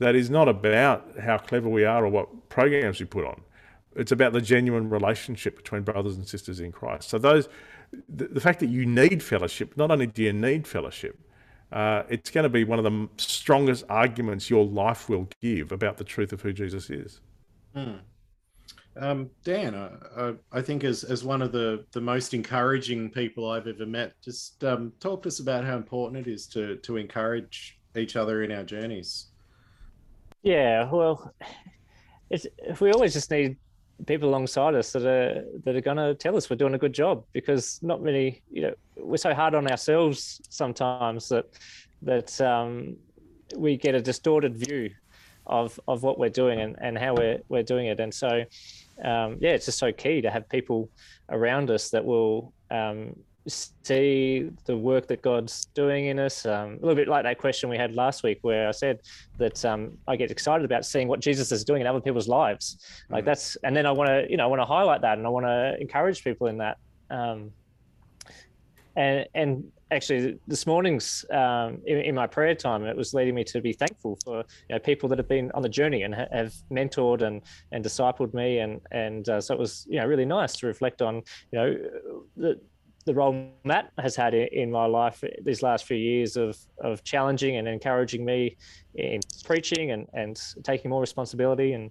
That 0.00 0.16
is 0.16 0.30
not 0.30 0.48
about 0.48 1.16
how 1.20 1.38
clever 1.38 1.68
we 1.68 1.84
are 1.84 2.04
or 2.04 2.08
what 2.08 2.48
programs 2.48 2.98
we 2.98 3.06
put 3.06 3.24
on. 3.24 3.42
It's 3.96 4.12
about 4.12 4.32
the 4.32 4.40
genuine 4.40 4.88
relationship 4.88 5.56
between 5.56 5.82
brothers 5.82 6.16
and 6.16 6.26
sisters 6.26 6.60
in 6.60 6.72
Christ. 6.72 7.08
So 7.08 7.18
those, 7.18 7.48
the, 8.08 8.26
the 8.26 8.40
fact 8.40 8.60
that 8.60 8.68
you 8.68 8.86
need 8.86 9.22
fellowship, 9.22 9.76
not 9.76 9.90
only 9.90 10.06
do 10.06 10.22
you 10.22 10.32
need 10.32 10.66
fellowship, 10.66 11.18
uh, 11.72 12.02
it's 12.08 12.30
going 12.30 12.44
to 12.44 12.50
be 12.50 12.64
one 12.64 12.78
of 12.78 12.84
the 12.84 13.08
strongest 13.16 13.84
arguments 13.88 14.50
your 14.50 14.64
life 14.64 15.08
will 15.08 15.28
give 15.40 15.72
about 15.72 15.96
the 15.96 16.04
truth 16.04 16.32
of 16.32 16.40
who 16.42 16.52
Jesus 16.52 16.90
is. 16.90 17.20
Hmm. 17.74 17.94
Um, 18.96 19.30
Dan, 19.42 19.74
I, 19.74 20.34
I, 20.52 20.60
think 20.60 20.84
as, 20.84 21.02
as 21.02 21.24
one 21.24 21.40
of 21.40 21.50
the, 21.50 21.86
the 21.92 22.00
most 22.00 22.34
encouraging 22.34 23.10
people 23.10 23.50
I've 23.50 23.66
ever 23.66 23.86
met, 23.86 24.20
just 24.22 24.62
um, 24.64 24.92
talk 25.00 25.22
to 25.22 25.28
us 25.28 25.40
about 25.40 25.64
how 25.64 25.76
important 25.76 26.26
it 26.26 26.30
is 26.30 26.46
to, 26.48 26.76
to 26.76 26.98
encourage 26.98 27.78
each 27.96 28.16
other 28.16 28.42
in 28.42 28.52
our 28.52 28.64
journeys. 28.64 29.28
Yeah, 30.42 30.90
well, 30.90 31.32
it's, 32.30 32.46
we 32.80 32.90
always 32.92 33.14
just 33.14 33.30
need 33.30 33.56
people 34.06 34.28
alongside 34.28 34.74
us 34.74 34.92
that 34.92 35.04
are 35.04 35.44
that 35.64 35.76
are 35.76 35.80
going 35.80 35.96
to 35.96 36.14
tell 36.14 36.36
us 36.36 36.50
we're 36.50 36.56
doing 36.56 36.74
a 36.74 36.78
good 36.78 36.92
job 36.92 37.24
because 37.32 37.78
not 37.82 38.02
many 38.02 38.42
you 38.50 38.62
know 38.62 38.74
we're 38.96 39.16
so 39.16 39.34
hard 39.34 39.54
on 39.54 39.70
ourselves 39.70 40.40
sometimes 40.48 41.28
that 41.28 41.46
that 42.02 42.40
um, 42.40 42.96
we 43.56 43.76
get 43.76 43.94
a 43.94 44.00
distorted 44.00 44.56
view 44.56 44.90
of 45.46 45.78
of 45.88 46.02
what 46.02 46.18
we're 46.18 46.28
doing 46.28 46.60
and, 46.60 46.76
and 46.80 46.98
how 46.98 47.14
we're 47.14 47.40
we're 47.48 47.62
doing 47.62 47.86
it. 47.86 48.00
And 48.00 48.12
so 48.12 48.44
um, 49.04 49.38
yeah 49.40 49.50
it's 49.50 49.66
just 49.66 49.78
so 49.78 49.92
key 49.92 50.20
to 50.20 50.30
have 50.30 50.48
people 50.48 50.88
around 51.30 51.70
us 51.70 51.90
that 51.90 52.04
will 52.04 52.52
um, 52.70 53.16
see 53.46 54.50
the 54.66 54.76
work 54.76 55.08
that 55.08 55.22
God's 55.22 55.66
doing 55.74 56.06
in 56.06 56.18
us. 56.18 56.46
Um, 56.46 56.70
a 56.70 56.86
little 56.86 56.94
bit 56.94 57.08
like 57.08 57.24
that 57.24 57.38
question 57.38 57.68
we 57.68 57.76
had 57.76 57.94
last 57.94 58.22
week, 58.22 58.38
where 58.42 58.68
I 58.68 58.70
said 58.70 59.00
that 59.38 59.64
um, 59.64 59.98
I 60.06 60.16
get 60.16 60.30
excited 60.30 60.64
about 60.64 60.84
seeing 60.84 61.08
what 61.08 61.20
Jesus 61.20 61.50
is 61.52 61.64
doing 61.64 61.80
in 61.80 61.86
other 61.86 62.00
people's 62.00 62.28
lives. 62.28 62.78
Like 63.10 63.24
mm. 63.24 63.26
that's, 63.26 63.56
and 63.64 63.76
then 63.76 63.86
I 63.86 63.92
want 63.92 64.08
to, 64.08 64.26
you 64.30 64.36
know, 64.36 64.44
I 64.44 64.46
want 64.46 64.60
to 64.60 64.66
highlight 64.66 65.00
that, 65.02 65.18
and 65.18 65.26
I 65.26 65.30
want 65.30 65.46
to 65.46 65.76
encourage 65.80 66.22
people 66.22 66.46
in 66.46 66.58
that. 66.58 66.78
Um, 67.10 67.50
and 68.96 69.26
and 69.34 69.72
actually, 69.90 70.38
this 70.46 70.66
morning's 70.66 71.24
um, 71.30 71.80
in, 71.86 71.98
in, 71.98 72.14
my 72.14 72.26
prayer 72.26 72.54
time, 72.54 72.84
it 72.84 72.96
was 72.96 73.14
leading 73.14 73.34
me 73.34 73.44
to 73.44 73.60
be 73.60 73.72
thankful 73.72 74.18
for 74.24 74.38
you 74.38 74.74
know, 74.74 74.78
people 74.78 75.08
that 75.08 75.18
have 75.18 75.28
been 75.28 75.50
on 75.52 75.62
the 75.62 75.68
journey 75.68 76.02
and 76.02 76.14
ha- 76.14 76.26
have 76.32 76.54
mentored 76.70 77.22
and 77.22 77.42
and 77.72 77.84
discipled 77.84 78.34
me, 78.34 78.58
and 78.58 78.80
and 78.90 79.28
uh, 79.28 79.40
so 79.40 79.54
it 79.54 79.60
was 79.60 79.86
you 79.88 79.98
know 79.98 80.06
really 80.06 80.24
nice 80.24 80.54
to 80.56 80.66
reflect 80.66 81.02
on 81.02 81.16
you 81.16 81.58
know 81.58 81.76
the 82.36 82.60
the 83.04 83.14
role 83.14 83.50
Matt 83.64 83.92
has 83.98 84.14
had 84.14 84.34
in 84.34 84.70
my 84.70 84.86
life 84.86 85.22
these 85.42 85.62
last 85.62 85.84
few 85.84 85.96
years 85.96 86.36
of 86.36 86.56
of 86.78 87.02
challenging 87.04 87.56
and 87.56 87.66
encouraging 87.66 88.24
me 88.24 88.56
in 88.94 89.20
preaching 89.44 89.90
and 89.90 90.06
and 90.12 90.40
taking 90.62 90.90
more 90.90 91.00
responsibility 91.00 91.72
and 91.72 91.90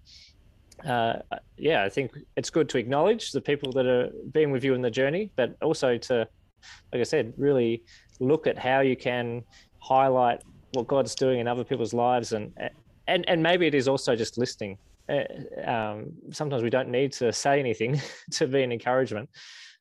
uh, 0.86 1.14
yeah, 1.57 1.84
I 1.84 1.89
think 1.89 2.12
it's 2.36 2.49
good 2.49 2.68
to 2.70 2.78
acknowledge 2.78 3.32
the 3.32 3.41
people 3.41 3.72
that 3.74 3.86
are 3.86 4.09
being 4.32 4.51
with 4.51 4.64
you 4.64 4.74
in 4.74 4.82
the 4.82 4.89
journey, 4.89 5.32
but 5.36 5.55
also 5.62 5.97
to, 5.97 6.28
like 6.91 7.01
I 7.01 7.03
said, 7.03 7.34
really 7.38 7.84
look 8.20 8.47
at 8.47 8.57
how 8.57 8.80
you 8.80 8.95
can 8.95 9.43
highlight 9.80 10.41
what 10.74 10.88
God's 10.88 11.16
doing 11.16 11.39
in 11.39 11.47
other 11.47 11.64
people's 11.64 11.93
lives, 11.93 12.34
and 12.34 12.53
and 13.07 13.28
and 13.28 13.43
maybe 13.43 13.68
it 13.68 13.76
is 13.76 13.88
also 13.88 14.16
just 14.16 14.38
listening. 14.38 14.78
Uh, 15.09 15.24
um, 15.70 16.14
sometimes 16.32 16.64
we 16.64 16.70
don't 16.70 16.89
need 16.89 17.12
to 17.14 17.34
say 17.34 17.59
anything 17.59 17.99
to 18.32 18.47
be 18.47 18.64
an 18.64 18.72
encouragement. 18.72 19.30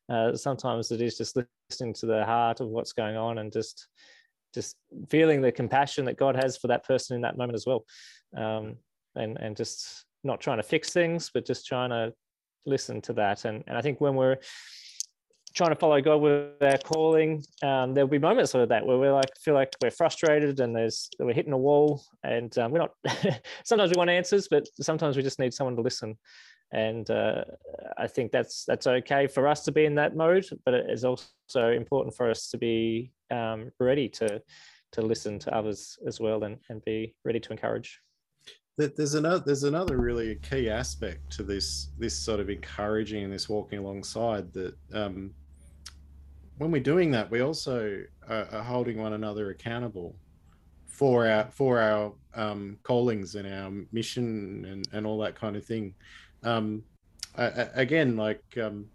Uh, 0.09 0.35
sometimes 0.35 0.91
it 0.91 1.01
is 1.01 1.17
just 1.17 1.37
listening 1.69 1.93
to 1.93 2.05
the 2.05 2.25
heart 2.25 2.59
of 2.59 2.67
what's 2.67 2.93
going 2.93 3.15
on 3.15 3.37
and 3.37 3.51
just 3.51 3.87
just 4.53 4.75
feeling 5.09 5.41
the 5.41 5.51
compassion 5.51 6.05
that 6.05 6.17
God 6.17 6.35
has 6.35 6.57
for 6.57 6.67
that 6.67 6.85
person 6.85 7.15
in 7.15 7.21
that 7.21 7.37
moment 7.37 7.55
as 7.55 7.65
well, 7.65 7.85
um, 8.35 8.75
and 9.15 9.37
and 9.39 9.55
just 9.55 10.05
not 10.23 10.41
trying 10.41 10.57
to 10.57 10.63
fix 10.63 10.91
things, 10.91 11.31
but 11.33 11.45
just 11.45 11.65
trying 11.65 11.89
to 11.89 12.13
listen 12.65 13.01
to 13.01 13.13
that. 13.13 13.45
And 13.45 13.63
and 13.67 13.77
I 13.77 13.81
think 13.81 14.01
when 14.01 14.15
we're 14.15 14.37
trying 15.53 15.71
to 15.71 15.75
follow 15.75 15.99
God 16.01 16.17
with 16.17 16.61
our 16.61 16.77
calling, 16.77 17.43
um, 17.61 17.93
there'll 17.93 18.09
be 18.09 18.19
moments 18.19 18.53
like 18.53 18.69
that 18.69 18.85
where 18.85 18.97
we're 18.97 19.13
like 19.13 19.31
feel 19.43 19.53
like 19.53 19.73
we're 19.81 19.91
frustrated 19.91 20.59
and 20.59 20.75
there's 20.75 21.09
we're 21.19 21.33
hitting 21.33 21.53
a 21.53 21.57
wall, 21.57 22.03
and 22.23 22.57
um, 22.57 22.71
we're 22.71 22.79
not. 22.79 22.91
sometimes 23.63 23.91
we 23.91 23.97
want 23.97 24.09
answers, 24.09 24.47
but 24.49 24.67
sometimes 24.81 25.17
we 25.17 25.23
just 25.23 25.39
need 25.39 25.53
someone 25.53 25.75
to 25.75 25.81
listen. 25.81 26.17
And 26.73 27.09
uh, 27.09 27.43
I 27.97 28.07
think 28.07 28.31
that's 28.31 28.63
that's 28.65 28.87
okay 28.87 29.27
for 29.27 29.47
us 29.47 29.63
to 29.65 29.71
be 29.71 29.85
in 29.85 29.95
that 29.95 30.15
mode, 30.15 30.45
but 30.65 30.73
it 30.73 30.89
is 30.89 31.03
also 31.03 31.27
important 31.55 32.15
for 32.15 32.29
us 32.29 32.49
to 32.51 32.57
be 32.57 33.11
um, 33.29 33.71
ready 33.79 34.07
to 34.09 34.41
to 34.93 35.01
listen 35.01 35.39
to 35.39 35.55
others 35.55 35.97
as 36.05 36.19
well 36.19 36.43
and, 36.43 36.57
and 36.69 36.83
be 36.83 37.15
ready 37.23 37.39
to 37.39 37.51
encourage. 37.51 37.99
There's 38.77 39.15
another 39.15 39.43
there's 39.45 39.63
another 39.63 39.97
really 39.97 40.35
key 40.35 40.69
aspect 40.69 41.31
to 41.33 41.43
this 41.43 41.89
this 41.99 42.17
sort 42.17 42.39
of 42.39 42.49
encouraging 42.49 43.25
and 43.25 43.33
this 43.33 43.49
walking 43.49 43.79
alongside 43.79 44.51
that 44.53 44.75
um, 44.93 45.33
when 46.57 46.71
we're 46.71 46.81
doing 46.81 47.11
that 47.11 47.29
we 47.29 47.41
also 47.41 48.01
are, 48.27 48.45
holding 48.63 48.97
one 48.97 49.13
another 49.13 49.49
accountable 49.49 50.15
for 50.87 51.27
our 51.27 51.51
for 51.51 51.79
our 51.79 52.13
um, 52.33 52.77
callings 52.83 53.35
and 53.35 53.47
our 53.47 53.71
mission 53.91 54.65
and, 54.65 54.87
and 54.93 55.05
all 55.05 55.19
that 55.19 55.35
kind 55.35 55.55
of 55.55 55.65
thing 55.65 55.93
um, 56.43 56.83
I, 57.35 57.45
I, 57.45 57.67
again 57.75 58.17
like 58.17 58.43
um, 58.61 58.85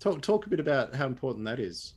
talk 0.00 0.20
talk 0.22 0.46
a 0.46 0.48
bit 0.48 0.60
about 0.60 0.94
how 0.94 1.06
important 1.06 1.44
that 1.46 1.60
is. 1.60 1.94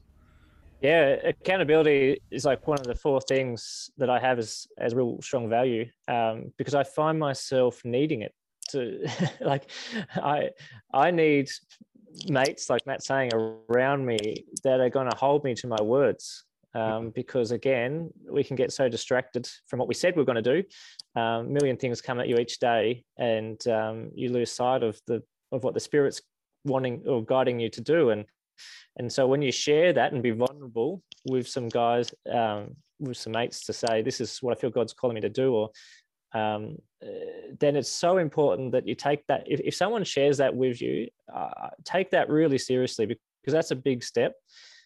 Yeah, 0.81 1.15
accountability 1.23 2.21
is 2.31 2.45
like 2.45 2.67
one 2.67 2.79
of 2.79 2.85
the 2.85 2.95
four 2.95 3.21
things 3.21 3.89
that 3.97 4.09
I 4.09 4.19
have 4.19 4.39
as 4.39 4.67
as 4.77 4.93
real 4.93 5.21
strong 5.21 5.49
value 5.49 5.85
um, 6.07 6.51
because 6.57 6.75
I 6.75 6.83
find 6.83 7.17
myself 7.17 7.81
needing 7.83 8.21
it 8.21 8.33
to 8.69 9.07
like 9.41 9.71
I 10.15 10.49
I 10.93 11.11
need 11.11 11.49
mates 12.27 12.69
like 12.69 12.85
Matt 12.85 13.03
saying 13.03 13.31
around 13.69 14.05
me 14.05 14.45
that 14.63 14.79
are 14.79 14.89
going 14.89 15.09
to 15.09 15.17
hold 15.17 15.43
me 15.43 15.53
to 15.55 15.67
my 15.67 15.81
words 15.81 16.45
um, 16.75 17.09
because 17.09 17.51
again 17.51 18.09
we 18.29 18.43
can 18.43 18.55
get 18.55 18.71
so 18.71 18.87
distracted 18.87 19.47
from 19.67 19.79
what 19.79 19.87
we 19.87 19.93
said 19.93 20.15
we 20.15 20.21
are 20.21 20.25
going 20.25 20.43
to 20.43 20.61
do 20.61 21.19
um, 21.19 21.47
a 21.47 21.49
million 21.49 21.77
things 21.77 22.01
come 22.01 22.19
at 22.19 22.27
you 22.27 22.37
each 22.37 22.59
day 22.59 23.03
and 23.17 23.67
um, 23.67 24.11
you 24.13 24.29
lose 24.29 24.51
sight 24.51 24.83
of 24.83 24.99
the 25.07 25.23
of 25.51 25.63
what 25.63 25.73
the 25.73 25.79
spirit's 25.79 26.21
wanting 26.65 27.03
or 27.07 27.23
guiding 27.23 27.59
you 27.59 27.69
to 27.69 27.81
do 27.81 28.09
and 28.09 28.25
and 28.97 29.11
so 29.11 29.27
when 29.27 29.41
you 29.41 29.51
share 29.51 29.93
that 29.93 30.13
and 30.13 30.23
be 30.23 30.31
vulnerable 30.31 31.01
with 31.25 31.47
some 31.47 31.69
guys, 31.69 32.13
um, 32.31 32.75
with 32.99 33.17
some 33.17 33.33
mates 33.33 33.65
to 33.65 33.73
say, 33.73 34.01
this 34.01 34.21
is 34.21 34.37
what 34.41 34.57
I 34.57 34.59
feel 34.59 34.69
God's 34.69 34.93
calling 34.93 35.15
me 35.15 35.21
to 35.21 35.29
do, 35.29 35.53
or 35.53 35.69
um, 36.33 36.77
uh, 37.03 37.09
then 37.59 37.75
it's 37.75 37.89
so 37.89 38.17
important 38.17 38.71
that 38.71 38.87
you 38.87 38.95
take 38.95 39.25
that. 39.27 39.43
If, 39.47 39.59
if 39.61 39.75
someone 39.75 40.03
shares 40.03 40.37
that 40.37 40.55
with 40.55 40.81
you, 40.81 41.07
uh, 41.33 41.69
take 41.83 42.11
that 42.11 42.29
really 42.29 42.57
seriously 42.57 43.05
because 43.05 43.53
that's 43.53 43.71
a 43.71 43.75
big 43.75 44.03
step 44.03 44.33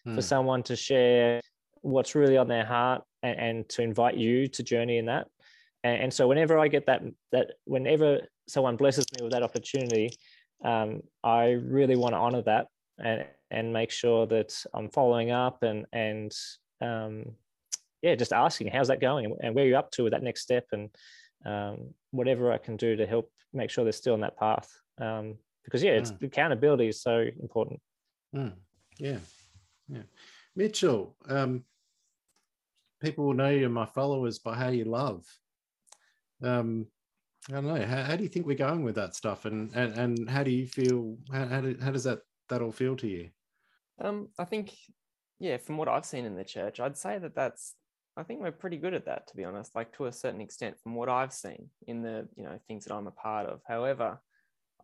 mm. 0.06 0.14
for 0.14 0.20
hmm. 0.20 0.26
someone 0.26 0.62
to 0.64 0.76
share 0.76 1.40
what's 1.82 2.14
really 2.14 2.36
on 2.36 2.48
their 2.48 2.64
heart 2.64 3.02
and, 3.22 3.38
and 3.38 3.68
to 3.70 3.82
invite 3.82 4.16
you 4.16 4.48
to 4.48 4.62
journey 4.62 4.98
in 4.98 5.06
that. 5.06 5.28
And, 5.82 6.02
and, 6.02 6.12
so 6.12 6.28
whenever 6.28 6.58
I 6.58 6.68
get 6.68 6.86
that, 6.86 7.02
that 7.32 7.52
whenever 7.64 8.20
someone 8.48 8.76
blesses 8.76 9.06
me 9.14 9.24
with 9.24 9.32
that 9.32 9.42
opportunity, 9.42 10.10
um, 10.64 11.02
I 11.24 11.52
really 11.52 11.96
want 11.96 12.12
to 12.12 12.18
honor 12.18 12.42
that 12.42 12.66
and 13.02 13.24
and 13.50 13.72
make 13.72 13.90
sure 13.90 14.26
that 14.26 14.54
I'm 14.74 14.90
following 14.90 15.30
up 15.30 15.62
and 15.62 15.86
and 15.92 16.32
um, 16.80 17.32
yeah, 18.02 18.14
just 18.14 18.32
asking 18.32 18.68
how's 18.68 18.88
that 18.88 19.00
going 19.00 19.34
and 19.42 19.54
where 19.54 19.66
you're 19.66 19.78
up 19.78 19.90
to 19.92 20.04
with 20.04 20.12
that 20.12 20.22
next 20.22 20.42
step 20.42 20.66
and 20.72 20.90
um, 21.44 21.94
whatever 22.10 22.52
I 22.52 22.58
can 22.58 22.76
do 22.76 22.96
to 22.96 23.06
help 23.06 23.30
make 23.52 23.70
sure 23.70 23.84
they're 23.84 23.92
still 23.92 24.14
on 24.14 24.20
that 24.20 24.38
path. 24.38 24.70
Um, 25.00 25.36
because 25.64 25.82
yeah, 25.82 25.92
it's 25.92 26.12
mm. 26.12 26.22
accountability 26.24 26.88
is 26.88 27.02
so 27.02 27.26
important. 27.40 27.80
Mm. 28.34 28.52
Yeah, 28.98 29.18
yeah. 29.88 30.02
Mitchell, 30.56 31.16
um, 31.28 31.64
people 33.00 33.26
will 33.26 33.34
know 33.34 33.50
you 33.50 33.64
and 33.64 33.74
my 33.74 33.86
followers 33.86 34.38
by 34.38 34.54
how 34.54 34.68
you 34.68 34.84
love. 34.84 35.24
Um, 36.42 36.86
I 37.48 37.52
don't 37.54 37.66
know. 37.66 37.86
How, 37.86 38.02
how, 38.02 38.16
do 38.16 38.22
you 38.22 38.28
think 38.28 38.46
we're 38.46 38.56
going 38.56 38.82
with 38.82 38.96
that 38.96 39.14
stuff, 39.14 39.44
and 39.44 39.74
and, 39.74 39.94
and 39.94 40.30
how 40.30 40.42
do 40.42 40.50
you 40.50 40.66
feel? 40.66 41.16
How, 41.32 41.46
how, 41.46 41.60
do, 41.60 41.76
how 41.82 41.90
does 41.90 42.04
that 42.04 42.20
that 42.50 42.60
all 42.62 42.72
feel 42.72 42.96
to 42.96 43.08
you? 43.08 43.30
Um, 44.00 44.28
I 44.38 44.44
think, 44.44 44.74
yeah, 45.38 45.56
from 45.56 45.76
what 45.76 45.88
I've 45.88 46.04
seen 46.04 46.24
in 46.24 46.36
the 46.36 46.44
church, 46.44 46.80
I'd 46.80 46.96
say 46.96 47.18
that 47.18 47.34
that's, 47.34 47.74
I 48.16 48.22
think 48.22 48.40
we're 48.40 48.50
pretty 48.50 48.76
good 48.76 48.94
at 48.94 49.06
that, 49.06 49.26
to 49.28 49.36
be 49.36 49.44
honest, 49.44 49.74
like 49.74 49.92
to 49.96 50.06
a 50.06 50.12
certain 50.12 50.40
extent 50.40 50.76
from 50.82 50.94
what 50.94 51.08
I've 51.08 51.32
seen 51.32 51.68
in 51.86 52.02
the, 52.02 52.28
you 52.36 52.44
know, 52.44 52.58
things 52.66 52.84
that 52.84 52.94
I'm 52.94 53.06
a 53.06 53.12
part 53.12 53.46
of. 53.46 53.60
However, 53.66 54.20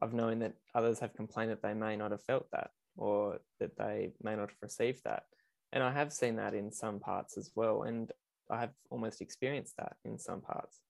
I've 0.03 0.14
known 0.14 0.41
that 0.41 0.55
others 0.75 0.99
have 1.01 1.14
complained 1.14 1.51
that 1.51 1.62
they 1.62 1.75
may 1.75 1.97
not 1.97 2.11
have 2.11 2.23
felt 2.23 2.47
that 2.53 2.71
or 2.97 3.39
that 3.61 3.77
they 3.77 4.12
may 4.23 4.37
not 4.37 4.51
have 4.51 4.62
received 4.62 5.05
that. 5.05 5.25
And 5.73 5.83
I 5.83 5.93
have 5.93 6.12
seen 6.12 6.37
that 6.37 6.55
in 6.55 6.71
some 6.71 7.01
parts 7.01 7.37
as 7.37 7.51
well. 7.55 7.83
And 7.83 8.11
I 8.51 8.61
have 8.61 8.71
almost 8.91 9.21
experienced 9.21 9.77
that 9.79 9.97
in 10.05 10.19
some 10.19 10.41
parts. 10.41 10.81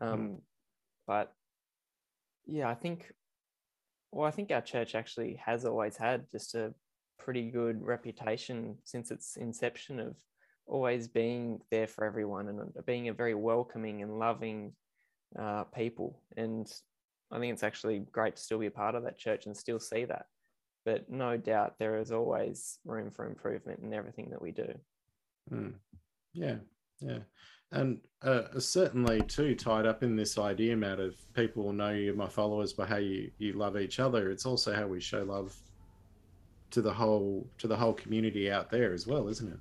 Um, 0.00 0.18
mm. 0.18 0.40
But 1.06 1.32
yeah, 2.46 2.68
I 2.68 2.74
think, 2.74 3.12
well, 4.10 4.26
I 4.26 4.30
think 4.30 4.50
our 4.50 4.62
church 4.62 4.94
actually 4.94 5.40
has 5.44 5.64
always 5.64 5.96
had 5.96 6.24
just 6.32 6.54
a 6.54 6.74
pretty 7.18 7.50
good 7.50 7.82
reputation 7.82 8.76
since 8.84 9.10
its 9.10 9.36
inception 9.36 10.00
of 10.00 10.14
always 10.66 11.08
being 11.08 11.60
there 11.70 11.86
for 11.86 12.04
everyone 12.04 12.48
and 12.48 12.60
being 12.86 13.08
a 13.08 13.12
very 13.12 13.34
welcoming 13.34 14.02
and 14.02 14.18
loving 14.18 14.72
uh, 15.38 15.64
people. 15.64 16.22
And 16.36 16.70
I 17.30 17.38
think 17.38 17.52
it's 17.52 17.62
actually 17.62 18.00
great 18.12 18.36
to 18.36 18.42
still 18.42 18.58
be 18.58 18.66
a 18.66 18.70
part 18.70 18.94
of 18.94 19.04
that 19.04 19.18
church 19.18 19.46
and 19.46 19.56
still 19.56 19.80
see 19.80 20.04
that. 20.06 20.26
But 20.84 21.10
no 21.10 21.36
doubt 21.36 21.78
there 21.78 21.98
is 21.98 22.12
always 22.12 22.78
room 22.84 23.10
for 23.10 23.26
improvement 23.26 23.80
in 23.82 23.94
everything 23.94 24.30
that 24.30 24.42
we 24.42 24.52
do. 24.52 24.74
Mm. 25.50 25.74
Yeah, 26.34 26.56
yeah. 27.00 27.18
And 27.72 27.98
uh, 28.22 28.58
certainly, 28.58 29.22
too, 29.22 29.54
tied 29.54 29.86
up 29.86 30.02
in 30.02 30.14
this 30.14 30.38
idea, 30.38 30.76
Matt, 30.76 31.00
of 31.00 31.16
people 31.34 31.72
know 31.72 31.90
you, 31.90 32.14
my 32.14 32.28
followers, 32.28 32.72
by 32.72 32.86
how 32.86 32.98
you, 32.98 33.30
you 33.38 33.54
love 33.54 33.76
each 33.76 33.98
other. 33.98 34.30
It's 34.30 34.46
also 34.46 34.74
how 34.74 34.86
we 34.86 35.00
show 35.00 35.24
love 35.24 35.56
to 36.70 36.82
the 36.82 36.92
whole 36.92 37.46
to 37.58 37.68
the 37.68 37.76
whole 37.76 37.92
community 37.92 38.50
out 38.50 38.70
there 38.70 38.92
as 38.92 39.06
well, 39.06 39.28
isn't 39.28 39.52
it? 39.52 39.58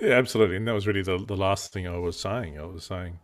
Yeah, 0.00 0.14
absolutely. 0.14 0.56
And 0.56 0.66
that 0.66 0.72
was 0.72 0.86
really 0.86 1.02
the, 1.02 1.18
the 1.18 1.36
last 1.36 1.72
thing 1.72 1.86
I 1.86 1.98
was 1.98 2.18
saying. 2.18 2.58
I 2.58 2.64
was 2.64 2.84
saying, 2.84 3.18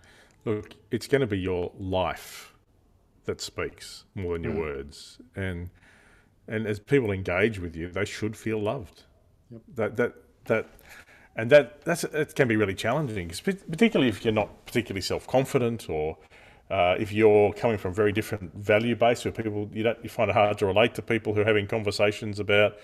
look, 0.44 0.74
it's 0.90 1.06
going 1.06 1.22
to 1.22 1.26
be 1.26 1.38
your 1.38 1.72
life 1.78 2.54
that 3.24 3.40
speaks 3.40 4.04
more 4.14 4.34
than 4.34 4.44
your 4.44 4.52
mm. 4.54 4.60
words. 4.60 5.18
And 5.34 5.70
and 6.48 6.66
as 6.66 6.78
people 6.80 7.10
engage 7.10 7.58
with 7.58 7.76
you, 7.76 7.88
they 7.88 8.04
should 8.04 8.36
feel 8.36 8.60
loved. 8.60 9.02
Yep. 9.50 9.62
That 9.76 9.96
that 9.96 10.14
that 10.46 10.66
and 11.36 11.50
that 11.50 11.82
that's 11.82 12.04
it 12.04 12.34
can 12.34 12.48
be 12.48 12.56
really 12.56 12.74
challenging, 12.74 13.28
particularly 13.28 14.08
if 14.08 14.24
you're 14.24 14.34
not 14.34 14.66
particularly 14.66 15.02
self 15.02 15.26
confident 15.26 15.88
or 15.88 16.18
uh, 16.70 16.96
if 16.98 17.12
you're 17.12 17.52
coming 17.52 17.78
from 17.78 17.94
very 17.94 18.12
different 18.12 18.54
value 18.54 18.94
base 18.94 19.24
where 19.24 19.32
people 19.32 19.70
you 19.72 19.82
don't 19.82 19.98
you 20.02 20.10
find 20.10 20.30
it 20.30 20.34
hard 20.34 20.58
to 20.58 20.66
relate 20.66 20.94
to 20.94 21.02
people 21.02 21.32
who 21.32 21.40
are 21.40 21.44
having 21.44 21.66
conversations 21.66 22.40
about 22.40 22.76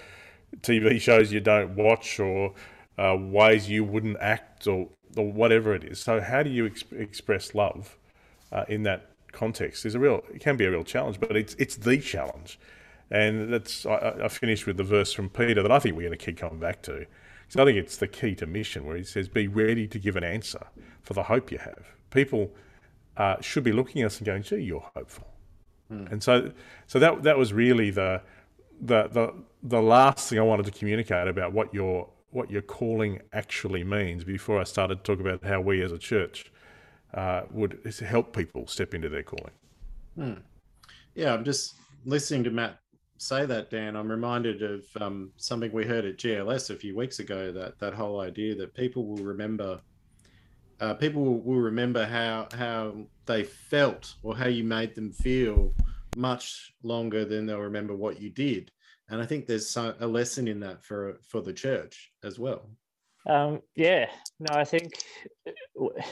TV 0.61 1.01
shows 1.01 1.33
you 1.33 1.41
don't 1.41 1.75
watch 1.75 2.21
or 2.21 2.55
uh, 2.99 3.17
ways 3.19 3.69
you 3.69 3.85
wouldn't 3.85 4.17
act 4.21 4.67
or 4.67 4.89
or 5.17 5.31
whatever 5.31 5.75
it 5.75 5.85
is. 5.85 6.01
So 6.01 6.21
how 6.21 6.43
do 6.43 6.51
you 6.51 6.69
exp- 6.69 6.99
express 6.99 7.55
love 7.55 7.97
uh, 8.53 8.65
in 8.69 8.85
that 8.85 9.11
context? 9.33 9.85
Is 9.85 9.95
a 9.95 9.99
real 9.99 10.23
it 10.33 10.41
can 10.41 10.57
be 10.57 10.65
a 10.65 10.71
real 10.71 10.85
challenge, 10.85 11.21
but 11.21 11.37
it's 11.37 11.55
it's 11.55 11.77
the 11.77 11.99
challenge, 11.99 12.59
and 13.11 13.53
that's 13.53 13.87
I, 13.87 14.15
I 14.25 14.29
finished 14.29 14.67
with 14.67 14.77
the 14.77 14.85
verse 14.85 15.13
from 15.13 15.29
Peter 15.29 15.63
that 15.63 15.73
I 15.73 15.79
think 15.79 15.97
we're 15.97 16.09
going 16.09 16.19
to 16.19 16.25
keep 16.25 16.39
coming 16.39 16.59
back 16.59 16.83
to. 16.83 17.07
So 17.49 17.63
I 17.63 17.67
think 17.67 17.79
it's 17.79 17.97
the 17.97 18.09
key 18.09 18.35
to 18.37 18.47
mission 18.47 18.85
where 18.85 18.97
he 18.97 19.05
says, 19.05 19.29
"Be 19.29 19.47
ready 19.47 19.87
to 19.89 19.99
give 19.99 20.17
an 20.17 20.25
answer 20.25 20.67
for 21.03 21.15
the 21.15 21.25
hope 21.25 21.53
you 21.53 21.59
have." 21.59 21.87
People 22.11 22.53
uh, 23.17 23.37
should 23.41 23.65
be 23.65 23.73
looking 23.73 24.03
at 24.03 24.07
us 24.07 24.19
and 24.19 24.27
going, 24.27 24.43
"Gee, 24.43 24.57
you're 24.57 24.89
hopeful." 24.95 25.29
Mm. 25.93 26.13
And 26.13 26.23
so, 26.23 26.53
so 26.87 26.99
that 26.99 27.23
that 27.23 27.39
was 27.39 27.53
really 27.53 27.91
the, 27.91 28.23
the 28.81 29.09
the 29.09 29.35
the 29.63 29.83
last 29.83 30.29
thing 30.29 30.39
I 30.39 30.43
wanted 30.43 30.67
to 30.67 30.73
communicate 30.73 31.29
about 31.29 31.53
what 31.53 31.73
your 31.75 32.09
what 32.31 32.51
your 32.51 32.63
calling 32.63 33.21
actually 33.33 33.85
means 33.85 34.25
before 34.25 34.61
I 34.61 34.65
started 34.65 35.05
to 35.05 35.05
talk 35.05 35.21
about 35.21 35.45
how 35.45 35.61
we 35.61 35.83
as 35.83 35.93
a 35.93 35.99
church 35.99 36.51
uh, 37.15 37.43
would 37.53 37.79
help 38.01 38.35
people 38.35 38.67
step 38.67 38.93
into 38.93 39.09
their 39.09 39.23
calling. 39.23 39.53
Hmm. 40.17 40.35
Yeah, 41.15 41.33
I'm 41.33 41.45
just 41.45 41.77
listening 42.05 42.43
to 42.45 42.51
Matt 42.51 42.79
say 43.25 43.47
that, 43.47 43.71
Dan. 43.71 43.97
I'm 43.97 44.11
reminded 44.11 44.63
of 44.63 44.85
um, 45.01 45.31
something 45.37 45.73
we 45.73 45.85
heard 45.85 46.05
at 46.05 46.19
GLS 46.19 46.71
a 46.71 46.77
few 46.77 46.95
weeks 46.97 47.19
ago. 47.19 47.53
That 47.53 47.79
that 47.79 47.95
whole 47.95 48.21
idea 48.21 48.55
that 48.57 48.75
people 48.75 49.07
will 49.07 49.25
remember 49.25 49.81
uh, 50.81 50.95
people 50.95 51.25
will, 51.25 51.41
will 51.41 51.61
remember 51.61 52.05
how 52.05 52.49
how 52.57 52.95
they 53.27 53.45
felt 53.45 54.15
or 54.23 54.37
how 54.37 54.49
you 54.49 54.65
made 54.65 54.95
them 54.95 55.13
feel 55.13 55.73
much 56.17 56.73
longer 56.83 57.25
than 57.25 57.47
they'll 57.47 57.59
remember 57.59 57.95
what 57.95 58.21
you 58.21 58.31
did. 58.31 58.71
And 59.09 59.21
I 59.21 59.27
think 59.27 59.47
there's 59.47 59.77
a 59.77 60.07
lesson 60.07 60.49
in 60.49 60.61
that 60.61 60.83
for 60.83 61.19
for 61.27 61.41
the 61.41 61.53
church 61.53 62.13
as 62.23 62.39
well. 62.39 62.69
Um, 63.27 63.61
yeah, 63.75 64.07
no, 64.39 64.55
I 64.55 64.65
think 64.65 64.93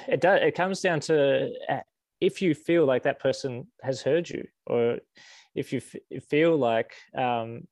it 0.08 0.20
does. 0.20 0.40
It 0.42 0.54
comes 0.54 0.80
down 0.80 1.00
to 1.00 1.50
uh, 1.68 1.80
if 2.22 2.40
you 2.40 2.54
feel 2.54 2.86
like 2.86 3.02
that 3.02 3.18
person 3.18 3.66
has 3.82 4.00
heard 4.00 4.30
you, 4.30 4.46
or 4.68 4.98
if 5.56 5.72
you 5.72 5.80
f- 5.80 6.22
feel 6.28 6.56
like 6.56 6.94
um, 7.18 7.66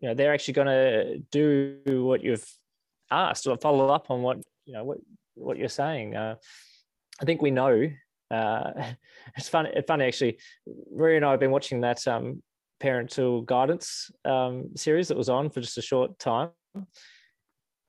you 0.00 0.08
know 0.08 0.14
they're 0.14 0.32
actually 0.32 0.54
going 0.54 0.66
to 0.66 1.18
do 1.30 1.76
what 1.86 2.24
you've 2.24 2.48
asked 3.10 3.46
or 3.46 3.58
follow 3.58 3.88
up 3.90 4.10
on 4.10 4.22
what 4.22 4.38
you 4.64 4.72
know 4.72 4.84
what 4.84 4.98
what 5.34 5.58
you're 5.58 5.68
saying. 5.68 6.16
Uh, 6.16 6.36
I 7.20 7.24
think 7.26 7.42
we 7.42 7.50
know. 7.50 7.90
Uh, 8.30 8.70
it's 9.36 9.50
funny. 9.50 9.70
Actually. 9.86 10.38
Maria 10.90 11.16
and 11.16 11.26
I 11.26 11.32
have 11.32 11.40
been 11.40 11.50
watching 11.50 11.82
that 11.82 12.08
um, 12.08 12.42
parental 12.80 13.42
guidance 13.42 14.10
um, 14.24 14.70
series 14.76 15.08
that 15.08 15.18
was 15.18 15.28
on 15.28 15.50
for 15.50 15.60
just 15.60 15.76
a 15.76 15.82
short 15.82 16.18
time, 16.18 16.52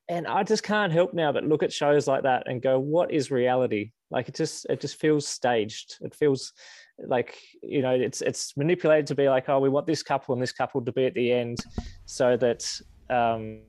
and 0.10 0.28
I 0.28 0.44
just 0.44 0.64
can't 0.64 0.92
help 0.92 1.14
now 1.14 1.32
but 1.32 1.46
look 1.46 1.64
at 1.64 1.72
shows 1.72 2.06
like 2.06 2.24
that 2.24 2.44
and 2.48 2.62
go, 2.62 2.80
"What 2.80 3.14
is 3.14 3.32
reality?" 3.32 3.94
Like 4.12 4.28
it 4.28 4.36
just 4.36 4.66
it 4.70 4.82
just 4.82 5.00
feels 5.00 5.28
staged. 5.28 5.98
It 6.02 6.14
feels 6.14 6.54
like 7.00 7.38
you 7.64 7.82
know 7.82 7.92
it's 7.92 8.22
it's 8.22 8.56
manipulated 8.58 9.08
to 9.08 9.16
be 9.16 9.30
like, 9.30 9.50
"Oh, 9.50 9.60
we 9.60 9.70
want 9.70 9.88
this 9.88 10.04
couple 10.04 10.34
and 10.34 10.42
this 10.42 10.52
couple 10.52 10.84
to 10.84 10.92
be 10.92 11.06
at 11.06 11.14
the 11.14 11.32
end," 11.32 11.60
so 12.06 12.38
that 12.38 12.64
um, 13.10 13.62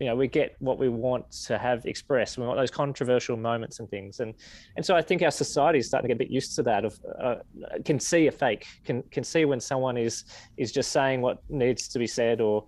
you 0.00 0.06
know 0.06 0.14
we 0.14 0.28
get 0.28 0.54
what 0.60 0.78
we 0.78 0.88
want 0.88 1.30
to 1.30 1.58
have 1.58 1.84
expressed 1.86 2.38
we 2.38 2.46
want 2.46 2.58
those 2.58 2.70
controversial 2.70 3.36
moments 3.36 3.80
and 3.80 3.88
things 3.90 4.20
and 4.20 4.34
and 4.76 4.84
so 4.84 4.94
i 4.94 5.02
think 5.02 5.22
our 5.22 5.30
society 5.30 5.78
is 5.78 5.86
starting 5.86 6.08
to 6.08 6.14
get 6.14 6.22
a 6.22 6.24
bit 6.24 6.32
used 6.32 6.54
to 6.54 6.62
that 6.62 6.84
of 6.84 6.98
uh, 7.20 7.36
can 7.84 7.98
see 7.98 8.28
a 8.28 8.32
fake 8.32 8.66
can 8.84 9.02
can 9.10 9.24
see 9.24 9.44
when 9.44 9.60
someone 9.60 9.96
is 9.96 10.24
is 10.56 10.70
just 10.70 10.92
saying 10.92 11.20
what 11.20 11.38
needs 11.48 11.88
to 11.88 11.98
be 11.98 12.06
said 12.06 12.40
or 12.40 12.64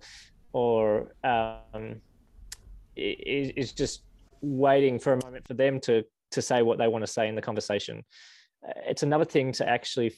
or 0.53 1.13
um 1.23 2.01
is, 2.95 3.51
is 3.55 3.71
just 3.71 4.03
waiting 4.41 4.99
for 4.99 5.13
a 5.13 5.23
moment 5.23 5.47
for 5.47 5.53
them 5.53 5.79
to 5.79 6.03
to 6.31 6.41
say 6.41 6.61
what 6.61 6.77
they 6.77 6.87
want 6.87 7.03
to 7.03 7.11
say 7.11 7.27
in 7.27 7.35
the 7.35 7.41
conversation 7.41 8.03
it's 8.87 9.03
another 9.03 9.25
thing 9.25 9.51
to 9.51 9.67
actually 9.67 10.13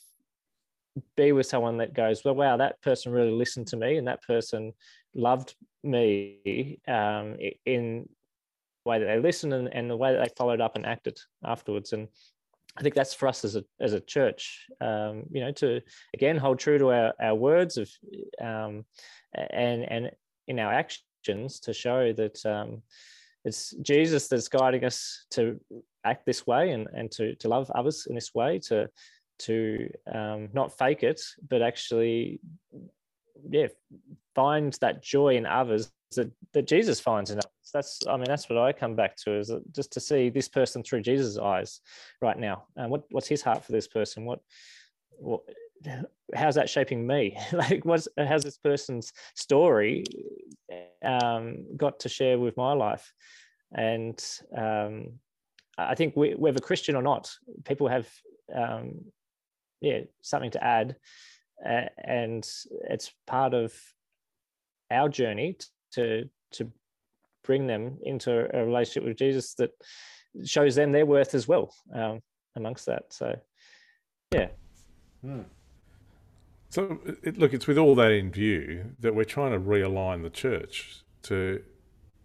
be 1.15 1.31
with 1.31 1.45
someone 1.45 1.77
that 1.77 1.93
goes 1.93 2.23
well 2.23 2.35
wow 2.35 2.57
that 2.57 2.81
person 2.81 3.11
really 3.11 3.31
listened 3.31 3.67
to 3.67 3.77
me 3.77 3.97
and 3.97 4.07
that 4.07 4.21
person 4.23 4.73
loved 5.15 5.55
me 5.83 6.79
um, 6.87 7.37
in 7.65 8.07
the 8.83 8.89
way 8.89 8.99
that 8.99 9.05
they 9.05 9.19
listened 9.19 9.53
and, 9.53 9.73
and, 9.73 9.89
the 9.89 9.97
way 9.97 10.13
that 10.13 10.23
they 10.23 10.33
followed 10.37 10.61
up 10.61 10.75
and 10.75 10.85
acted 10.85 11.19
afterwards. 11.43 11.93
And 11.93 12.07
I 12.77 12.81
think 12.81 12.95
that's 12.95 13.13
for 13.13 13.27
us 13.27 13.45
as 13.45 13.55
a 13.55 13.63
as 13.79 13.93
a 13.93 13.99
church, 13.99 14.65
um, 14.81 15.23
you 15.31 15.41
know, 15.41 15.51
to 15.53 15.81
again 16.13 16.37
hold 16.37 16.59
true 16.59 16.79
to 16.79 16.91
our, 16.91 17.13
our 17.21 17.35
words 17.35 17.77
of 17.77 17.89
um, 18.41 18.85
and 19.35 19.83
and 19.83 20.11
in 20.47 20.59
our 20.59 20.73
actions 20.73 21.59
to 21.61 21.73
show 21.73 22.13
that 22.13 22.43
um, 22.45 22.81
it's 23.45 23.71
Jesus 23.81 24.27
that's 24.27 24.47
guiding 24.47 24.85
us 24.85 25.25
to 25.31 25.59
act 26.05 26.25
this 26.25 26.47
way 26.47 26.71
and 26.71 26.87
and 26.93 27.11
to 27.11 27.35
to 27.35 27.47
love 27.47 27.69
others 27.71 28.05
in 28.07 28.15
this 28.15 28.33
way 28.33 28.59
to 28.59 28.89
to 29.39 29.89
um, 30.13 30.49
not 30.53 30.77
fake 30.77 31.03
it, 31.03 31.21
but 31.49 31.61
actually 31.61 32.39
yeah 33.49 33.67
find 34.35 34.73
that 34.81 35.03
joy 35.03 35.35
in 35.35 35.45
others 35.45 35.91
that, 36.15 36.31
that 36.53 36.67
jesus 36.67 36.99
finds 36.99 37.29
in 37.29 37.39
others. 37.39 37.49
That's 37.73 37.99
i 38.07 38.15
mean 38.15 38.25
that's 38.25 38.47
what 38.47 38.57
i 38.57 38.71
come 38.71 38.95
back 38.95 39.17
to 39.17 39.37
is 39.37 39.51
just 39.71 39.91
to 39.93 39.99
see 39.99 40.29
this 40.29 40.47
person 40.47 40.83
through 40.83 41.01
jesus 41.01 41.37
eyes 41.37 41.81
right 42.21 42.37
now. 42.37 42.65
And 42.75 42.89
what, 42.89 43.03
what's 43.11 43.27
his 43.27 43.41
heart 43.41 43.65
for 43.65 43.71
this 43.71 43.87
person? 43.87 44.25
What 44.25 44.39
what 45.17 45.41
how's 46.35 46.55
that 46.55 46.69
shaping 46.69 47.05
me 47.05 47.37
like 47.53 47.85
what's 47.85 48.07
how's 48.17 48.43
this 48.43 48.57
person's 48.57 49.13
story 49.35 50.03
um, 51.03 51.65
got 51.77 51.99
to 51.99 52.09
share 52.09 52.39
with 52.39 52.55
my 52.57 52.73
life 52.73 53.13
and 53.73 54.23
um, 54.57 55.07
i 55.77 55.95
think 55.95 56.15
we, 56.15 56.33
whether 56.35 56.59
christian 56.59 56.95
or 56.95 57.01
not 57.01 57.31
people 57.65 57.87
have 57.87 58.07
um, 58.55 58.93
yeah 59.81 59.99
something 60.21 60.51
to 60.51 60.63
add 60.63 60.95
and 62.05 62.49
it's 62.89 63.11
part 63.27 63.53
of 63.53 63.73
our 64.91 65.09
journey 65.09 65.57
to 65.91 66.29
to 66.51 66.71
bring 67.43 67.67
them 67.67 67.97
into 68.03 68.47
a 68.55 68.65
relationship 68.65 69.03
with 69.03 69.17
Jesus 69.17 69.53
that 69.55 69.71
shows 70.45 70.75
them 70.75 70.91
their 70.91 71.05
worth 71.05 71.35
as 71.35 71.47
well 71.47 71.73
um, 71.93 72.21
amongst 72.55 72.85
that. 72.85 73.03
So, 73.11 73.35
yeah. 74.33 74.47
Hmm. 75.21 75.41
So, 76.73 76.97
it, 77.21 77.37
look, 77.37 77.53
it's 77.53 77.67
with 77.67 77.77
all 77.77 77.93
that 77.93 78.09
in 78.09 78.31
view 78.31 78.95
that 78.99 79.13
we're 79.13 79.25
trying 79.25 79.51
to 79.51 79.59
realign 79.59 80.23
the 80.23 80.31
church 80.31 81.03
to 81.21 81.61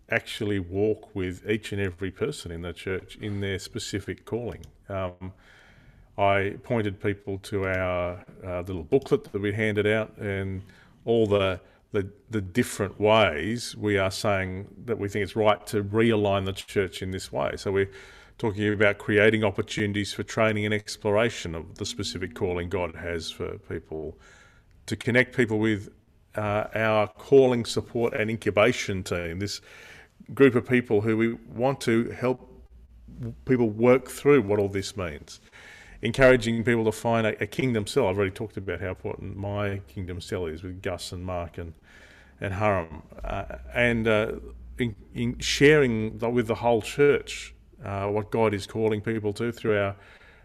actually 0.08 0.58
walk 0.58 1.14
with 1.14 1.46
each 1.46 1.70
and 1.70 1.82
every 1.82 2.10
person 2.10 2.50
in 2.50 2.62
the 2.62 2.72
church 2.72 3.18
in 3.20 3.42
their 3.42 3.58
specific 3.58 4.24
calling. 4.24 4.64
Um, 4.88 5.34
I 6.16 6.56
pointed 6.62 6.98
people 6.98 7.36
to 7.40 7.66
our 7.66 8.24
uh, 8.42 8.60
little 8.60 8.84
booklet 8.84 9.30
that 9.32 9.42
we 9.42 9.52
handed 9.52 9.86
out 9.86 10.16
and 10.16 10.62
all 11.04 11.26
the, 11.26 11.60
the, 11.92 12.08
the 12.30 12.40
different 12.40 12.98
ways 12.98 13.76
we 13.76 13.98
are 13.98 14.10
saying 14.10 14.66
that 14.86 14.98
we 14.98 15.10
think 15.10 15.24
it's 15.24 15.36
right 15.36 15.66
to 15.66 15.84
realign 15.84 16.46
the 16.46 16.54
church 16.54 17.02
in 17.02 17.10
this 17.10 17.30
way. 17.30 17.52
So 17.58 17.70
we're 17.70 17.90
talking 18.38 18.72
about 18.72 18.96
creating 18.96 19.44
opportunities 19.44 20.14
for 20.14 20.22
training 20.22 20.64
and 20.64 20.72
exploration 20.72 21.54
of 21.54 21.74
the 21.74 21.84
specific 21.84 22.34
calling 22.34 22.70
God 22.70 22.94
has 22.94 23.30
for 23.30 23.58
people, 23.58 24.16
to 24.88 24.96
connect 24.96 25.36
people 25.36 25.58
with 25.58 25.90
uh, 26.34 26.64
our 26.74 27.08
calling 27.08 27.64
support 27.64 28.12
and 28.14 28.30
incubation 28.30 29.02
team, 29.02 29.38
this 29.38 29.60
group 30.34 30.54
of 30.54 30.68
people 30.68 31.00
who 31.00 31.16
we 31.16 31.32
want 31.32 31.80
to 31.82 32.10
help 32.10 32.44
people 33.44 33.70
work 33.70 34.08
through 34.08 34.42
what 34.42 34.58
all 34.58 34.68
this 34.68 34.96
means 34.96 35.40
encouraging 36.02 36.62
people 36.62 36.84
to 36.84 36.92
find 36.92 37.26
a, 37.26 37.42
a, 37.42 37.46
kingdom 37.46 37.86
cell. 37.86 38.06
I've 38.06 38.16
already 38.16 38.30
talked 38.30 38.56
about 38.56 38.80
how 38.80 38.90
important 38.90 39.36
my 39.36 39.80
kingdom 39.88 40.20
cell 40.20 40.46
is 40.46 40.62
with 40.62 40.82
Gus 40.82 41.12
and 41.12 41.24
Mark 41.24 41.58
and 41.58 41.74
and 42.40 42.54
Haram, 42.54 43.02
uh, 43.24 43.56
and 43.74 44.06
uh, 44.06 44.32
in, 44.78 44.94
in, 45.12 45.38
sharing 45.40 46.18
with 46.18 46.46
the 46.46 46.54
whole 46.54 46.80
church 46.80 47.52
uh, 47.84 48.06
what 48.06 48.30
God 48.30 48.54
is 48.54 48.64
calling 48.64 49.00
people 49.00 49.32
to 49.32 49.50
through 49.50 49.76
our 49.76 49.96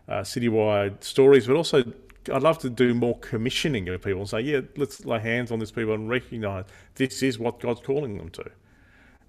uh, 0.08 0.22
citywide 0.22 1.04
stories, 1.04 1.48
but 1.48 1.56
also. 1.56 1.84
I'd 2.32 2.44
love 2.44 2.58
to 2.60 2.70
do 2.70 2.94
more 2.94 3.18
commissioning 3.20 3.90
of 3.90 4.02
people 4.02 4.22
and 4.22 4.30
say, 4.30 4.42
yeah, 4.42 4.62
let's 4.78 5.06
lay 5.06 5.20
hands 5.20 5.52
on 5.52 5.60
these 5.60 5.72
people 5.72 5.94
and 5.94 6.10
recognise 6.10 6.66
this 6.96 7.24
is 7.24 7.40
what 7.40 7.60
God's 7.60 7.82
calling 7.82 8.18
them 8.18 8.30
to. 8.30 8.52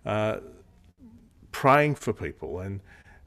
Uh, 0.05 0.41
praying 1.53 1.95
for 1.95 2.13
people 2.13 2.61
and 2.61 2.81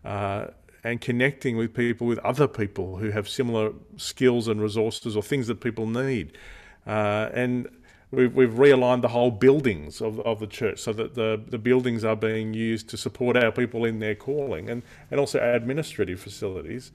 uh, 0.06 0.48
and 0.84 1.02
connecting 1.02 1.58
with 1.58 1.74
people, 1.74 2.08
with 2.08 2.20
other 2.20 2.48
people 2.48 2.98
who 2.98 3.10
have 3.10 3.28
similar 3.28 3.74
skills 3.98 4.48
and 4.48 4.62
resources 4.62 5.18
or 5.18 5.24
things 5.24 5.48
that 5.48 5.60
people 5.60 5.86
need. 5.86 6.38
Uh, 6.86 7.30
and 7.34 7.68
we've, 8.12 8.34
we've 8.34 8.54
realigned 8.54 9.02
the 9.02 9.10
whole 9.10 9.32
buildings 9.32 10.02
of, 10.02 10.20
of 10.22 10.40
the 10.40 10.48
church 10.48 10.80
so 10.80 10.94
that 10.94 11.16
the, 11.16 11.42
the 11.48 11.58
buildings 11.58 12.06
are 12.06 12.16
being 12.16 12.54
used 12.54 12.88
to 12.90 12.96
support 12.96 13.36
our 13.36 13.52
people 13.52 13.84
in 13.84 14.00
their 14.00 14.16
calling 14.16 14.70
and, 14.70 14.82
and 15.12 15.20
also 15.20 15.40
administrative 15.54 16.20
facilities 16.20 16.92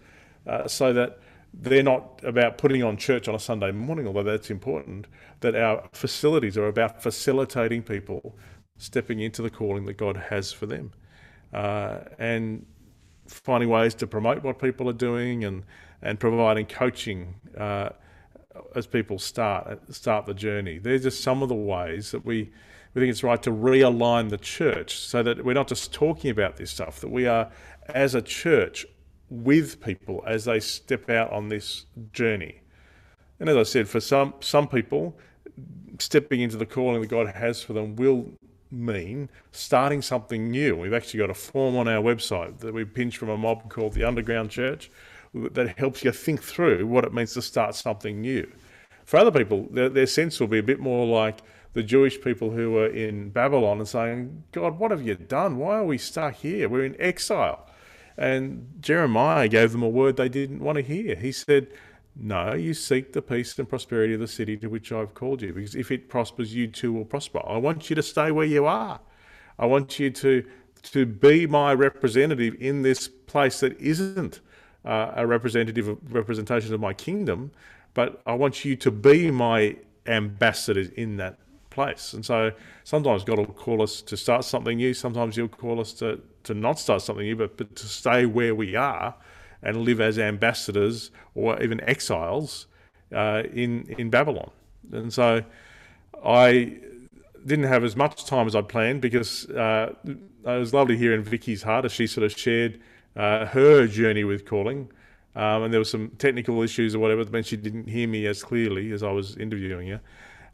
uh, 0.46 0.66
so 0.66 0.92
that 0.92 1.18
they're 1.54 1.82
not 1.82 2.20
about 2.24 2.58
putting 2.58 2.82
on 2.82 2.96
church 2.96 3.28
on 3.28 3.34
a 3.34 3.38
Sunday 3.38 3.72
morning, 3.72 4.06
although 4.06 4.22
that's 4.22 4.50
important, 4.50 5.06
that 5.40 5.54
our 5.54 5.88
facilities 5.92 6.56
are 6.56 6.66
about 6.66 7.02
facilitating 7.02 7.82
people 7.82 8.36
stepping 8.78 9.20
into 9.20 9.42
the 9.42 9.50
calling 9.50 9.84
that 9.84 9.94
God 9.94 10.16
has 10.16 10.52
for 10.52 10.66
them. 10.66 10.92
Uh, 11.52 12.00
and 12.18 12.64
finding 13.28 13.68
ways 13.68 13.94
to 13.94 14.06
promote 14.06 14.42
what 14.42 14.58
people 14.58 14.88
are 14.88 14.94
doing 14.94 15.44
and 15.44 15.64
and 16.02 16.18
providing 16.18 16.66
coaching 16.66 17.34
uh, 17.56 17.90
as 18.74 18.86
people 18.86 19.18
start 19.18 19.80
start 19.94 20.26
the 20.26 20.34
journey. 20.34 20.78
They're 20.78 20.98
just 20.98 21.22
some 21.22 21.42
of 21.42 21.48
the 21.48 21.54
ways 21.54 22.10
that 22.10 22.24
we 22.24 22.50
we 22.94 23.00
think 23.00 23.10
it's 23.10 23.22
right 23.22 23.42
to 23.42 23.50
realign 23.50 24.28
the 24.28 24.38
church 24.38 24.98
so 24.98 25.22
that 25.22 25.44
we're 25.44 25.54
not 25.54 25.68
just 25.68 25.92
talking 25.92 26.30
about 26.30 26.56
this 26.56 26.70
stuff. 26.70 27.00
That 27.00 27.10
we 27.10 27.26
are 27.26 27.50
as 27.86 28.14
a 28.14 28.22
church 28.22 28.86
with 29.32 29.80
people 29.80 30.22
as 30.26 30.44
they 30.44 30.60
step 30.60 31.08
out 31.08 31.32
on 31.32 31.48
this 31.48 31.86
journey. 32.12 32.60
And 33.40 33.48
as 33.48 33.56
I 33.56 33.62
said, 33.62 33.88
for 33.88 34.00
some 34.00 34.34
some 34.40 34.68
people, 34.68 35.16
stepping 35.98 36.40
into 36.40 36.56
the 36.56 36.66
calling 36.66 37.00
that 37.00 37.08
God 37.08 37.28
has 37.28 37.62
for 37.62 37.72
them 37.72 37.96
will 37.96 38.26
mean 38.70 39.28
starting 39.50 40.02
something 40.02 40.50
new. 40.50 40.76
We've 40.76 40.94
actually 40.94 41.20
got 41.20 41.30
a 41.30 41.34
form 41.34 41.76
on 41.76 41.88
our 41.88 42.02
website 42.02 42.58
that 42.58 42.74
we 42.74 42.84
pinched 42.84 43.18
from 43.18 43.28
a 43.30 43.36
mob 43.36 43.68
called 43.68 43.94
the 43.94 44.04
Underground 44.04 44.50
Church 44.50 44.90
that 45.34 45.78
helps 45.78 46.04
you 46.04 46.12
think 46.12 46.42
through 46.42 46.86
what 46.86 47.04
it 47.04 47.14
means 47.14 47.34
to 47.34 47.42
start 47.42 47.74
something 47.74 48.20
new. 48.20 48.50
For 49.04 49.18
other 49.18 49.30
people, 49.30 49.66
their, 49.70 49.88
their 49.88 50.06
sense 50.06 50.38
will 50.38 50.46
be 50.46 50.58
a 50.58 50.62
bit 50.62 50.78
more 50.78 51.06
like 51.06 51.40
the 51.72 51.82
Jewish 51.82 52.20
people 52.20 52.50
who 52.50 52.70
were 52.70 52.88
in 52.88 53.30
Babylon 53.30 53.78
and 53.78 53.88
saying, 53.88 54.44
God, 54.52 54.78
what 54.78 54.90
have 54.90 55.02
you 55.02 55.14
done? 55.14 55.56
Why 55.56 55.78
are 55.78 55.84
we 55.84 55.98
stuck 55.98 56.34
here? 56.34 56.68
We're 56.68 56.84
in 56.84 57.00
exile. 57.00 57.66
And 58.16 58.68
Jeremiah 58.80 59.48
gave 59.48 59.72
them 59.72 59.82
a 59.82 59.88
word 59.88 60.16
they 60.16 60.28
didn't 60.28 60.60
want 60.60 60.76
to 60.76 60.82
hear. 60.82 61.16
He 61.16 61.32
said, 61.32 61.68
No, 62.14 62.54
you 62.54 62.74
seek 62.74 63.12
the 63.12 63.22
peace 63.22 63.58
and 63.58 63.68
prosperity 63.68 64.14
of 64.14 64.20
the 64.20 64.28
city 64.28 64.56
to 64.58 64.68
which 64.68 64.92
I've 64.92 65.14
called 65.14 65.42
you, 65.42 65.52
because 65.52 65.74
if 65.74 65.90
it 65.90 66.08
prospers, 66.08 66.54
you 66.54 66.66
too 66.66 66.92
will 66.92 67.04
prosper. 67.04 67.40
I 67.46 67.56
want 67.56 67.90
you 67.90 67.96
to 67.96 68.02
stay 68.02 68.30
where 68.30 68.46
you 68.46 68.66
are. 68.66 69.00
I 69.58 69.66
want 69.66 69.98
you 69.98 70.10
to 70.10 70.44
to 70.82 71.06
be 71.06 71.46
my 71.46 71.72
representative 71.72 72.56
in 72.58 72.82
this 72.82 73.08
place 73.08 73.60
that 73.60 73.78
isn't 73.80 74.40
uh, 74.84 75.12
a 75.14 75.26
representative 75.26 75.88
of, 75.88 75.98
representation 76.12 76.74
of 76.74 76.80
my 76.80 76.92
kingdom, 76.92 77.52
but 77.94 78.20
I 78.26 78.34
want 78.34 78.64
you 78.64 78.74
to 78.76 78.90
be 78.90 79.30
my 79.30 79.76
ambassadors 80.06 80.88
in 80.88 81.16
that 81.18 81.38
place. 81.70 82.12
And 82.12 82.24
so 82.24 82.52
sometimes 82.84 83.24
God 83.24 83.38
will 83.38 83.46
call 83.46 83.82
us 83.82 84.02
to 84.02 84.16
start 84.16 84.44
something 84.44 84.76
new. 84.76 84.92
Sometimes 84.92 85.36
He'll 85.36 85.48
call 85.48 85.80
us 85.80 85.92
to, 85.94 86.20
to 86.44 86.54
not 86.54 86.78
start 86.78 87.02
something 87.02 87.24
new, 87.24 87.36
but, 87.36 87.56
but 87.56 87.76
to 87.76 87.86
stay 87.86 88.26
where 88.26 88.54
we 88.54 88.76
are 88.76 89.14
and 89.62 89.76
live 89.78 90.00
as 90.00 90.18
ambassadors 90.18 91.10
or 91.34 91.60
even 91.62 91.80
exiles 91.82 92.66
uh, 93.14 93.42
in 93.52 93.86
in 93.98 94.10
Babylon. 94.10 94.50
And 94.90 95.12
so 95.12 95.44
I 96.24 96.78
didn't 97.46 97.66
have 97.66 97.84
as 97.84 97.96
much 97.96 98.24
time 98.24 98.46
as 98.46 98.54
I'd 98.54 98.68
planned 98.68 99.00
because 99.00 99.48
uh, 99.50 99.94
it 100.04 100.18
was 100.44 100.72
lovely 100.72 100.96
hearing 100.96 101.22
Vicky's 101.22 101.62
heart 101.62 101.84
as 101.84 101.92
she 101.92 102.06
sort 102.06 102.24
of 102.24 102.38
shared 102.38 102.80
uh, 103.16 103.46
her 103.46 103.86
journey 103.86 104.24
with 104.24 104.44
calling. 104.44 104.90
Um, 105.34 105.62
and 105.62 105.72
there 105.72 105.80
were 105.80 105.84
some 105.84 106.10
technical 106.18 106.62
issues 106.62 106.94
or 106.94 106.98
whatever 106.98 107.24
that 107.24 107.32
meant 107.32 107.46
she 107.46 107.56
didn't 107.56 107.88
hear 107.88 108.06
me 108.06 108.26
as 108.26 108.42
clearly 108.42 108.92
as 108.92 109.02
I 109.02 109.10
was 109.10 109.36
interviewing 109.36 109.88
her. 109.88 110.00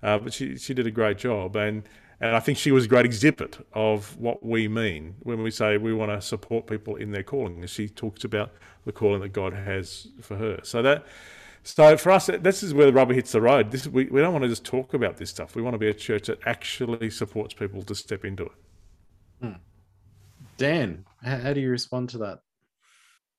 Uh, 0.02 0.18
but 0.18 0.32
she, 0.32 0.56
she 0.56 0.72
did 0.72 0.86
a 0.86 0.90
great 0.90 1.18
job. 1.18 1.56
And, 1.56 1.82
and 2.20 2.34
I 2.34 2.40
think 2.40 2.58
she 2.58 2.72
was 2.72 2.86
a 2.86 2.88
great 2.88 3.04
exhibit 3.04 3.64
of 3.72 4.16
what 4.18 4.44
we 4.44 4.66
mean 4.68 5.14
when 5.20 5.42
we 5.42 5.50
say 5.50 5.76
we 5.76 5.94
want 5.94 6.10
to 6.10 6.20
support 6.20 6.66
people 6.66 6.96
in 6.96 7.12
their 7.12 7.22
calling. 7.22 7.64
She 7.66 7.88
talks 7.88 8.24
about 8.24 8.52
the 8.84 8.92
calling 8.92 9.20
that 9.20 9.32
God 9.32 9.52
has 9.52 10.08
for 10.20 10.36
her. 10.36 10.60
So 10.62 10.82
that 10.82 11.06
so 11.62 11.96
for 11.98 12.12
us, 12.12 12.30
this 12.40 12.62
is 12.62 12.72
where 12.72 12.86
the 12.86 12.92
rubber 12.92 13.12
hits 13.12 13.32
the 13.32 13.42
road. 13.42 13.70
This, 13.70 13.86
we, 13.86 14.06
we 14.06 14.20
don't 14.20 14.32
want 14.32 14.42
to 14.42 14.48
just 14.48 14.64
talk 14.64 14.94
about 14.94 15.18
this 15.18 15.28
stuff. 15.28 15.54
We 15.54 15.60
want 15.60 15.74
to 15.74 15.78
be 15.78 15.88
a 15.88 15.94
church 15.94 16.28
that 16.28 16.38
actually 16.46 17.10
supports 17.10 17.52
people 17.52 17.82
to 17.82 17.94
step 17.94 18.24
into 18.24 18.44
it. 18.44 18.52
Hmm. 19.42 19.52
Dan, 20.56 21.04
how, 21.22 21.36
how, 21.36 21.52
do 21.52 21.60
you 21.60 21.70
respond 21.70 22.08
to 22.10 22.18
that? 22.18 22.38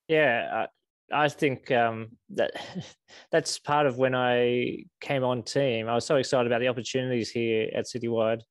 Yeah, 0.08 0.68
I, 1.12 1.24
I 1.26 1.30
think 1.30 1.72
um, 1.72 2.10
that 2.32 2.52
that's 3.32 3.58
part 3.58 3.88
of 3.88 3.98
when 3.98 4.14
I 4.14 4.84
came 5.02 5.24
on 5.24 5.44
team. 5.44 5.90
I 5.90 5.96
was 5.96 6.06
so 6.06 6.18
excited 6.18 6.46
about 6.48 6.60
the 6.60 6.68
opportunities 6.68 7.32
here 7.32 7.70
at 7.74 7.86
Citywide, 7.86 8.42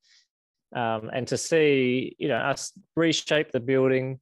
um, 0.75 1.11
and 1.12 1.27
to 1.29 1.37
see 1.37 2.14
you 2.19 2.29
know 2.29 2.37
us 2.37 2.73
reshape 2.97 3.53
the 3.53 3.61
building, 3.61 4.21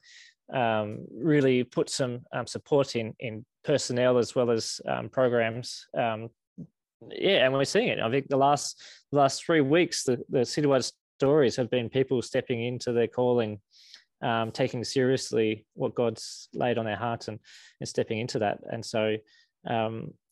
um, 0.52 1.04
really 1.12 1.64
put 1.64 1.90
some 1.90 2.20
um, 2.32 2.46
support 2.46 2.96
in 2.96 3.14
in 3.18 3.44
personnel 3.64 4.18
as 4.18 4.34
well 4.34 4.50
as 4.50 4.80
um, 4.88 5.08
programs. 5.08 5.86
Um, 5.96 6.28
yeah, 7.10 7.44
and 7.44 7.52
we're 7.52 7.64
seeing 7.64 7.88
it. 7.88 8.00
I 8.00 8.10
think 8.10 8.28
the 8.28 8.36
last 8.36 8.82
the 9.12 9.18
last 9.18 9.44
three 9.44 9.60
weeks, 9.60 10.04
the, 10.04 10.18
the 10.28 10.40
citywide 10.40 10.90
stories 11.18 11.56
have 11.56 11.70
been 11.70 11.88
people 11.88 12.22
stepping 12.22 12.62
into 12.62 12.92
their 12.92 13.08
calling, 13.08 13.60
um, 14.22 14.52
taking 14.52 14.84
seriously 14.84 15.66
what 15.74 15.94
God's 15.94 16.48
laid 16.54 16.78
on 16.78 16.84
their 16.84 16.96
hearts 16.96 17.28
and 17.28 17.38
and 17.80 17.88
stepping 17.88 18.18
into 18.18 18.38
that. 18.38 18.58
And 18.70 18.84
so 18.84 19.16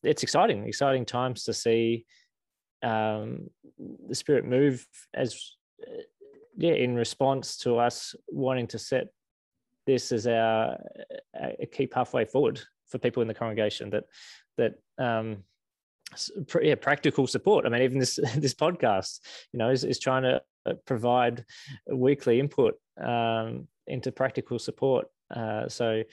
it's 0.01 0.23
exciting, 0.23 0.65
exciting 0.65 1.05
times 1.05 1.43
to 1.43 1.53
see 1.53 2.05
um, 2.83 3.49
the 4.07 4.15
Spirit 4.15 4.45
move 4.45 4.87
as 5.13 5.55
yeah 6.57 6.73
in 6.73 6.95
response 6.95 7.57
to 7.57 7.77
us 7.77 8.15
wanting 8.27 8.67
to 8.67 8.79
set 8.79 9.07
this 9.85 10.11
as 10.11 10.25
our 10.25 10.77
a 11.35 11.65
key 11.65 11.87
pathway 11.87 12.25
forward 12.25 12.59
for 12.87 12.97
people 12.97 13.21
in 13.21 13.27
the 13.27 13.33
congregation 13.33 13.89
that 13.89 14.05
that 14.57 14.75
um, 14.97 15.43
yeah, 16.61 16.75
practical 16.75 17.27
support. 17.27 17.65
I 17.65 17.69
mean, 17.69 17.81
even 17.81 17.99
this 17.99 18.19
this 18.35 18.53
podcast, 18.53 19.19
you 19.51 19.59
know, 19.59 19.69
is, 19.69 19.83
is 19.83 19.99
trying 19.99 20.23
to 20.23 20.41
uh, 20.65 20.73
provide 20.85 21.45
weekly 21.91 22.39
input 22.39 22.75
um, 23.01 23.67
into 23.87 24.11
practical 24.11 24.59
support. 24.59 25.07
Uh, 25.35 25.67
so, 25.67 26.03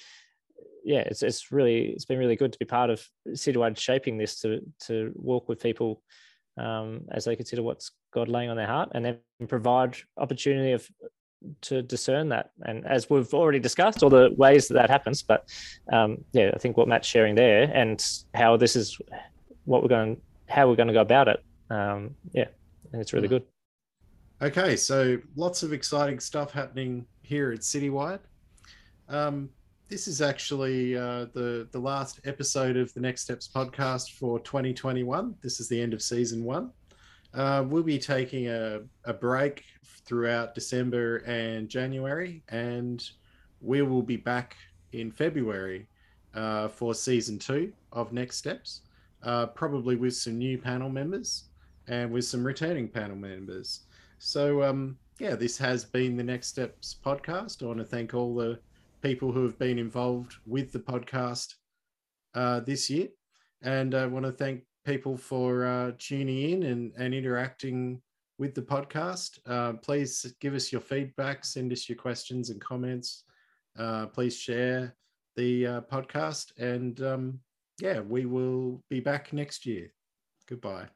yeah, 0.84 1.00
it's 1.00 1.22
it's 1.22 1.52
really 1.52 1.90
it's 1.90 2.04
been 2.04 2.18
really 2.18 2.36
good 2.36 2.52
to 2.52 2.58
be 2.58 2.64
part 2.64 2.90
of 2.90 3.06
Citywide 3.28 3.78
shaping 3.78 4.18
this 4.18 4.40
to 4.40 4.60
to 4.86 5.12
walk 5.14 5.48
with 5.48 5.62
people 5.62 6.02
um, 6.58 7.02
as 7.10 7.24
they 7.24 7.36
consider 7.36 7.62
what's 7.62 7.92
God 8.12 8.28
laying 8.28 8.50
on 8.50 8.56
their 8.56 8.66
heart, 8.66 8.90
and 8.94 9.04
then 9.04 9.18
provide 9.48 9.96
opportunity 10.16 10.72
of 10.72 10.88
to 11.62 11.82
discern 11.82 12.28
that. 12.28 12.50
And 12.66 12.86
as 12.86 13.10
we've 13.10 13.32
already 13.34 13.58
discussed, 13.58 14.02
all 14.02 14.10
the 14.10 14.32
ways 14.36 14.68
that 14.68 14.74
that 14.74 14.90
happens, 14.90 15.22
but 15.22 15.48
um, 15.92 16.24
yeah, 16.32 16.50
I 16.54 16.58
think 16.58 16.76
what 16.76 16.88
Matt's 16.88 17.08
sharing 17.08 17.34
there 17.34 17.70
and 17.74 18.04
how 18.34 18.56
this 18.56 18.76
is 18.76 18.98
what 19.64 19.82
we're 19.82 19.88
going, 19.88 20.20
how 20.48 20.68
we're 20.68 20.76
going 20.76 20.88
to 20.88 20.94
go 20.94 21.00
about 21.00 21.28
it. 21.28 21.42
Um, 21.70 22.14
yeah, 22.32 22.48
and 22.92 23.00
it's 23.00 23.12
really 23.12 23.28
good. 23.28 23.44
Okay, 24.40 24.76
so 24.76 25.18
lots 25.36 25.62
of 25.62 25.72
exciting 25.72 26.18
stuff 26.18 26.52
happening 26.52 27.06
here 27.22 27.52
at 27.52 27.60
Citywide. 27.60 28.20
Um, 29.08 29.50
this 29.92 30.08
is 30.08 30.22
actually 30.22 30.96
uh, 30.96 31.26
the 31.34 31.68
the 31.70 31.78
last 31.78 32.18
episode 32.24 32.78
of 32.78 32.94
the 32.94 33.00
Next 33.00 33.24
Steps 33.24 33.46
podcast 33.46 34.12
for 34.12 34.40
2021. 34.40 35.34
This 35.42 35.60
is 35.60 35.68
the 35.68 35.78
end 35.78 35.92
of 35.92 36.00
season 36.00 36.44
one. 36.44 36.70
Uh, 37.34 37.62
we'll 37.68 37.82
be 37.82 37.98
taking 37.98 38.48
a, 38.48 38.80
a 39.04 39.12
break 39.12 39.64
throughout 40.06 40.54
December 40.54 41.18
and 41.26 41.68
January, 41.68 42.42
and 42.48 43.06
we 43.60 43.82
will 43.82 44.00
be 44.00 44.16
back 44.16 44.56
in 44.92 45.10
February 45.10 45.86
uh, 46.32 46.68
for 46.68 46.94
season 46.94 47.38
two 47.38 47.70
of 47.92 48.14
Next 48.14 48.38
Steps, 48.38 48.80
uh, 49.24 49.44
probably 49.44 49.96
with 49.96 50.16
some 50.16 50.38
new 50.38 50.56
panel 50.56 50.88
members 50.88 51.50
and 51.86 52.10
with 52.10 52.24
some 52.24 52.42
returning 52.42 52.88
panel 52.88 53.16
members. 53.16 53.82
So, 54.18 54.62
um, 54.62 54.96
yeah, 55.18 55.34
this 55.34 55.58
has 55.58 55.84
been 55.84 56.16
the 56.16 56.24
Next 56.24 56.46
Steps 56.46 56.96
podcast. 57.04 57.62
I 57.62 57.66
want 57.66 57.78
to 57.80 57.84
thank 57.84 58.14
all 58.14 58.34
the 58.34 58.58
people 59.02 59.32
who 59.32 59.42
have 59.42 59.58
been 59.58 59.78
involved 59.78 60.36
with 60.46 60.72
the 60.72 60.78
podcast 60.78 61.54
uh, 62.34 62.60
this 62.60 62.88
year. 62.88 63.08
And 63.62 63.94
I 63.94 64.06
want 64.06 64.24
to 64.24 64.32
thank 64.32 64.62
people 64.84 65.16
for 65.16 65.66
uh, 65.66 65.92
tuning 65.98 66.50
in 66.50 66.62
and, 66.64 66.92
and 66.98 67.14
interacting 67.14 68.00
with 68.38 68.54
the 68.54 68.62
podcast. 68.62 69.38
Uh, 69.46 69.74
please 69.74 70.34
give 70.40 70.54
us 70.54 70.72
your 70.72 70.80
feedback, 70.80 71.44
send 71.44 71.72
us 71.72 71.88
your 71.88 71.96
questions 71.96 72.50
and 72.50 72.60
comments. 72.60 73.24
Uh, 73.78 74.06
please 74.06 74.36
share 74.36 74.96
the 75.36 75.66
uh, 75.66 75.80
podcast. 75.82 76.52
And 76.58 77.00
um, 77.02 77.40
yeah, 77.80 78.00
we 78.00 78.26
will 78.26 78.82
be 78.90 79.00
back 79.00 79.32
next 79.32 79.66
year. 79.66 79.92
Goodbye. 80.48 80.88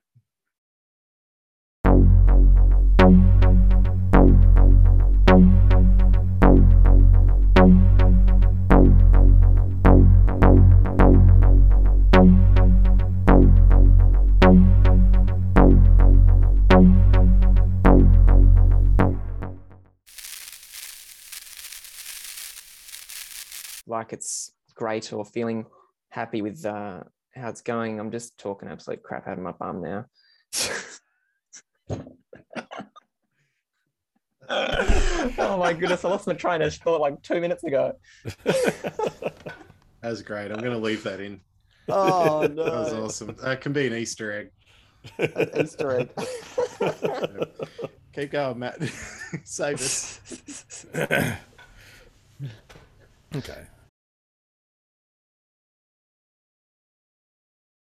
Like 24.06 24.12
it's 24.12 24.52
great 24.74 25.12
or 25.12 25.24
feeling 25.24 25.66
happy 26.10 26.42
with 26.42 26.64
uh, 26.64 27.00
how 27.34 27.48
it's 27.48 27.60
going. 27.60 27.98
I'm 27.98 28.12
just 28.12 28.38
talking 28.38 28.68
absolute 28.68 29.02
crap 29.02 29.26
out 29.26 29.36
of 29.36 29.42
my 29.42 29.50
bum 29.50 29.82
now. 29.82 30.04
oh 35.38 35.58
my 35.58 35.72
goodness, 35.72 36.04
I 36.04 36.08
lost 36.08 36.28
my 36.28 36.34
train 36.34 36.62
of 36.62 36.72
thought 36.72 37.00
like 37.00 37.20
two 37.22 37.40
minutes 37.40 37.64
ago. 37.64 37.94
That's 40.00 40.22
great. 40.22 40.52
I'm 40.52 40.58
going 40.58 40.70
to 40.70 40.78
leave 40.78 41.02
that 41.02 41.20
in. 41.20 41.40
Oh, 41.88 42.48
no. 42.52 42.64
That 42.64 42.72
was 42.72 42.92
awesome. 42.92 43.36
That 43.42 43.60
can 43.60 43.72
be 43.72 43.88
an 43.88 43.94
Easter 43.94 44.32
egg. 44.32 44.50
An 45.18 45.50
Easter 45.64 46.00
egg. 46.00 46.10
Keep 48.12 48.30
going, 48.30 48.60
Matt. 48.60 48.80
Save 49.44 49.80
us. 49.80 50.86